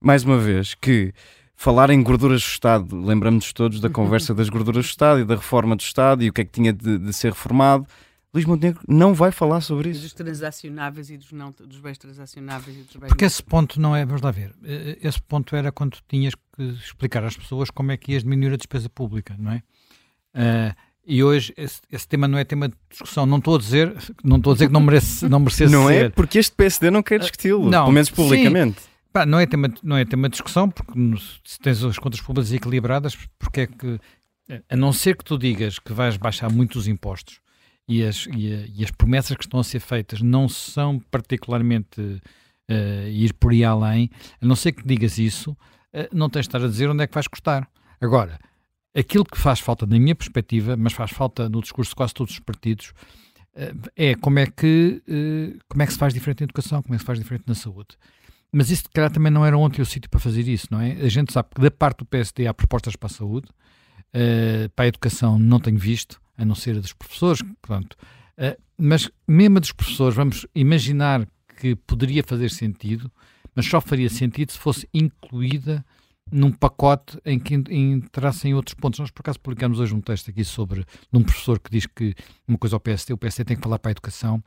[0.00, 1.12] mais uma vez, que
[1.56, 5.34] falar em gorduras do Estado, lembramos-nos todos da conversa das gorduras do Estado e da
[5.34, 7.86] reforma do Estado e o que é que tinha de, de ser reformado
[8.32, 10.02] Luís Montenegro não vai falar sobre isso.
[10.02, 13.96] Dos transacionáveis e dos, não, dos bens transacionáveis e dos bens Porque esse ponto não
[13.96, 17.90] é, vamos lá ver, eh, esse ponto era quando tinhas que explicar às pessoas como
[17.90, 19.62] é que ias diminuir a despesa pública, não é?
[20.34, 20.76] Uh,
[21.06, 23.24] e hoje esse, esse, tema não é tema de discussão.
[23.24, 25.94] Não estou a dizer, não estou a dizer que não merece, não merecesse Não é
[25.94, 26.04] ser.
[26.04, 28.82] é porque este PSD não quer discuti-lo, uh, pelo menos publicamente.
[29.10, 30.92] Pá, não, é tema, não é tema de discussão, porque
[31.44, 33.98] se tens as contas públicas equilibradas, porque é que,
[34.68, 37.40] a não ser que tu digas que vais baixar muito os impostos,
[37.88, 42.00] e as, e, a, e as promessas que estão a ser feitas não são particularmente
[42.00, 44.10] uh, ir por aí além,
[44.40, 47.06] a não ser que digas isso, uh, não tens de estar a dizer onde é
[47.06, 47.66] que vais custar.
[47.98, 48.38] Agora,
[48.94, 52.34] aquilo que faz falta, na minha perspectiva, mas faz falta no discurso de quase todos
[52.34, 52.92] os partidos,
[53.54, 55.02] uh, é como é, que,
[55.66, 57.54] como é que se faz diferente na educação, como é que se faz diferente na
[57.54, 57.96] saúde.
[58.52, 60.92] Mas isso, de calhar, também não era ontem o sítio para fazer isso, não é?
[60.92, 63.46] A gente sabe que da parte do PSD há propostas para a saúde,
[64.74, 67.96] para a educação não tenho visto, a não ser a dos professores, pronto.
[68.38, 71.28] Uh, mas mesmo a dos professores, vamos imaginar
[71.60, 73.10] que poderia fazer sentido,
[73.54, 75.84] mas só faria sentido se fosse incluída
[76.30, 79.00] num pacote em que entrassem outros pontos.
[79.00, 82.14] Nós, por acaso, publicamos hoje um texto aqui sobre um professor que diz que
[82.46, 84.42] uma coisa ao PST, o PST tem que falar para a educação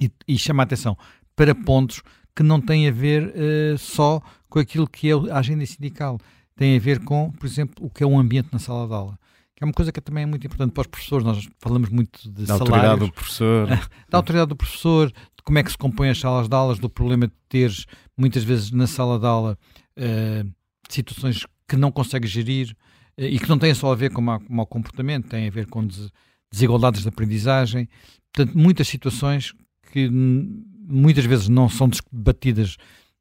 [0.00, 0.96] e, e chama a atenção
[1.34, 2.02] para pontos
[2.36, 6.18] que não têm a ver uh, só com aquilo que é a agenda sindical.
[6.54, 9.18] Tem a ver com, por exemplo, o que é um ambiente na sala de aula
[9.62, 11.24] é uma coisa que também é muito importante para os professores.
[11.24, 13.68] Nós falamos muito de da salários, autoridade do professor,
[14.08, 16.90] da autoridade do professor, de como é que se compõem as salas de aulas, do
[16.90, 17.86] problema de teres
[18.16, 19.58] muitas vezes na sala de aula
[19.96, 20.50] uh,
[20.88, 22.76] situações que não consegues gerir
[23.18, 25.66] uh, e que não têm só a ver com o mau comportamento, têm a ver
[25.66, 26.10] com des
[26.52, 27.88] desigualdades de aprendizagem.
[28.32, 29.54] Portanto, muitas situações
[29.92, 32.76] que muitas vezes não são debatidas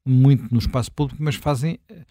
[0.05, 2.05] muito no espaço público, mas fazem eh,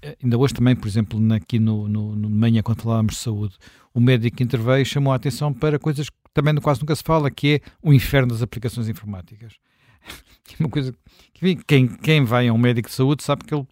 [0.00, 3.54] eh, ainda hoje também, por exemplo, aqui no, no, no manhã, quando falávamos de saúde,
[3.92, 7.30] o médico que interveio chamou a atenção para coisas que também quase nunca se fala,
[7.30, 9.54] que é o inferno das aplicações informáticas.
[10.58, 10.94] Uma coisa
[11.34, 13.66] que quem, quem vai a um médico de saúde sabe que ele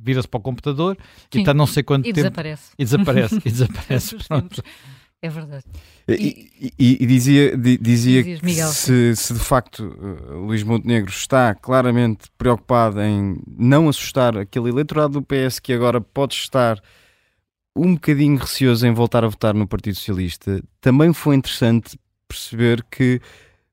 [0.00, 0.96] vira-se para o computador
[1.30, 1.38] Sim.
[1.38, 2.72] e está não sei quanto e tempo desaparece.
[2.78, 3.36] e desaparece.
[3.44, 4.16] e desaparece.
[5.24, 5.64] É verdade.
[6.06, 8.36] E, e, e dizia, dizia que
[8.66, 15.14] se, se, de facto uh, Luís Montenegro está claramente preocupado em não assustar aquele eleitorado
[15.14, 16.78] do PS que agora pode estar
[17.74, 21.98] um bocadinho receoso em voltar a votar no Partido Socialista, também foi interessante
[22.28, 23.18] perceber que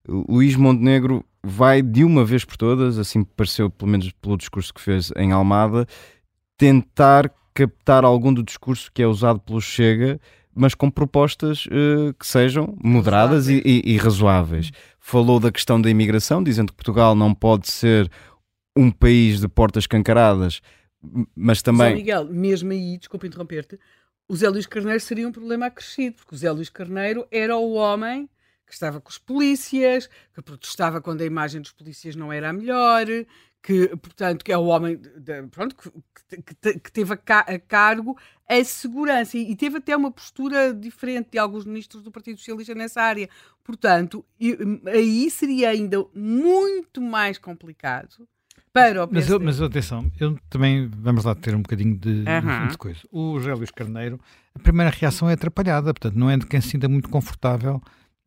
[0.08, 4.80] Luís Montenegro vai de uma vez por todas, assim pareceu pelo menos pelo discurso que
[4.80, 5.86] fez em Almada,
[6.58, 10.18] tentar captar algum do discurso que é usado pelo Chega
[10.54, 14.72] mas com propostas uh, que sejam moderadas e, e, e, razoáveis.
[15.00, 18.12] Falou da questão da imigração, dizendo que Portugal não pode ser
[18.76, 20.62] um país de portas cancaradas,
[21.36, 21.90] mas também.
[21.90, 23.80] Zé Miguel, mesmo aí, desculpa interromper-te,
[24.28, 27.74] o Zé Luís Carneiro seria um problema acrescido, porque o Zé Luís Carneiro era o
[27.74, 28.30] homem
[28.66, 32.54] que estava com os polícias, que protestava quando a imagem dos polícias não era a
[32.54, 33.06] melhor,
[33.62, 37.60] que, portanto, que é o homem de, pronto, que, que, que teve a, ca, a,
[37.60, 38.18] cargo
[38.50, 42.74] a segurança e, e, teve até uma postura diferente de alguns ministros do Partido Socialista
[42.74, 43.30] nessa área.
[43.64, 44.26] Portanto,
[44.88, 48.28] aí seria ainda muito mais complicado
[48.74, 49.40] para o PSD.
[49.40, 52.68] Mas, mas atenção, eu também, vamos lá ter um bocadinho de, uhum.
[52.68, 53.00] de coisa.
[53.12, 54.20] O José Luís Carneiro,
[54.56, 57.82] a primeira reação é atrapalhada, portanto, não é de quem se sinta muito confortável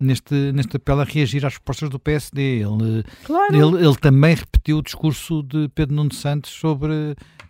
[0.04, 2.62] neste, neste apelo a reagir às propostas do PSD.
[2.62, 3.54] Ele, claro.
[3.54, 6.92] ele, ele também repetiu o discurso de Pedro Nuno Santos sobre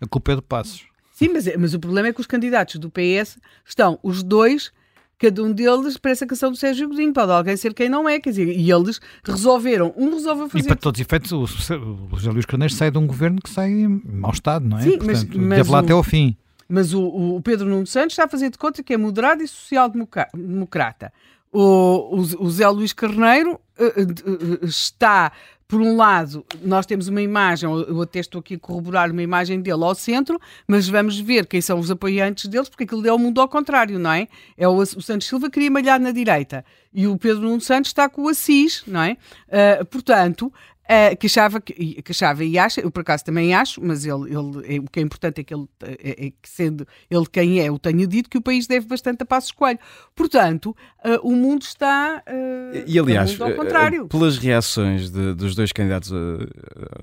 [0.01, 0.85] a culpa é do Passos.
[1.13, 4.71] Sim, mas, mas o problema é que os candidatos do PS estão os dois
[5.17, 8.19] cada um deles parece a canção do Sérgio Godinho, pode alguém ser quem não é,
[8.19, 10.65] quer dizer, e eles resolveram, um resolveu fazer...
[10.65, 13.49] E para todos os efeitos, o, o José Luís Carneiro sai de um governo que
[13.49, 14.81] sai em mau estado, não é?
[14.81, 16.35] Sim, Portanto, mas, mas lá o, até ao fim.
[16.67, 19.47] Mas o, o Pedro Nuno Santos está a fazer de conta que é moderado e
[19.47, 21.13] social-democrata.
[21.57, 25.31] O, o, Zé Luís Carneiro uh, uh, está
[25.67, 29.59] por um lado, nós temos uma imagem, eu até estou aqui a corroborar uma imagem
[29.59, 33.17] dele ao centro, mas vamos ver quem são os apoiantes deles, porque aquilo é o
[33.17, 34.27] mundo ao contrário, não é?
[34.55, 36.63] é o, o Santos Silva queria malhar na direita
[36.93, 39.17] e o Pedro Nuno Santos está com o Assis, não é?
[39.47, 40.53] Uh, portanto,
[40.85, 44.25] Uh, que, achava, que, que achava e acha, eu por acaso também acho, mas ele,
[44.25, 47.59] ele, é, o que é importante é que ele, é, é, que sendo ele quem
[47.59, 49.79] é, o tenha dito que o país deve bastante a Passos Coelho.
[50.15, 54.07] Portanto, uh, o mundo está uh, e, aliás, ao contrário.
[54.07, 56.11] pelas reações de, dos dois candidatos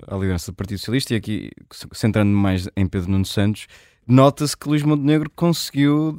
[0.07, 1.51] à liderança do Partido Socialista, e aqui
[1.93, 3.67] centrando mais em Pedro Nuno Santos,
[4.07, 6.17] nota-se que Luís Montenegro conseguiu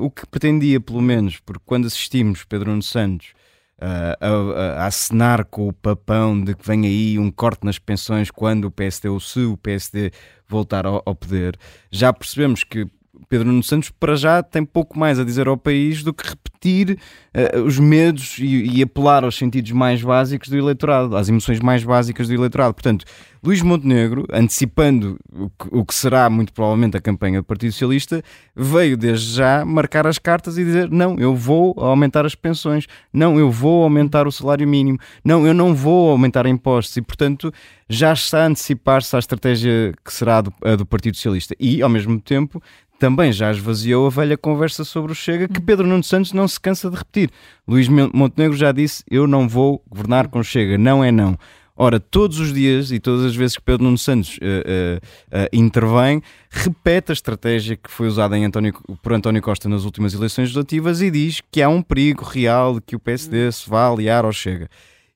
[0.00, 3.32] o que pretendia, pelo menos, porque quando assistimos Pedro Nuno Santos
[3.80, 8.30] a, a, a acenar com o papão de que vem aí um corte nas pensões
[8.30, 10.10] quando o PSD ou se o PSD
[10.48, 11.58] voltar ao, ao poder,
[11.90, 12.86] já percebemos que
[13.28, 16.98] Pedro Nuno Santos, para já, tem pouco mais a dizer ao país do que repetir
[17.34, 21.84] uh, os medos e, e, apelar aos sentidos mais básicos do eleitorado, às emoções mais
[21.84, 22.74] básicas do eleitorado.
[22.74, 23.04] Portanto,
[23.42, 28.22] Luís Montenegro, antecipando o que, o que será muito provavelmente a campanha do Partido Socialista,
[28.56, 33.38] veio desde já marcar as cartas e dizer: não, eu vou aumentar as pensões, não,
[33.38, 37.52] eu vou aumentar o salário mínimo, não, eu não vou aumentar impostos e, portanto,
[37.88, 41.54] já está a antecipar-se à estratégia que será do, a do Partido Socialista.
[41.60, 42.62] E, ao mesmo tempo,
[42.98, 46.60] também já esvaziou a velha conversa sobre o Chega que Pedro Nuno Santos não se
[46.60, 47.30] cansa de repetir.
[47.66, 51.36] Luís Montenegro já disse: Eu não vou governar com Chega, não é não.
[51.76, 55.48] Ora, todos os dias e todas as vezes que Pedro Nuno Santos uh, uh, uh,
[55.52, 58.72] intervém, repete a estratégia que foi usada António,
[59.02, 62.80] por António Costa nas últimas eleições legislativas e diz que há um perigo real de
[62.80, 64.68] que o PSD se vá aliar ao Chega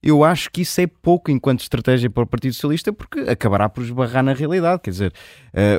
[0.02, 3.82] eu acho que isso é pouco enquanto estratégia para o Partido Socialista, porque acabará por
[3.82, 4.80] esbarrar na realidade.
[4.82, 5.12] Quer dizer,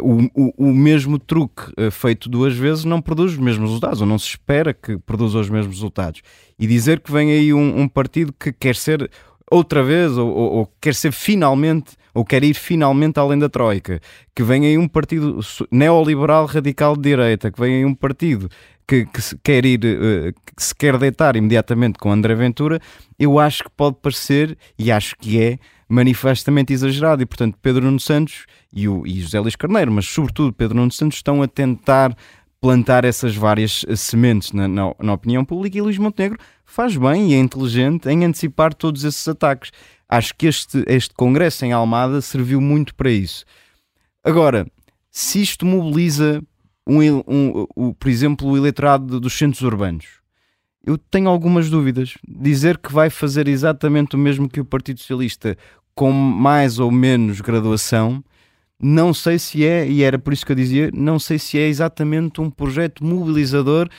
[0.04, 4.02] uh, o, o, o, mesmo truque uh, feito duas vezes não produz os mesmos resultados,
[4.02, 6.22] ou não se espera que produza os mesmos resultados.
[6.60, 9.10] E dizer que vem aí um, um partido que quer ser
[9.50, 14.02] outra vez, ou, ou, ou, quer ser finalmente, ou quer ir finalmente além da Troika,
[14.36, 15.40] que vem aí um partido
[15.72, 18.50] neoliberal radical de direita, que vem aí um partido
[18.90, 22.82] que, que, se quer ir, uh, que se quer deitar imediatamente com André Ventura,
[23.20, 27.22] eu acho que pode parecer, e acho que é, manifestamente exagerado.
[27.22, 30.92] E, portanto, Pedro Nuno Santos e, o, e José Luís Carneiro, mas sobretudo Pedro Nuno
[30.92, 32.18] Santos, estão a tentar
[32.60, 37.32] plantar essas várias eh, sementes na, na, na, opinião pública e Luís Montenegro faz bem
[37.32, 39.72] e é inteligente em antecipar todos esses ataques.
[40.10, 43.46] Acho que este, este congresso em Almada serviu muito para isso.
[44.24, 44.68] Agora,
[45.12, 46.42] se isto mobiliza
[46.90, 50.06] um, um, um, por exemplo, o eleitorado dos centros urbanos.
[50.84, 52.16] Eu tenho algumas dúvidas.
[52.28, 55.58] Dizer que vai fazer exatamente o mesmo que o Partido Socialista,
[55.94, 58.24] com mais ou menos graduação,
[58.82, 61.68] não sei se é, e era por isso que eu dizia, não sei se é
[61.68, 63.90] exatamente um projeto mobilizador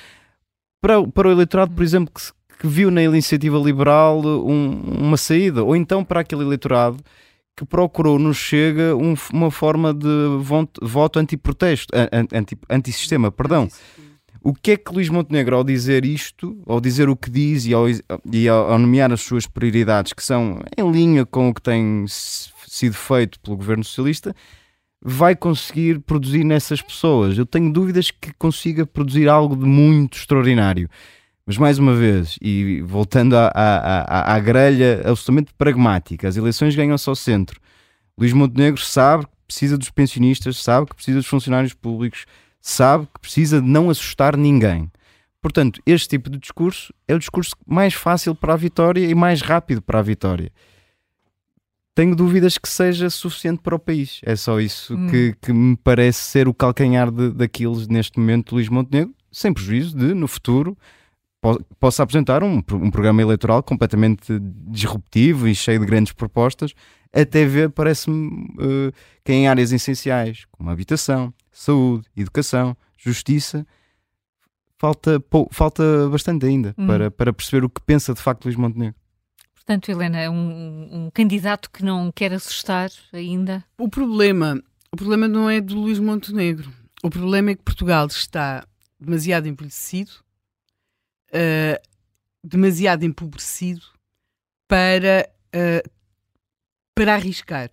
[0.80, 2.22] para, para o eleitorado, por exemplo, que,
[2.58, 6.96] que viu na iniciativa liberal um, uma saída, ou então para aquele eleitorado
[7.56, 10.08] que procurou no Chega um, uma forma de
[10.40, 11.92] voto, voto anti-protesto,
[12.32, 13.68] anti, anti-sistema, perdão.
[14.42, 17.74] O que é que Luís Montenegro, ao dizer isto, ao dizer o que diz e
[17.74, 17.84] ao,
[18.32, 22.94] e ao nomear as suas prioridades, que são em linha com o que tem sido
[22.94, 24.34] feito pelo governo socialista,
[25.02, 27.36] vai conseguir produzir nessas pessoas?
[27.36, 30.88] Eu tenho dúvidas que consiga produzir algo de muito extraordinário.
[31.50, 36.76] Mas mais uma vez, e voltando à, à, à, à grelha absolutamente pragmática, as eleições
[36.76, 37.60] ganham-se ao centro.
[38.16, 42.24] Luís Montenegro sabe que precisa dos pensionistas, sabe que precisa dos funcionários públicos,
[42.60, 44.88] sabe que precisa de não assustar ninguém.
[45.42, 49.42] Portanto, este tipo de discurso é o discurso mais fácil para a vitória e mais
[49.42, 50.52] rápido para a vitória.
[51.96, 54.20] Tenho dúvidas que seja suficiente para o país.
[54.22, 55.08] É só isso hum.
[55.08, 59.96] que, que, me parece ser o calcanhar de, daqueles neste momento, Luís Montenegro, sem prejuízo
[59.96, 60.78] de, no futuro,
[61.78, 64.38] possa apresentar um, um programa eleitoral completamente
[64.68, 66.74] disruptivo e cheio de grandes propostas,
[67.12, 68.92] até ver, parece-me, uh,
[69.24, 73.66] que em áreas essenciais, como habitação, saúde, educação, justiça,
[74.78, 76.86] falta, falta bastante ainda hum.
[76.86, 78.98] para, para perceber o que pensa de facto Luís Montenegro.
[79.54, 83.64] Portanto, Helena, é um, um candidato que não quer assustar ainda?
[83.78, 84.60] O problema,
[84.92, 86.70] o problema não é do Luís Montenegro.
[87.02, 88.66] O problema é que Portugal está
[88.98, 90.12] demasiado envelhecido
[91.30, 91.88] uh,
[92.42, 93.84] demasiado empobrecido
[94.68, 95.90] para, uh,
[96.94, 97.70] para arriscar.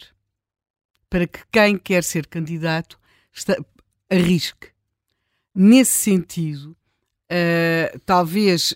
[1.10, 3.00] Para que quem quer ser candidato
[3.32, 3.56] está,
[4.10, 4.70] arrisque.
[5.56, 6.78] Nesse sentido,
[7.32, 8.76] uh, talvez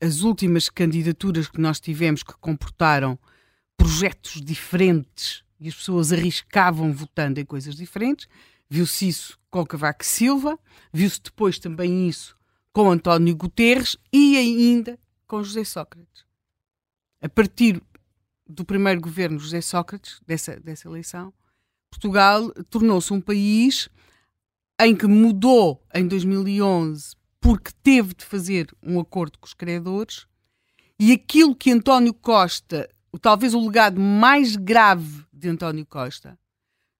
[0.00, 3.18] as últimas candidaturas que nós tivemos que comportaram
[3.76, 8.28] projetos diferentes e as pessoas arriscavam votando em coisas diferentes.
[8.68, 10.58] Viu-se isso com Cavaco Silva,
[10.92, 12.36] viu-se depois também isso
[12.74, 14.98] com António Guterres e ainda
[15.28, 16.26] com José Sócrates.
[17.22, 17.80] A partir
[18.46, 21.32] do primeiro governo José Sócrates, dessa, dessa eleição,
[21.88, 23.88] Portugal tornou-se um país
[24.80, 30.26] em que mudou em 2011 porque teve de fazer um acordo com os credores
[30.98, 32.90] e aquilo que António Costa
[33.20, 36.36] talvez o legado mais grave de António Costa,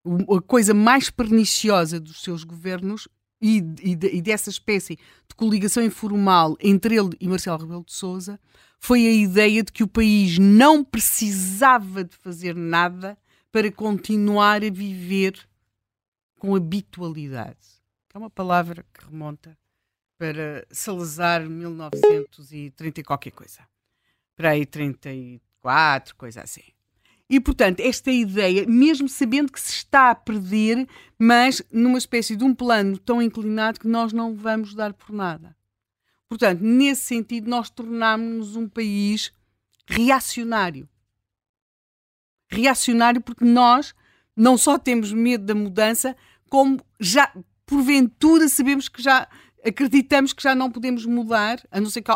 [0.05, 3.09] a coisa mais perniciosa dos seus governos
[3.45, 8.39] e, e, e, dessa espécie de coligação informal entre ele e Marcelo Rebelo de Sousa
[8.79, 13.15] foi a ideia de que o país não precisava de fazer nada
[13.51, 15.47] para continuar a viver
[16.39, 17.83] com habitualidade.
[18.09, 19.55] Que é uma palavra que remonta
[20.17, 23.59] para Salazar 1930 e qualquer coisa.
[24.35, 26.74] Para aí 34, coisa assim.
[27.29, 30.87] E, portanto, esta ideia, mesmo sabendo que se está a perder,
[31.17, 35.55] mas numa espécie de um plano tão inclinado que nós não vamos dar por nada.
[36.29, 39.33] Portanto, nesse sentido, nós tornámos-nos um país
[39.87, 40.87] reacionário.
[42.47, 43.95] Reacionário porque nós
[44.35, 46.15] não só temos medo da mudança,
[46.49, 47.31] como já,
[47.65, 49.27] porventura, sabemos que já
[49.63, 52.11] acreditamos que já não podemos mudar, a não ser que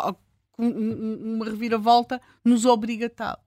[0.56, 3.44] uma reviravolta nos obriga a tal.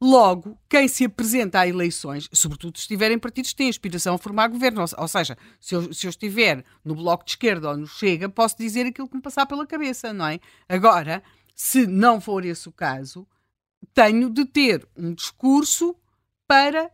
[0.00, 4.46] Logo, quem se apresenta a eleições, sobretudo se estiverem partidos que têm aspiração a formar
[4.46, 8.28] governo, ou, seja, se eu, se eu, estiver no Bloco de Esquerda ou no Chega,
[8.28, 10.38] posso dizer aquilo que me passar pela cabeça, não é?
[10.68, 11.20] Agora,
[11.52, 13.26] se não for esse o caso,
[13.92, 15.96] tenho de ter um discurso
[16.46, 16.92] para,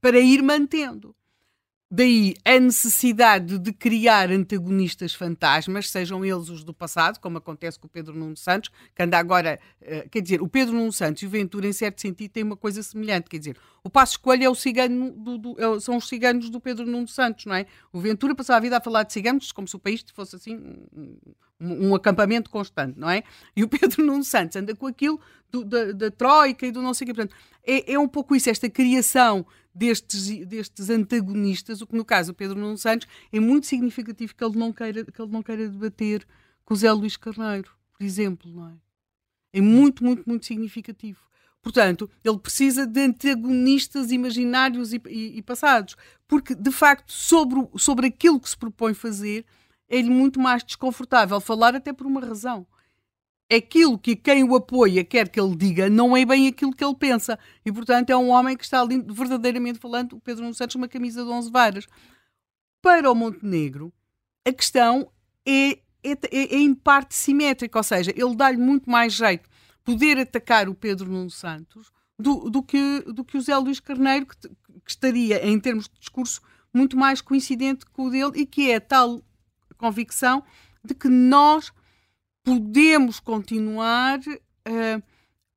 [0.00, 1.14] para ir mantendo.
[1.90, 7.86] Daí a necessidade de criar antagonistas fantasmas, sejam eles os do passado, como acontece com
[7.86, 9.58] o Pedro Nuno Santos, que anda agora.
[9.80, 12.58] Uh, quer dizer, o Pedro Nuno Santos e o Ventura, em certo sentido, têm uma
[12.58, 13.30] coisa semelhante.
[13.30, 16.60] Quer dizer, o Passo Coelho é o cigano do, do, é, são os ciganos do
[16.60, 17.64] Pedro Nuno Santos, não é?
[17.90, 20.56] O Ventura passava a vida a falar de ciganos como se o país fosse assim
[20.92, 23.22] um, um acampamento constante, não é?
[23.56, 25.18] E o Pedro Nuno Santos anda com aquilo
[25.50, 27.14] do, da, da Troika e do não sei o que.
[27.14, 32.32] Portanto, é, é um pouco isso, esta criação destes, destes antagonistas, o que no caso
[32.32, 35.68] do Pedro Nuno Santos é muito significativo que ele não queira, que ele não queira
[35.68, 36.26] debater
[36.64, 38.74] com o Zé Luís Carneiro, por exemplo, não é?
[39.52, 41.20] É muito, muito, muito significativo.
[41.62, 45.96] Portanto, ele precisa de antagonistas imaginários e, e, e passados,
[46.26, 49.44] porque de facto sobre, sobre aquilo que se propõe fazer
[49.88, 52.66] é-lhe muito mais desconfortável falar, até por uma razão
[53.50, 56.94] aquilo que quem o apoia quer que ele diga não é bem aquilo que ele
[56.94, 57.38] pensa.
[57.64, 60.88] E, portanto, é um homem que está ali, verdadeiramente falando, o Pedro Nuno Santos, uma
[60.88, 61.86] camisa de 11 varas.
[62.82, 63.92] Para o Montenegro,
[64.46, 65.10] a questão
[65.46, 65.70] é,
[66.02, 69.48] é, é, é em parte simétrica, ou seja, ele dá-lhe muito mais jeito
[69.84, 74.26] poder atacar o Pedro Nuno Santos do, do, que, do que o Zé Luís Carneiro,
[74.26, 76.40] que, que estaria, em termos de discurso,
[76.74, 79.22] muito mais coincidente com o dele e que é tal
[79.78, 80.42] convicção
[80.84, 81.72] de que nós
[82.48, 85.02] podemos continuar uh,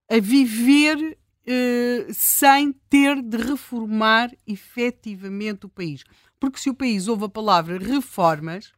[0.09, 6.03] a viver uh, sem ter de reformar efetivamente o país.
[6.38, 8.73] Porque se o país ouve a palavra reformas,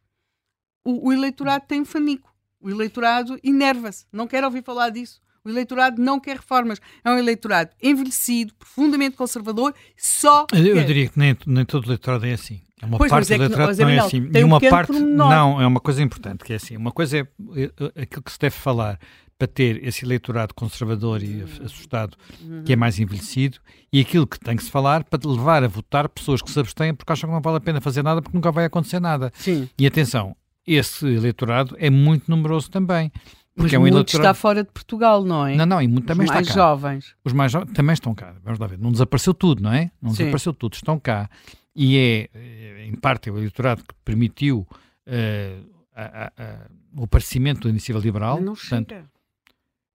[0.84, 2.32] o, o eleitorado tem um fanico.
[2.60, 5.20] O eleitorado enerva-se, não quer ouvir falar disso.
[5.44, 6.80] O eleitorado não quer reformas.
[7.04, 10.46] É um eleitorado envelhecido, profundamente conservador, só.
[10.52, 12.62] Eu, eu diria que nem, nem todo eleitorado é assim.
[12.84, 14.30] É uma pois, parte é do eleitorado não, não é assim.
[14.32, 14.92] E uma um parte.
[14.92, 16.76] Não, é uma coisa importante, que é assim.
[16.76, 18.98] Uma coisa é, é, é aquilo que se deve falar
[19.38, 21.64] para ter esse eleitorado conservador e uhum.
[21.64, 22.62] assustado uhum.
[22.62, 23.58] que é mais envelhecido
[23.92, 26.94] e aquilo que tem que se falar para levar a votar pessoas que se abstêm
[26.94, 29.32] porque acham que não vale a pena fazer nada porque nunca vai acontecer nada.
[29.34, 29.68] Sim.
[29.76, 30.36] E atenção,
[30.66, 33.10] esse eleitorado é muito numeroso também.
[33.54, 34.28] Porque Mas é um eleitorado...
[34.30, 35.54] está fora de Portugal, não é?
[35.54, 36.54] Não, não, e muito também Os está mais cá.
[36.54, 37.14] jovens.
[37.24, 38.34] Os mais jovens também estão cá.
[38.42, 38.78] Vamos lá ver.
[38.78, 39.92] Não desapareceu tudo, não é?
[40.02, 40.18] Não Sim.
[40.18, 40.74] desapareceu tudo.
[40.74, 41.30] Estão cá
[41.74, 44.66] e é, eh, em parte, o eleitorado que permitiu
[45.06, 46.56] uh, a, a, a,
[46.96, 48.36] o aparecimento da iniciativa liberal.
[48.36, 49.14] Mas não portanto, chega.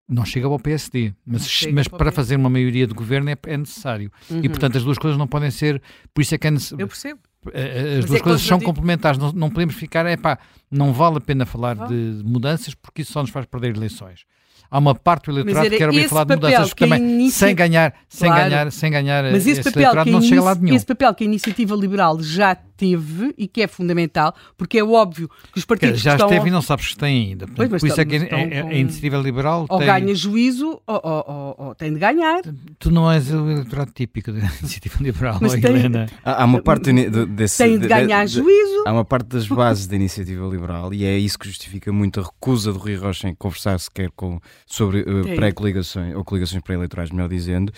[0.08, 3.58] Não chega ao PSD, mas, mas para, para fazer uma maioria de governo é, é
[3.58, 4.12] necessário.
[4.30, 4.42] Uhum.
[4.44, 5.82] E, portanto, as duas coisas não podem ser.
[6.14, 6.84] Por isso é que é necessário.
[6.84, 7.20] Eu percebo.
[7.54, 10.40] Eh, as mas duas é coisas são complementares, não, não podemos ficar, é pá,
[10.70, 14.26] não vale a pena falar de mudanças porque isso só nos faz perder eleições
[14.70, 17.48] há uma parte do eleitorado que quer ouvir falar de mudanças também, inicia...
[17.48, 18.50] sem ganhar, sem claro.
[18.50, 20.76] ganhar, sem ganhar Mas esse, esse papel eleitorado não chega a lado nenhum.
[20.76, 25.30] Esse papel que a iniciativa liberal já teve e que é fundamental, porque é óbvio
[25.52, 26.28] que os partidos já estão...
[26.28, 27.46] esteve e não sabes se tem ainda.
[27.46, 29.88] Portanto, pois, por isso é que a, a, a, iniciativa liberal ou tem...
[29.88, 32.42] ganha juízo ou, ou, ou, ou, tem de ganhar.
[32.80, 36.08] Tu não és o eleitorado típico da iniciativa liberal, Mas tem, Helena.
[36.24, 36.94] Há, há uma parte
[37.26, 38.84] desse, tem de ganhar de, de, juízo.
[38.88, 42.24] Há uma parte das bases da iniciativa liberal e é isso que justifica muito a
[42.24, 47.28] recusa do Rui Rocha em conversar sequer com, sobre uh, pré-coligações, ou coligações pré-eleitorais, melhor
[47.28, 47.74] dizendo.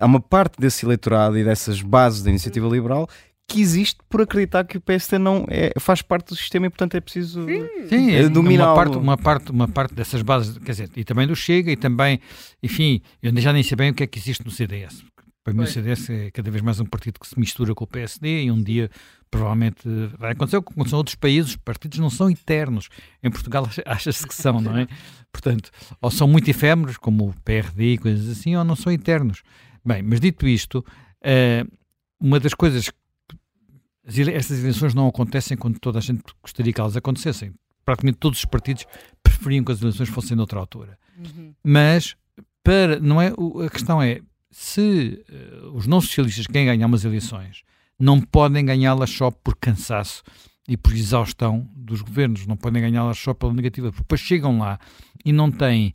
[0.00, 3.08] Há uma parte desse eleitorado e dessas bases da iniciativa liberal
[3.48, 6.94] que existe por acreditar que o PSD não é, faz parte do sistema e portanto
[6.96, 7.46] é preciso
[7.88, 11.26] Sim, é, dominar uma parte, uma parte uma parte dessas bases quer dizer e também
[11.26, 12.20] do Chega e também
[12.62, 15.02] enfim eu já nem sei bem o que é que existe no CDS
[15.42, 17.86] Para mim, o CDS é cada vez mais um partido que se mistura com o
[17.86, 18.90] PSD e um dia
[19.30, 19.82] provavelmente
[20.18, 21.50] vai acontecer o que aconteceu em outros países.
[21.50, 22.88] Os partidos não são eternos.
[23.22, 24.88] Em Portugal acha-se que são, não é?
[25.32, 25.70] Portanto,
[26.00, 29.42] ou são muito efêmeros, como o PRD e coisas assim, ou não são eternos.
[29.84, 31.78] Bem, mas dito isto, uh,
[32.20, 32.90] uma das coisas
[34.08, 37.52] estas eleições não acontecem quando toda a gente gostaria que elas acontecessem.
[37.84, 38.86] Praticamente todos os partidos
[39.22, 40.98] preferiam que as eleições fossem noutra altura.
[41.18, 41.52] Uhum.
[41.62, 42.16] Mas
[42.62, 43.32] para, não é,
[43.64, 44.20] a questão é
[44.50, 47.62] se uh, os não socialistas querem ganhar umas eleições,
[47.98, 50.22] não podem ganhá-las só por cansaço
[50.68, 54.78] e por exaustão dos governos, não podem ganhá-las só pela negativa, porque depois chegam lá
[55.24, 55.94] e não têm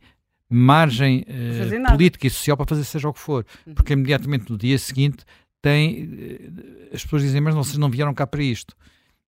[0.50, 3.74] margem uh, política e social para fazer seja o que for, uhum.
[3.74, 5.24] porque imediatamente no dia seguinte
[5.64, 8.76] tem, eh, as pessoas dizem, mas vocês não vieram cá para isto.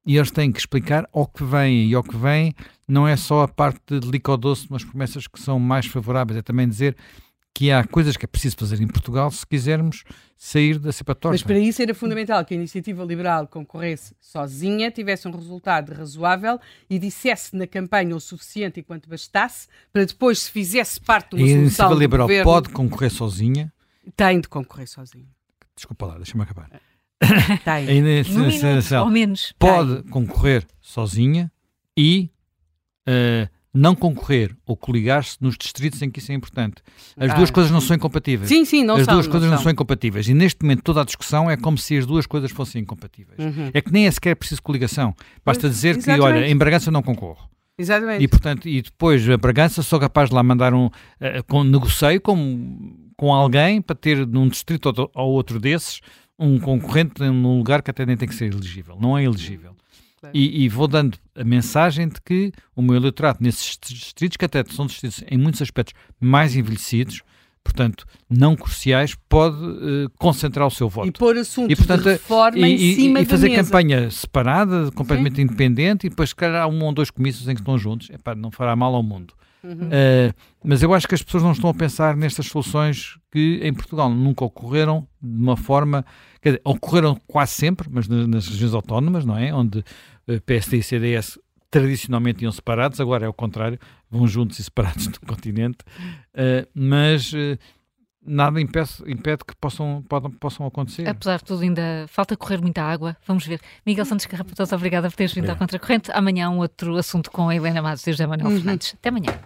[0.05, 2.55] E eles têm que explicar ao que vem, e ao que vem
[2.87, 6.69] não é só a parte de doce, mas promessas que são mais favoráveis, é também
[6.69, 6.95] dizer
[7.55, 10.05] que há coisas que é preciso fazer em Portugal se quisermos
[10.37, 11.37] sair da cepa torta.
[11.37, 16.61] Mas para isso era fundamental que a iniciativa liberal concorresse sozinha, tivesse um resultado razoável
[16.91, 21.45] e dissesse na campanha o suficiente enquanto bastasse, para depois, se fizesse parte de uma
[21.45, 23.73] a solução A iniciativa liberal governo, pode concorrer sozinha?
[24.15, 25.37] Tem de concorrer sozinha.
[25.77, 26.71] Desculpa lá, deixa-me acabar.
[27.65, 27.89] Tem.
[27.89, 27.93] A
[29.03, 29.53] ou menos.
[29.59, 30.11] Pode Tem.
[30.11, 31.51] concorrer sozinha
[31.97, 32.31] e
[33.09, 36.83] uh, não concorrer ou coligar-se nos distritos em que isso é importante.
[37.17, 38.49] As ah, duas coisas não são incompatíveis.
[38.49, 39.13] Sim, sim, não as são.
[39.13, 39.65] As duas coisas não são.
[39.65, 40.29] são incompatíveis.
[40.29, 43.39] E neste momento toda a discussão é como se as duas coisas fossem incompatíveis.
[43.39, 43.71] Uhum.
[43.73, 45.15] É que nem é sequer preciso coligação.
[45.45, 46.21] Basta dizer Exatamente.
[46.21, 47.49] que, olha, em Bragança não concorro.
[47.79, 48.25] Exatamente.
[48.25, 50.87] E, portanto, e depois a Bragança sou capaz de lá mandar um.
[50.87, 56.01] Uh, com, negocio com com alguém para ter num distrito ou outro desses
[56.39, 58.99] um concorrente num lugar que até nem tem que ser elegível.
[59.01, 59.75] Não é elegível.
[60.35, 64.65] E, e, vou dando a mensagem de que o meu eleitorado nesses distritos, que até
[64.65, 67.23] são distritos em muitos aspectos mais envelhecidos,
[67.67, 71.09] portanto, não cruciais, pode uh, concentrar o seu voto.
[71.09, 73.65] E pôr assuntos e, portanto, de reforma e, em cima e, e fazer mesa.
[73.65, 75.43] campanha separada, completamente Sim.
[75.43, 78.09] independente, e depois, se calhar, há um ou dois comícios em que estão juntos.
[78.11, 79.35] Epá, não fará mal ao mundo.
[79.63, 79.89] Uhum.
[79.89, 80.35] Uh,
[80.65, 84.09] mas eu acho que as pessoas não estão a pensar nestas soluções que em Portugal
[84.09, 86.05] nunca ocorreram de uma forma.
[86.41, 89.53] Quer dizer, ocorreram quase sempre, mas nas, nas regiões autónomas, não é?
[89.53, 89.85] Onde uh,
[90.29, 91.39] eh, PSD e CDS
[91.81, 93.79] tradicionalmente iam separados, agora é o contrário,
[94.11, 95.79] vão juntos e separados no continente.
[96.35, 97.33] Uh, mas
[98.27, 101.09] nada impede, impede que possam, podam, possam acontecer.
[101.09, 103.17] Apesar de tudo, ainda falta correr muita água.
[103.27, 103.61] Vamos ver.
[103.85, 106.11] Miguel Santos Carrapatos, obrigada por teres vindo à Contracorrente.
[106.13, 108.57] Amanhã um outro assunto com a Helena Matos e o José Manuel uhum.
[108.57, 108.95] Fernandes.
[108.95, 109.39] Até amanhã.